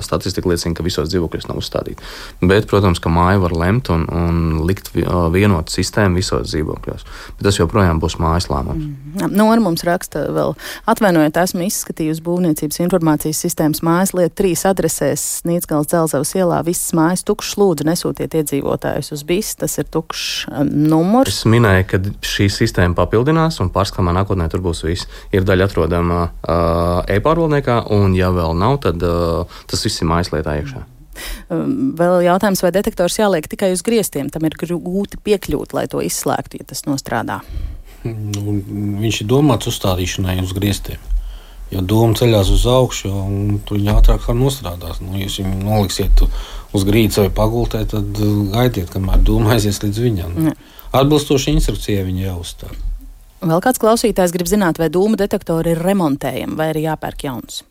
statistika 0.06 0.50
liecina, 0.50 0.76
ka 0.78 0.86
visos 0.86 1.10
dzīvokļos 1.12 1.48
nav 1.50 1.62
uzstādīta. 1.62 2.04
Bet, 2.42 2.68
protams, 2.70 3.02
ka 3.04 3.12
māja 3.14 3.42
var 3.44 3.56
lemt 3.58 3.92
un, 3.94 4.06
un 4.12 4.62
likt 4.68 4.92
vienotu 4.94 5.74
sistēmu 5.74 6.20
visos 6.22 6.52
dzīvokļos. 6.52 7.06
Bet 7.38 7.48
tas 7.50 7.60
joprojām 7.60 8.02
būs 8.04 8.18
mājas 8.22 8.50
lēmums. 8.52 8.88
Mm. 8.88 9.34
Nora 9.38 9.62
mums 9.64 9.84
raksta 9.88 10.28
vēl, 10.34 10.54
atvainojiet, 10.90 11.38
esmu 11.42 11.66
izskatījusi 11.68 12.24
būvniecības 12.26 12.82
informācijas 12.86 13.42
sistēmas 13.46 13.84
mājas 13.86 14.14
lietu 14.18 14.36
trīs 14.44 14.66
adresēs 14.70 15.26
Nīcgals 15.48 15.90
Dzelzavas 15.92 16.34
ielā. 16.38 16.62
Visas 16.68 16.94
mājas 16.98 17.26
tukšas 17.28 17.58
lūdzu 17.62 17.88
nesūtiet 17.88 18.38
iedzīvotājus 18.38 19.14
uz 19.16 19.24
bis, 19.28 19.54
tas 19.60 19.78
ir 19.82 19.90
tukšs 19.94 20.48
um, 20.52 20.72
numurs. 20.92 21.32
Es 21.32 21.50
minēju, 21.50 21.88
ka 21.92 22.02
šī 22.26 22.50
sistēma 22.54 22.98
papildinās 22.98 23.62
un 23.64 23.72
pārskatāmā 23.74 24.14
nākotnē 24.20 24.50
tur 24.52 24.64
būs 24.66 24.84
viss. 24.88 25.10
Ir 25.36 25.46
daļa 25.48 25.70
atrodama 25.70 26.20
uh, 26.28 27.02
e-pārvaldniekā, 27.12 27.80
un, 27.96 28.16
ja 28.18 28.32
vēl 28.36 28.56
nav, 28.58 28.80
tad 28.86 29.04
uh, 29.06 29.60
tas 29.70 29.84
viss 29.86 30.02
ir 30.02 30.10
mājaslietā 30.10 30.58
iekšā. 30.62 30.84
Um, 31.50 31.96
vēl 31.98 32.22
jautājums, 32.28 32.62
vai 32.62 32.72
detektors 32.76 33.18
jāliek 33.18 33.48
tikai 33.50 33.72
uz 33.74 33.84
griestiem? 33.86 34.30
Tam 34.34 34.46
ir 34.48 34.58
grūti 34.60 35.20
piekļūt, 35.24 35.74
lai 35.78 35.88
to 35.92 36.04
izslēgtu, 36.06 36.62
ja 36.62 36.68
tas 36.70 36.86
nostrādā. 36.90 37.42
Nu, 38.06 38.58
viņš 39.02 39.24
ir 39.24 39.30
domāts 39.30 39.70
uzstādīšanai 39.72 40.40
uz 40.44 40.54
griestiem. 40.56 41.02
Ja 41.74 41.82
doma 41.84 42.16
ceļās 42.16 42.52
uz 42.54 42.64
augšu, 42.72 43.10
tad 43.68 43.76
viņa 43.76 43.96
ātrāk 44.00 44.28
nostrādās. 44.38 45.02
Nu, 45.04 45.18
ja 45.20 45.26
jūs 45.26 45.42
viņu 45.42 45.66
noliksiet 45.66 46.24
uz 46.78 46.86
grīdas 46.88 47.20
vai 47.20 47.32
pagultē, 47.42 47.84
tad 47.92 48.22
gaidiet, 48.54 48.92
kamēr 48.94 49.26
doma 49.28 49.58
aizies 49.58 49.82
līdz 49.84 50.04
viņam. 50.06 50.38
Atbilstoši 50.96 51.58
instrukcijai 51.58 52.06
viņa 52.08 52.30
jāuzstāda. 52.30 52.86
Vēl 53.44 53.60
kāds 53.62 53.82
klausītājs 53.82 54.32
grib 54.34 54.48
zināt, 54.50 54.80
vai 54.82 54.88
dūmu 54.90 55.20
detektori 55.20 55.76
ir 55.76 55.84
remontējami 55.84 56.56
vai 56.58 56.72
arī 56.72 56.88
jāpērk 56.88 57.28
jauns? 57.28 57.62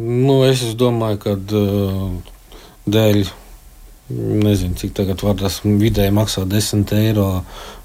Nu, 0.00 0.40
es 0.48 0.62
domāju, 0.80 1.20
ka 1.24 1.36
uh, 1.36 2.34
dēļ. 2.88 3.22
Nezinu, 4.10 4.74
cik 4.74 4.90
tagad 4.96 5.20
var 5.22 5.36
tas 5.38 5.60
vidēji 5.62 6.10
maksā 6.14 6.42
10 6.50 6.90
eiro. 6.98 7.28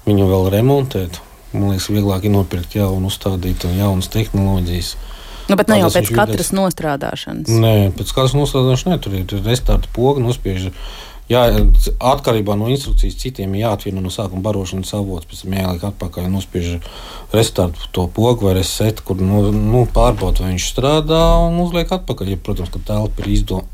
Viņu 0.08 0.26
vēl 0.26 0.48
remontēt. 0.56 1.20
Man 1.52 1.70
liekas, 1.70 1.86
vieglāk 1.92 2.26
ir 2.26 2.34
nopirkt 2.34 2.74
jaunu, 2.74 3.12
uzstādīt 3.12 3.68
jaunas 3.76 4.10
tehnoloģijas. 4.10 4.96
Nu, 5.46 5.54
bet 5.54 5.70
ne 5.70 5.78
jau 5.78 5.90
pēc 5.94 6.10
katras 6.10 6.50
vidēs... 6.50 6.54
nostrādāšanas. 6.58 7.52
Nē, 7.62 7.74
pēc 7.94 8.10
katras 8.10 8.34
nostrādāšanas 8.34 8.88
ne. 8.90 8.98
Tur 9.02 9.14
ir 9.38 9.46
restarta 9.46 9.90
poga, 9.94 10.22
nospiež 10.24 10.72
Jā, 11.26 11.40
atkarībā 11.98 12.54
no 12.54 12.68
instrukcijas 12.70 13.16
citiem 13.18 13.56
ir 13.56 13.64
jāatvieno 13.64 13.98
no 14.02 14.12
sākuma 14.14 14.44
barošanas 14.44 14.92
avots, 14.94 15.26
pēc 15.26 15.40
tam 15.42 15.56
jāliek 15.58 15.86
atpakaļ 15.88 16.28
un 16.28 16.36
nospiež 16.38 16.76
restartu 17.34 17.88
to 17.96 18.04
pogu 18.14 18.46
vai 18.46 18.52
resetu, 18.60 19.02
kur 19.08 19.18
nu, 19.18 19.40
nu, 19.50 19.80
pārbaud, 19.90 20.38
vai 20.38 20.52
viņš 20.52 20.68
strādā 20.70 21.22
un 21.48 21.58
uzliek 21.64 21.90
atpakaļ. 21.98 22.30
Ja, 22.30 22.42
protams, 22.46 22.70
ka 22.70 22.84
telpa 22.92 23.24
ir 23.24 23.32
izdo, 23.34 23.64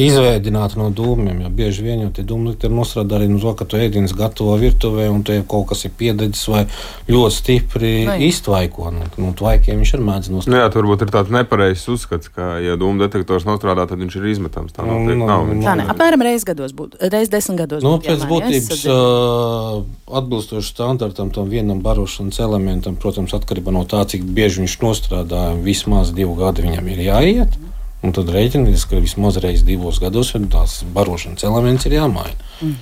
izveidināta 0.00 0.76
no 0.76 0.90
dūmiem. 0.92 1.40
Ja 1.46 1.50
bieži 1.52 1.84
vien 1.86 2.02
jau 2.04 2.10
tie 2.12 2.24
dūmlīti 2.26 2.68
ir 2.68 2.74
nostrādāti 2.76 3.16
arī 3.16 3.28
no 3.32 3.40
to, 3.40 3.52
ka 3.56 3.64
tu 3.68 3.78
ēdienas 3.80 4.12
gatavo 4.16 4.56
virtuvē 4.60 5.08
un 5.12 5.22
te 5.24 5.38
kaut 5.48 5.70
kas 5.70 5.86
ir 5.88 5.94
piededzis 5.96 6.42
vai 6.52 6.64
ļoti 7.08 7.36
stipri 7.36 7.92
Vai. 8.08 8.18
iztvaiko. 8.28 8.90
Nu, 8.92 9.08
nu, 9.22 9.32
tvaikiem 9.36 9.80
viņš 9.80 9.94
ir 9.96 10.04
mēdz 10.04 10.30
nostrādāt. 10.34 10.52
Nu, 10.52 10.60
jā, 10.60 10.72
tur 10.74 10.84
varbūt 10.84 11.06
ir 11.06 11.12
tāds 11.14 11.32
nepareizs 11.32 11.86
uzskats, 11.92 12.28
ka, 12.32 12.56
ja 12.64 12.76
dūmu 12.80 13.00
detektors 13.06 13.48
nostrādā, 13.48 13.86
tad 13.88 14.02
viņš 14.04 14.18
ir 14.20 14.28
izmetams. 14.34 14.76
Tā 14.76 14.84
nav. 14.84 15.00
Nu, 15.06 15.16
nav, 15.22 15.46
nu, 15.48 15.64
tā 15.64 15.76
ne, 15.80 15.86
apmēram 15.92 16.26
reiz 16.28 16.44
gados 16.48 16.76
būtu, 16.76 17.00
reiz 17.12 17.32
desmit 17.32 17.62
gados. 17.62 17.84
Nu, 17.84 17.96
būtu 17.96 18.10
pēc 18.10 18.26
būtības 18.28 18.84
uh, 18.92 19.80
atbilstoši 20.20 20.74
standartam 20.74 21.32
tam 21.32 21.48
vienam 21.48 21.80
barošanas 21.84 22.42
elementam, 22.44 23.00
protams, 23.00 23.32
atkarībā 23.36 23.72
no 23.72 23.86
tā, 23.88 24.04
cik 24.04 24.28
bieži 24.36 24.64
viņš 24.64 24.76
nostrādā, 24.84 25.46
vismaz 25.56 26.12
divu 26.16 26.36
gadu 26.36 26.66
viņam 26.68 26.92
ir 26.92 27.02
jāiet. 27.08 27.56
Mm. 27.56 27.75
Un 28.06 28.12
tad 28.14 28.28
rēķināties, 28.30 28.84
ka 28.86 29.00
vismaz 29.02 29.40
reizes 29.42 29.66
divos 29.66 29.98
gados 30.02 30.30
tās 30.52 30.82
barošanas 30.94 31.42
elements 31.48 31.88
ir 31.88 31.98
jāmaina. 31.98 32.52
Mm. 32.62 32.76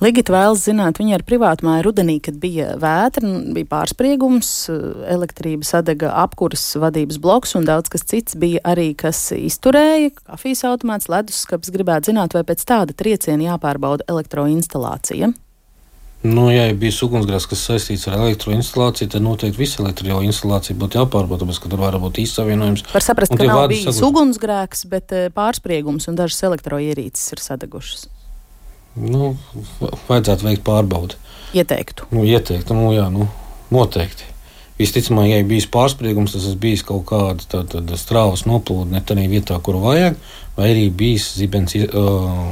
Ligita 0.00 0.32
vēlas 0.32 0.62
zināt, 0.64 1.00
viņa 1.00 1.18
ar 1.18 1.24
privātu 1.26 1.66
māju 1.66 1.84
rudenī, 1.88 2.16
kad 2.24 2.38
bija 2.40 2.74
vētra, 2.80 3.28
bija 3.56 3.68
pārspriegums, 3.68 4.50
elektrība 5.10 5.68
sadega 5.68 6.12
apkuras 6.22 6.64
vadības 6.80 7.20
bloks 7.20 7.56
un 7.58 7.68
daudz 7.68 7.92
kas 7.92 8.06
cits 8.08 8.38
bija 8.40 8.62
arī, 8.72 8.90
kas 8.96 9.20
izturēja, 9.36 10.14
kafijas 10.22 10.64
automāts, 10.70 11.10
leduskapis. 11.12 11.72
Gribētu 11.74 12.12
zināt, 12.12 12.36
vai 12.36 12.44
pēc 12.48 12.64
tāda 12.68 12.96
trieciena 12.96 13.52
jāpārbauda 13.52 14.08
elektroinstalācija. 14.08 15.32
Nu, 16.22 16.50
ja 16.52 16.66
ir 16.68 16.74
bijis 16.76 16.98
ugunsgrēks, 17.06 17.46
kas 17.48 17.62
saistīts 17.64 18.02
ar 18.10 18.18
elektroinstalāciju, 18.18 19.08
tad 19.14 19.24
noteikti 19.24 19.56
visa 19.62 19.80
elektroinstalācija 19.80 20.76
būtu 20.76 20.98
jāpārbauda, 21.00 21.46
tāpēc, 21.46 21.60
ka 21.62 21.70
tur 21.72 21.80
var 21.80 21.96
būt 22.02 22.20
izsavienojums. 22.20 22.82
Var 22.92 23.04
saprast, 23.04 23.32
ka 23.32 23.46
nav 23.48 23.62
bijis 23.72 23.86
saguši. 23.86 24.04
ugunsgrēks, 24.10 24.84
bet 24.92 25.14
eh, 25.16 25.30
pārspriegums 25.32 26.10
un 26.12 26.18
dažas 26.20 26.42
elektroierīces 26.50 27.32
ir 27.32 27.40
sadegušas. 27.40 28.02
Nu, 29.00 29.30
vajadzētu 30.10 30.44
veikt 30.44 30.64
pārbaudi. 30.66 31.16
Ieteiktu. 31.56 32.10
Nu, 32.12 32.26
ieteiktu, 32.28 32.76
nu, 32.76 32.90
jā, 32.92 33.06
nu, 33.14 33.24
noteikti. 33.72 34.28
Visticamāk, 34.80 35.30
ja 35.30 35.40
ir 35.40 35.48
bijis 35.48 35.70
pārspriegums, 35.72 36.36
tas 36.36 36.52
bijis 36.60 36.84
kaut 36.88 37.06
kāda 37.08 37.96
strāvas 38.00 38.44
noplūde 38.48 38.92
ne 38.92 39.00
tādā 39.04 39.24
vietā, 39.28 39.56
kur 39.64 39.80
vajag, 39.80 40.20
vai 40.56 40.70
arī 40.74 40.86
bijis 40.92 41.30
zibens 41.36 41.76
uh, 41.80 42.44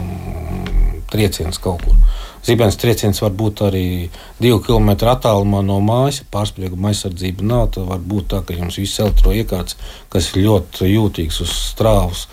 trieciens 1.12 1.60
kaut 1.60 1.84
kur. 1.84 1.96
Zibens 2.48 2.78
trieciens 2.80 3.20
var 3.20 3.34
būt 3.36 3.60
arī 3.66 3.86
divu 4.40 4.62
kilometru 4.64 5.10
attālumā 5.12 5.60
no 5.66 5.78
mājas. 5.84 6.22
Ja 6.22 6.28
pārsprieguma 6.32 6.92
aizsardzība 6.92 7.44
nav. 7.44 7.66
Tad 7.76 7.88
var 7.90 8.00
būt 8.00 8.30
tā, 8.32 8.40
ka 8.46 8.56
jums 8.56 8.78
viss 8.80 9.00
elektroiekārts, 9.04 9.76
kas 10.12 10.30
ir 10.32 10.46
ļoti 10.46 10.88
jūtīgs 10.94 11.42
uz 11.44 11.52
strāvas 11.72 12.28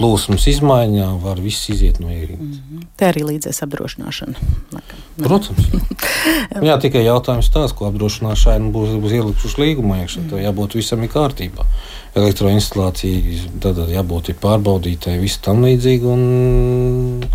plūsmas 0.00 0.46
izmaiņām, 0.48 1.18
var 1.20 1.40
viss 1.44 1.68
iziet 1.72 2.00
no 2.00 2.08
ierīces. 2.08 2.40
Mm 2.40 2.78
-hmm. 2.78 2.86
Te 2.96 3.08
arī 3.10 3.24
līdzēs 3.28 3.62
apdrošināšana. 3.66 4.34
Protams. 5.26 5.68
Jā, 6.68 6.78
tikai 6.80 7.04
jautājums 7.04 7.50
tāds, 7.52 7.76
ko 7.76 7.88
apdrošināšana 7.90 8.72
būs, 8.72 8.96
būs 9.02 9.16
ielikuši 9.18 9.60
līgumā 9.60 10.00
iekšā. 10.02 10.24
Mm. 10.24 10.42
Jābūt 10.46 10.76
visam 10.80 11.04
ir 11.04 11.12
kārtībā. 11.12 11.66
Elektroinstalācija 12.14 13.44
tad 13.60 13.84
jābūt 13.88 14.32
pārbaudītai, 14.40 15.20
viss 15.20 15.38
tam 15.44 15.64
līdzīgi. 15.64 16.04
Un 16.04 17.26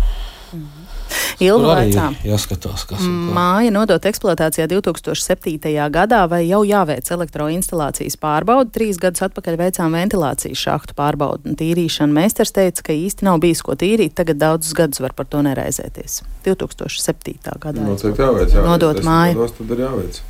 Ilgu 1.42 1.68
vecā. 1.68 2.06
Jāskatās, 2.24 2.86
kas 2.88 3.02
ir. 3.04 3.10
Māja 3.36 3.72
nodot 3.74 4.06
eksploatācijā 4.08 4.66
2007. 4.70 5.74
gadā 5.92 6.22
vai 6.30 6.42
jau 6.46 6.62
jāveic 6.66 7.10
elektroinstalācijas 7.12 8.16
pārbauda. 8.20 8.72
Trīs 8.72 9.00
gadus 9.02 9.24
atpakaļ 9.26 9.58
veicām 9.60 9.96
ventilācijas 9.98 10.62
šahtu 10.66 10.96
pārbaudu 10.96 11.50
un 11.50 11.58
tīrīšanu. 11.60 12.16
Meistars 12.16 12.54
teica, 12.56 12.86
ka 12.88 12.96
īsti 12.96 13.28
nav 13.28 13.42
bijis 13.44 13.62
ko 13.66 13.76
tīrīt, 13.78 14.16
tagad 14.16 14.40
daudzus 14.40 14.76
gadus 14.76 15.02
var 15.04 15.16
par 15.16 15.28
to 15.28 15.42
neraizēties. 15.44 16.22
2007. 16.46 17.36
gadā. 17.60 17.84
Noteikti 17.84 18.24
jāveic. 18.24 18.48
jāveic. 18.56 18.70
Nodot 18.70 19.04
māju. 19.04 19.50
Tad 19.60 19.76
ir 19.76 19.84
jāveic. 19.86 20.24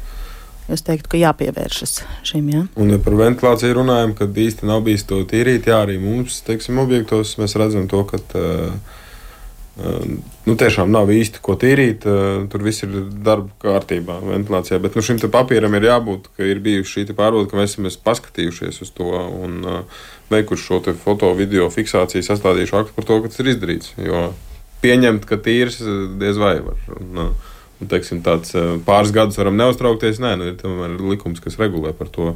Es 0.67 0.83
teiktu, 0.83 1.13
ka 1.13 1.19
jāpievēršas 1.21 2.01
šim. 2.27 2.47
Ja? 2.51 2.65
Un, 2.75 2.91
ja 2.91 2.99
par 3.03 3.15
ventilāciju 3.15 3.77
runājam, 3.79 4.17
kad 4.19 4.35
īsti 4.35 4.67
nav 4.67 4.83
bijis 4.89 5.07
to 5.07 5.21
tīrīt, 5.31 5.69
jā, 5.71 5.79
arī 5.85 6.01
mums, 6.03 6.41
teiksim, 6.47 6.81
objektos 6.83 7.37
mēs 7.39 7.55
redzam 7.55 7.87
to, 7.91 8.03
ka 8.11 8.19
uh, 8.19 8.97
Nu, 9.77 10.55
tiešām 10.57 10.89
nav 10.89 11.11
īsti 11.13 11.43
ko 11.45 11.53
tīrīt. 11.61 12.07
Tur 12.49 12.65
viss 12.65 12.85
ir 12.87 12.95
darba 13.27 13.51
kārtībā, 13.61 14.17
ventilācijā. 14.25 14.79
Bet 14.81 14.97
nu, 14.97 15.05
šim 15.05 15.21
papīram 15.21 15.77
ir 15.77 15.91
jābūt, 15.91 16.31
ka 16.37 16.49
ir 16.49 16.63
bijusi 16.65 16.95
šī 16.95 17.07
pārbauda, 17.13 17.51
ka 17.51 17.61
mēs 17.61 17.77
esam 17.77 17.91
paskatījušies 18.07 18.81
uz 18.87 18.95
to 18.97 19.11
un 19.13 19.61
veikuši 20.33 20.65
šo 20.65 20.81
foto, 21.03 21.35
video 21.37 21.69
fiksāciju, 21.71 22.25
sastādījuši 22.25 22.79
aktu 22.81 22.97
par 22.97 23.09
to, 23.11 23.21
ka 23.21 23.33
tas 23.33 23.45
ir 23.45 23.53
izdarīts. 23.53 23.93
Jo 24.01 24.31
pieņemt, 24.85 25.29
ka 25.29 25.39
tīrs 25.43 25.81
diez 26.21 26.41
vai 26.41 26.57
var. 26.65 26.81
Un, 26.97 27.23
un, 27.77 27.89
teiksim, 27.93 28.23
tāds, 28.25 28.57
pāris 28.89 29.13
gadus 29.15 29.39
varam 29.41 29.59
neuztraukties. 29.61 30.21
Nē, 30.23 30.37
nu, 30.41 30.51
ir 30.55 31.09
likums, 31.13 31.43
kas 31.45 31.61
regulē 31.61 31.93
par 31.97 32.13
to, 32.13 32.35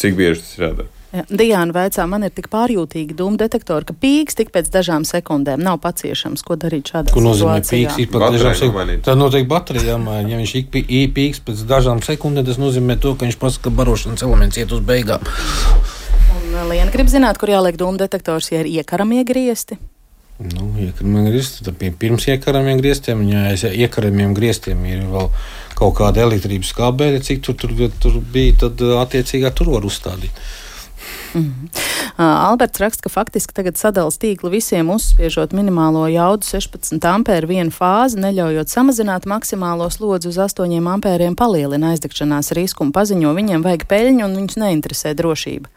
cik 0.00 0.16
bieži 0.18 0.44
tas 0.44 0.56
ir 0.58 0.68
jādara. 0.68 0.99
Ja, 1.10 1.24
Diana 1.26 1.74
veicā, 1.74 2.04
man 2.06 2.22
ir 2.22 2.30
tik 2.30 2.46
pārjūtīgi 2.52 3.16
dūmu 3.18 3.34
detektori, 3.40 3.88
ka 3.88 3.94
pīks 3.98 4.36
tik 4.38 4.52
pēc 4.54 4.68
dažām 4.70 5.02
sekundēm 5.08 5.58
nav 5.66 5.80
paciešams. 5.82 6.44
Ko 6.46 6.54
darīt 6.54 6.92
šādā 6.92 7.10
situācijā? 7.10 7.16
Ko 7.16 7.24
nozīmē 7.24 7.56
pīks? 7.66 7.96
Ik 7.98 8.12
pēc 8.14 8.26
dažām 8.36 8.54
sekundēm. 8.60 9.00
Tā 9.08 9.16
noteikti 9.18 9.50
baterijā 9.50 9.96
jāmaina. 9.96 10.30
Ja 10.30 10.38
viņš 10.38 10.52
ik 10.60 10.70
pīks 11.16 11.42
pēc 11.48 11.64
dažām 11.66 12.02
sekundēm, 12.06 12.46
tas 12.46 12.60
nozīmē 12.62 12.94
to, 13.02 13.16
ka 13.18 13.26
viņš 13.26 13.40
pasaka, 13.42 13.64
ka 13.66 13.74
barošanas 13.80 14.22
elements 14.22 14.60
iet 14.62 14.76
uz 14.76 14.84
beigām. 14.86 15.26
Un 16.36 16.54
uh, 16.54 16.62
Liena 16.70 16.94
grib 16.94 17.10
zināt, 17.10 17.42
kur 17.42 17.50
jāliek 17.50 17.80
dūmu 17.80 17.98
detektors, 17.98 18.52
ja 18.54 18.62
ir 18.62 18.70
iekaramie 18.70 19.26
griesti. 19.26 19.80
Nu, 20.38 20.70
iekaramiem 20.78 21.26
grieztiem, 21.26 21.66
tad 21.66 21.98
pirms 22.00 22.30
iekaramiem 22.30 22.78
grieztiem, 22.78 23.26
ja 23.28 23.48
aiz 23.50 23.66
iekaramiem 23.66 24.38
grieztiem 24.38 24.86
ir 24.86 25.02
vēl 25.10 25.26
kaut 25.74 25.98
kāda 25.98 26.22
elektrības 26.22 26.70
kābeļa, 26.78 27.20
cik 27.26 27.42
tur, 27.44 27.58
tur, 27.58 27.74
tur 27.98 28.22
bija, 28.22 28.60
tad 28.62 28.86
uh, 28.86 29.00
attiecīgā 29.02 29.50
tur 29.58 29.74
var 29.74 29.90
uzstādīt. 29.90 30.38
Mm 31.34 31.70
uh, 32.20 32.50
Alberts 32.50 32.80
raksta, 32.80 33.06
ka 33.06 33.12
faktiski 33.12 33.54
tagad 33.56 33.78
sadalās 33.80 34.18
tīkli 34.20 34.52
visiem 34.52 34.90
uzspiežot 34.92 35.54
minimālo 35.56 36.04
jaudu 36.10 36.46
16 36.46 37.06
ampēru 37.12 37.50
vienu 37.50 37.74
fāzi, 37.74 38.20
neļaujot 38.20 38.72
samazināt 38.72 39.28
maksimālo 39.30 39.88
slodzi 39.92 40.30
uz 40.30 40.38
8 40.40 40.76
ampēriem, 40.94 41.36
palielina 41.38 41.94
aizdegšanās 41.94 42.52
risku 42.58 42.84
un 42.86 42.92
paziņo, 42.96 43.34
viņiem 43.36 43.64
vajag 43.66 43.86
peļņu 43.90 44.26
un 44.26 44.38
viņus 44.40 44.60
neinteresē 44.60 45.14
drošība. 45.18 45.70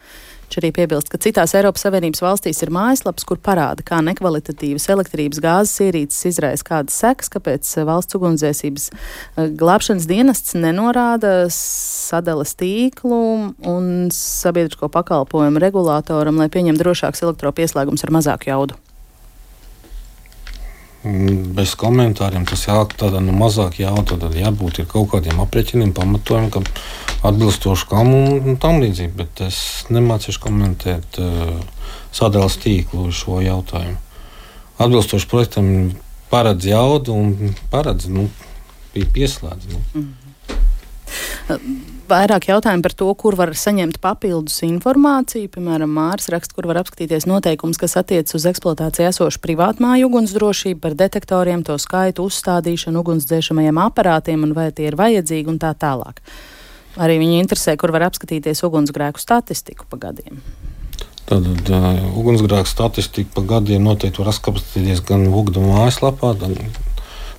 Viņš 0.44 0.58
arī 0.60 0.70
piebilst, 0.76 1.08
ka 1.10 1.18
citās 1.18 1.54
Eiropas 1.56 1.82
Savienības 1.86 2.20
valstīs 2.22 2.60
ir 2.62 2.72
mājaslapas, 2.74 3.24
kur 3.26 3.40
parāda, 3.42 3.84
kā 3.86 3.98
nekvalitatīvas 4.04 4.86
elektrības 4.92 5.40
gāzes 5.42 5.80
ierīces 5.86 6.28
izraisa 6.30 6.68
kādas 6.68 6.98
sekas, 7.00 7.32
kāpēc 7.32 7.70
valsts 7.88 8.18
ugunsdzēsības 8.18 8.88
eh, 8.92 9.50
glābšanas 9.58 10.08
dienests 10.10 10.56
nenorāda 10.58 11.48
sadalas 11.52 12.54
tīklu 12.60 13.20
un 13.74 13.92
sabiedrisko 14.14 14.92
pakalpojumu 14.92 15.64
regulātoram, 15.64 16.38
lai 16.38 16.50
pieņem 16.52 16.78
drošāks 16.80 17.24
elektropieslēgums 17.24 18.04
ar 18.04 18.14
mazāku 18.20 18.52
jaudu. 18.52 18.78
Bez 21.04 21.74
komentāriem 21.76 22.46
tas 22.48 22.62
jāsaka 22.64 22.96
tādā 23.04 23.20
nu, 23.20 23.34
mazāk 23.36 23.76
jautā, 23.82 24.16
tad 24.20 24.36
jābūt 24.38 24.80
kaut 24.88 25.10
kādiem 25.12 25.42
aprēķiniem, 25.44 25.92
pamatojumiem, 25.96 26.50
ka 26.54 26.62
atbilstoši 27.28 27.88
kam 27.90 28.12
un 28.14 28.56
tam 28.60 28.80
līdzīgi. 28.80 29.12
Bet 29.18 29.44
es 29.44 29.58
nemācīšu 29.92 30.40
komentēt 30.46 31.20
uh, 31.20 31.58
sadalījuma 32.14 32.62
tīklu 32.64 33.08
šo 33.12 33.42
jautājumu. 33.44 34.00
Atbilstoši 34.80 35.30
projektam 35.30 35.68
paredz 36.32 36.66
jaudu 36.72 37.14
un 37.14 37.54
paredz 37.70 38.08
nu, 38.10 38.28
pieslēdz. 38.94 39.72
Nu. 39.72 39.84
Mm 39.94 40.06
-hmm 41.48 41.93
vairāk 42.08 42.48
jautājumu 42.50 42.84
par 42.84 42.94
to, 42.96 43.08
kur 43.18 43.36
var 43.38 43.52
saņemt 43.56 44.00
papildus 44.02 44.60
informāciju. 44.66 45.50
Piemēram, 45.54 45.90
Mārs 45.94 46.28
raksta, 46.32 46.56
kur 46.56 46.68
var 46.70 46.82
apskatīties 46.82 47.26
noteikums, 47.30 47.78
kas 47.80 47.96
attiecas 48.00 48.36
uz 48.38 48.46
eksploatāciju 48.50 49.08
esošu 49.10 49.40
privātmāju 49.44 50.08
ugunsdrošību, 50.10 50.80
par 50.82 50.96
detektoriem, 50.98 51.64
to 51.66 51.78
skaitu, 51.80 52.26
uzstādīšanu, 52.28 53.00
ugunsdzēšamajiem 53.04 53.80
aparātiem 53.86 54.44
un 54.46 54.52
vai 54.56 54.70
tie 54.76 54.90
ir 54.90 54.98
vajadzīgi 55.00 55.50
un 55.52 55.60
tā 55.62 55.72
tālāk. 55.78 56.20
Arī 57.00 57.18
viņi 57.22 57.40
interesē, 57.42 57.74
kur 57.80 57.90
var 57.94 58.06
apskatīties 58.10 58.62
ugunsgrēku 58.68 59.22
statistiku 59.22 59.88
pa 59.90 59.98
gadiem. 60.06 60.38
Tad 61.24 61.46
uh, 61.48 61.88
ugunsgrēku 62.20 62.68
statistiku 62.68 63.32
pa 63.38 63.46
gadiem 63.56 63.86
noteikti 63.88 64.20
var 64.20 64.34
apskatīties 64.34 65.02
gan 65.08 65.26
Vugda 65.32 65.62
mājaslapā, 65.64 66.34
gan 66.38 66.54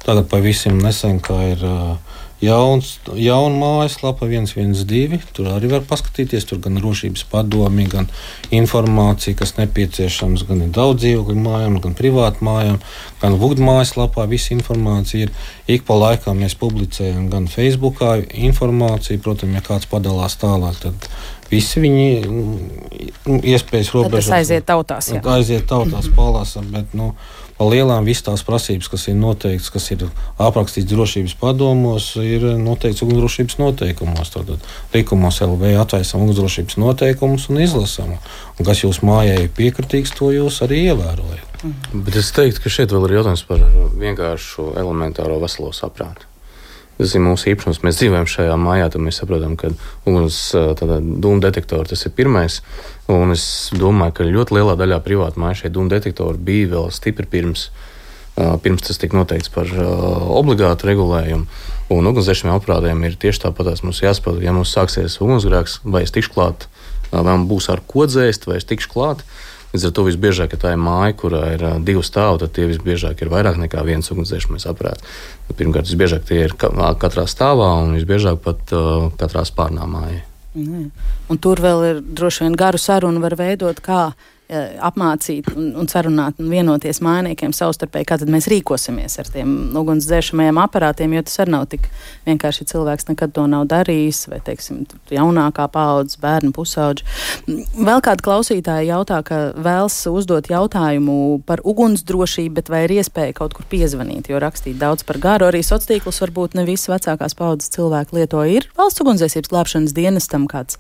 tagad 0.04 0.28
pavisam 0.32 0.82
nesen, 0.82 1.22
kā 1.24 1.38
ir 1.54 1.64
uh, 1.64 2.15
jauns, 2.44 2.96
jauna 3.16 3.56
mājaslapa 3.60 4.28
112. 4.30 5.32
Tur 5.36 5.50
arī 5.54 5.70
var 5.72 5.86
paskatīties. 5.88 6.48
Tur 6.50 6.60
gan 6.64 6.80
drošības 6.80 7.26
padomi, 7.32 7.88
gan 7.92 8.10
informācija, 8.56 9.38
kas 9.40 9.56
nepieciešams, 9.60 10.46
gan 10.50 10.66
daudz 10.76 11.04
dzīvokļu 11.04 11.46
mājām, 11.46 11.80
gan 11.84 11.96
privātu 11.98 12.46
mājām, 12.46 12.82
gan 13.22 13.40
Vugda 13.42 13.66
mājaslapā. 13.66 14.28
Visa 14.32 14.54
informācija 14.58 15.28
ir. 15.28 15.34
Ik 15.72 15.88
pa 15.88 15.98
laikam 15.98 16.44
mēs 16.44 16.58
publicējam 16.62 17.30
gan 17.32 17.48
Facebookā 17.50 18.20
informāciju, 18.50 19.22
protams, 19.24 19.58
ja 19.58 19.66
kāds 19.66 19.90
padalās 19.90 20.38
tālāk. 20.42 20.78
Tad 20.84 21.10
visi 21.50 21.82
viņi 21.82 22.10
nu, 22.28 23.40
iespējas 23.40 23.94
robežās. 23.96 24.30
Tas 24.30 24.38
aiziet 24.42 24.68
tautās. 24.68 25.10
Jā. 25.14 25.22
Aiziet 25.36 25.68
tautās, 25.70 26.10
palāsam, 26.16 26.70
bet, 26.74 26.94
nu, 26.98 27.14
pa 27.58 27.68
lielām 27.70 28.08
visas 28.08 28.26
tās 28.28 28.44
prasības, 28.48 28.90
kas 28.92 29.08
ir 29.12 29.18
noteikts, 29.20 29.72
kas 29.74 29.88
ir 29.96 30.06
aprakstīts 30.42 30.90
drošības 30.92 31.36
padomos, 31.40 32.12
ir 32.20 32.44
noteikts 32.60 33.04
ugunsdrošības 33.06 33.60
noteikumos. 33.62 34.34
Tātad 34.36 34.70
likumos 34.94 35.42
LV 35.46 35.74
atvēsam 35.86 36.26
ugunsdrošības 36.26 36.80
noteikumus 36.82 37.50
un 37.50 37.64
izlasām. 37.64 38.14
Un 38.60 38.68
kas 38.68 38.84
jūs 38.84 39.02
mājai 39.06 39.46
ir 39.46 39.52
piekritīgs, 39.56 40.16
to 40.18 40.32
jūs 40.36 40.62
arī 40.66 40.86
ievērojat. 40.92 41.52
Mhm. 41.64 42.06
Bet 42.06 42.20
es 42.20 42.32
teiktu, 42.36 42.66
ka 42.66 42.70
šeit 42.70 42.94
vēl 42.94 43.10
ir 43.10 43.20
jautājums 43.20 43.46
par 43.48 43.64
vienkāršu 44.00 44.74
elementāro 44.82 45.40
veselo 45.42 45.72
saprātu. 45.74 46.35
Ir 46.96 47.20
mūsu 47.20 47.50
īpašums. 47.52 47.82
Mēs 47.84 47.98
dzīvojam 48.00 48.28
šajā 48.30 48.54
mājā, 48.56 48.86
tad 48.94 49.04
mēs 49.04 49.18
saprotam, 49.20 49.58
ka 49.60 49.74
uguns 50.08 50.38
dūmu 50.56 51.42
detektori 51.44 51.92
tas 51.92 52.06
ir 52.08 52.14
pirmais. 52.16 52.62
Un 53.12 53.36
es 53.36 53.44
domāju, 53.76 54.16
ka 54.16 54.28
ļoti 54.30 54.56
lielā 54.56 54.78
daļā 54.80 55.02
privātu 55.04 55.42
māju 55.44 55.60
šie 55.60 55.74
dūmu 55.76 55.92
detektori 55.92 56.40
bija 56.40 56.72
vēl 56.72 56.88
stipri 56.96 57.28
pirms, 57.28 57.68
pirms 58.36 58.88
tas 58.88 59.02
tika 59.02 59.20
noteikts 59.20 59.52
par 59.52 59.68
obligātu 59.76 60.88
regulējumu. 60.88 61.50
Un 61.92 62.08
ugunsdzēsmiem 62.14 62.56
aparātiem 62.56 63.04
ir 63.04 63.20
tieši 63.20 63.44
tāpat. 63.44 63.84
Mums 63.84 64.00
jāsaprot, 64.02 64.40
ja 64.42 64.56
mums 64.56 64.72
sāksies 64.74 65.20
ugunsgrēks, 65.20 65.82
vai 65.84 66.06
es 66.08 66.16
tikšu 66.16 66.32
klāt, 66.38 66.70
vai 67.12 67.26
man 67.28 67.44
būs 67.52 67.68
ar 67.76 67.84
ko 67.86 68.08
dzēst, 68.08 68.48
vai 68.48 68.62
es 68.62 68.72
tikšu 68.72 68.96
klāt. 68.96 69.28
Līdz 69.76 69.90
ar 69.90 69.92
to 69.92 70.06
visbiežāk, 70.08 70.54
ja 70.56 70.60
tā 70.62 70.70
ir 70.72 70.80
māja, 70.80 71.12
kurā 71.20 71.42
ir 71.52 71.64
uh, 71.68 71.74
divi 71.84 72.00
stāvi, 72.06 72.40
tad 72.46 72.54
tie 72.56 72.70
visbiežāk 72.70 73.20
ir 73.20 73.32
vairāk 73.34 73.58
nekā 73.60 73.82
viens 73.84 74.08
ugunsdzēsmais 74.14 74.64
aparāts. 74.72 75.04
Pirmkārt, 75.52 75.90
visbiežāk 75.92 76.24
tie 76.30 76.46
ir 76.46 76.56
katrā 76.56 77.26
stāvā 77.28 77.74
un 77.82 77.92
visbiežāk 77.98 78.40
pat 78.46 78.72
uh, 78.72 79.10
katrā 79.20 79.44
spārnā 79.44 79.84
mājā. 79.84 80.22
Mm. 80.56 80.88
Un 81.28 81.42
tur 81.44 81.60
vēl 81.60 81.84
ir 81.90 82.00
droši 82.00 82.46
vien 82.46 82.56
garu 82.56 82.80
sarunu 82.80 83.20
var 83.20 83.36
veidot, 83.36 83.84
kā 83.84 84.14
apmācīt 84.46 85.48
un, 85.56 85.72
un 85.80 85.88
sarunāt 85.90 86.38
un 86.42 86.52
vienoties 86.52 87.02
mājiniekiem 87.02 87.54
savstarpēji, 87.56 88.08
kā 88.10 88.18
tad 88.22 88.30
mēs 88.30 88.48
rīkosimies 88.52 89.18
ar 89.22 89.30
tiem 89.34 89.54
ugunsdzēšamajiem 89.80 90.60
aparātiem, 90.62 91.16
jo 91.18 91.24
tas 91.26 91.40
arī 91.42 91.54
nav 91.56 91.66
tik 91.72 91.88
vienkārši 92.28 92.68
cilvēks 92.70 93.10
nekad 93.10 93.34
to 93.34 93.48
nav 93.50 93.66
darījis, 93.72 94.26
vai, 94.30 94.40
teiksim, 94.46 94.84
jaunākā 95.10 95.66
paudze, 95.74 96.20
bērnu 96.22 96.54
pusauģi. 96.56 97.08
Vēl 97.74 98.04
kāda 98.06 98.26
klausītāja 98.26 98.86
jautā, 98.92 99.22
ka 99.26 99.42
vēlas 99.58 99.98
uzdot 100.12 100.52
jautājumu 100.52 101.42
par 101.50 101.66
ugunsdrošību, 101.66 102.54
bet 102.60 102.70
vai 102.70 102.86
ir 102.86 102.98
iespēja 103.00 103.38
kaut 103.42 103.58
kur 103.58 103.66
piezvanīt, 103.72 104.30
jo 104.30 104.42
rakstīt 104.42 104.78
daudz 104.82 105.08
par 105.08 105.22
garu, 105.24 105.50
arī 105.50 105.64
sociālos 105.66 105.90
tīklus 105.90 106.22
varbūt 106.22 106.56
ne 106.58 106.64
visas 106.70 106.90
vecākās 106.94 107.36
paudzes 107.38 107.74
cilvēki 107.74 108.20
lieto. 108.20 108.46
Ir 108.46 108.70
valsts 108.78 109.02
ugunsdzēsības 109.04 109.52
glābšanas 109.52 109.98
dienestam 109.98 110.46
kāds 110.50 110.80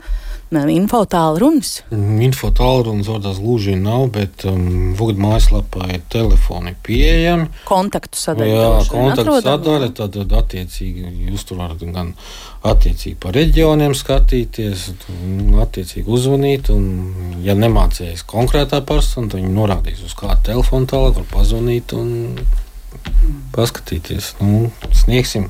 info 0.54 1.02
tālrunis? 1.10 1.80
Info 2.22 2.52
tālrunis 2.56 3.10
vārdās 3.10 3.42
lūdzu 3.42 3.56
gluži 3.56 3.76
nav, 3.80 4.10
bet 4.12 4.44
um, 4.50 4.94
Vugda 5.00 5.22
mājaslapā 5.24 5.88
ir 5.96 6.02
telefoni 6.12 6.76
pieejami. 6.84 7.48
Kontaktu 7.68 8.20
sadaļa. 8.20 8.52
Jā, 8.52 8.82
kontaktu 8.92 9.38
sadaļa, 9.46 9.90
tad, 9.96 10.18
tad 10.18 10.36
attiecīgi 10.42 11.30
jūs 11.30 11.46
tur 11.48 11.62
varat 11.62 11.84
gan 11.96 12.14
attiecīgi 12.66 13.16
pa 13.22 13.32
reģioniem 13.36 13.96
skatīties, 13.96 14.90
attiecīgi 15.64 16.12
uzvanīt, 16.18 16.72
un 16.74 17.40
ja 17.46 17.56
nemācējas 17.56 18.26
konkrētā 18.28 18.82
persona, 18.86 19.32
tad 19.32 19.40
viņi 19.40 19.56
norādīs 19.56 20.04
uz 20.06 20.16
kādu 20.20 20.42
telefonu 20.52 20.90
tālāk, 20.92 21.22
var 21.22 21.30
pazvanīt 21.32 21.96
un 21.96 22.42
paskatīties. 23.56 24.36
Nu, 24.44 24.68
sniegsim 25.06 25.48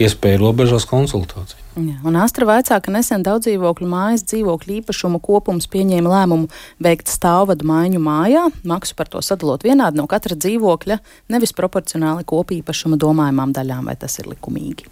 iespēju 0.00 0.40
robežās 0.42 0.86
konsultāciju. 0.90 1.60
Ja, 1.74 1.96
un 2.06 2.14
Astra 2.22 2.46
vaicā, 2.46 2.78
ka 2.78 2.92
nesen 2.94 3.24
daudz 3.26 3.48
dzīvokļu 3.48 3.88
mājas 3.90 4.22
dzīvokļu 4.30 4.76
īpašumu 4.78 5.18
kopums 5.22 5.66
pieņēma 5.70 6.12
lēmumu 6.12 6.50
veikt 6.82 7.10
stāvvadu 7.10 7.66
maiņu 7.66 8.02
mājā, 8.02 8.44
maksu 8.62 8.94
par 8.98 9.10
to 9.10 9.22
sadalot 9.24 9.66
vienādi 9.66 9.98
no 9.98 10.06
katra 10.10 10.38
dzīvokļa, 10.38 11.00
nevis 11.34 11.54
proporcionāli 11.56 12.26
kopīpašuma 12.30 12.98
domājumām 13.02 13.54
daļām, 13.56 13.90
vai 13.90 13.96
tas 13.98 14.20
ir 14.22 14.30
likumīgi. 14.30 14.86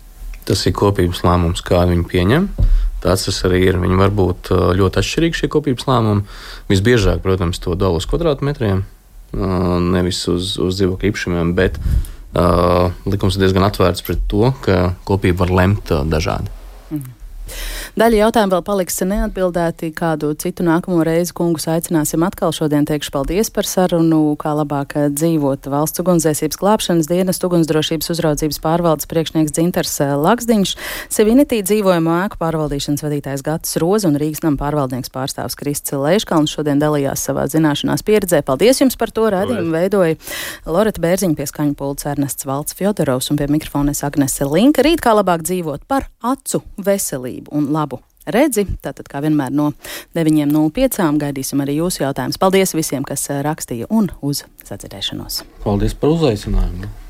Tas 0.47 0.65
ir 0.67 0.75
kopības 0.75 1.23
lēmums, 1.23 1.63
kā 1.63 1.85
viņi 1.87 2.09
pieņem. 2.11 2.49
Tāds 3.03 3.27
tas 3.29 3.39
arī 3.47 3.61
ir. 3.69 3.79
Viņi 3.83 3.99
var 3.99 4.11
būt 4.15 4.51
uh, 4.51 4.71
ļoti 4.79 4.99
atšķirīgi 4.99 5.39
šie 5.39 5.51
kopības 5.55 5.87
lēmumi. 5.87 6.27
Visbiežāk, 6.71 7.23
protams, 7.23 7.63
to 7.63 7.75
dala 7.79 8.03
uz 8.03 8.07
kvadrātmetriem, 8.11 8.83
uh, 8.83 9.79
nevis 9.83 10.25
uz, 10.31 10.57
uz 10.63 10.79
dzīvokļu 10.79 11.13
īpašumiem, 11.13 11.55
bet 11.59 11.79
likums 12.33 13.37
ir 13.37 13.45
diezgan 13.45 13.67
atvērts 13.67 14.05
pret 14.07 14.23
to, 14.31 14.53
ka 14.65 14.95
kopība 15.09 15.45
var 15.45 15.55
lemt 15.63 15.93
dažādi. 16.09 16.62
Daļa 17.93 18.23
jautājumu 18.23 18.55
vēl 18.55 18.63
paliks 18.65 19.03
neatbildēti. 19.05 19.91
Kādu 19.93 20.31
citu 20.41 20.65
nākamo 20.65 21.03
reizi 21.05 21.35
kungus 21.37 21.67
aicināsim 21.69 22.23
atkal. 22.25 22.55
Šodien 22.57 22.87
teikšu 22.89 23.13
paldies 23.13 23.51
par 23.53 23.69
sarunu, 23.69 24.33
kā 24.41 24.55
labāk 24.57 24.95
dzīvot 25.13 25.69
valsts 25.69 26.01
ugunsdzēsības 26.01 26.61
glābšanas 26.63 27.11
dienas 27.11 27.43
ugunsdrošības 27.45 28.09
uzraudzības 28.15 28.61
pārvaldes 28.65 29.09
priekšnieks 29.11 29.53
Dzintars 29.53 29.99
Laksdiņš, 30.23 30.75
Sevinitī 31.13 31.61
dzīvojamo 31.67 32.15
ēku 32.23 32.41
pārvaldīšanas 32.41 33.05
vadītājs 33.05 33.45
Gatis 33.45 33.77
Roza 33.83 34.09
un 34.09 34.17
Rīgas 34.21 34.45
nama 34.47 34.57
pārvaldnieks 34.63 35.13
pārstāvs 35.13 35.59
Kristis 35.61 35.99
Leiškalns 35.99 36.55
šodien 36.57 36.81
dalījās 36.81 37.27
savā 37.29 37.45
zināšanās 37.53 38.07
pieredzē. 38.07 38.41
Paldies 38.47 38.81
jums 38.81 38.97
par 38.97 39.13
to 39.13 39.29
rādījumu 39.35 39.75
veidoja 39.75 40.17
Loreta 40.65 41.03
Bērziņa 41.03 41.37
pie 41.37 41.49
skaņu 41.51 41.77
pulca 41.77 42.15
Ernests 42.15 42.49
Valts 42.49 42.79
Fjodorovs 42.79 43.29
un 43.33 43.41
pie 43.41 43.51
mikrofona 43.53 43.93
Agnese 44.09 44.49
Linka. 44.49 44.87
Rīt 44.87 45.05
kā 45.05 45.13
labāk 45.19 45.45
dzīvot 45.45 45.85
par 45.91 46.09
acu 46.23 46.63
veselību 46.81 47.42
un 47.51 47.71
labu 47.75 48.01
redzi. 48.27 48.67
Tātad, 48.83 49.09
kā 49.11 49.23
vienmēr, 49.25 49.51
no 49.55 49.73
9.05. 50.17 51.11
gaidīsim 51.23 51.65
arī 51.65 51.81
jūsu 51.81 52.05
jautājumus. 52.05 52.41
Paldies 52.43 52.77
visiem, 52.79 53.07
kas 53.07 53.29
rakstīja 53.45 53.91
un 53.91 54.13
uz 54.23 54.45
sadzirdēšanos. 54.69 55.43
Paldies 55.67 55.99
par 55.99 56.15
uzaicinājumu! 56.15 57.02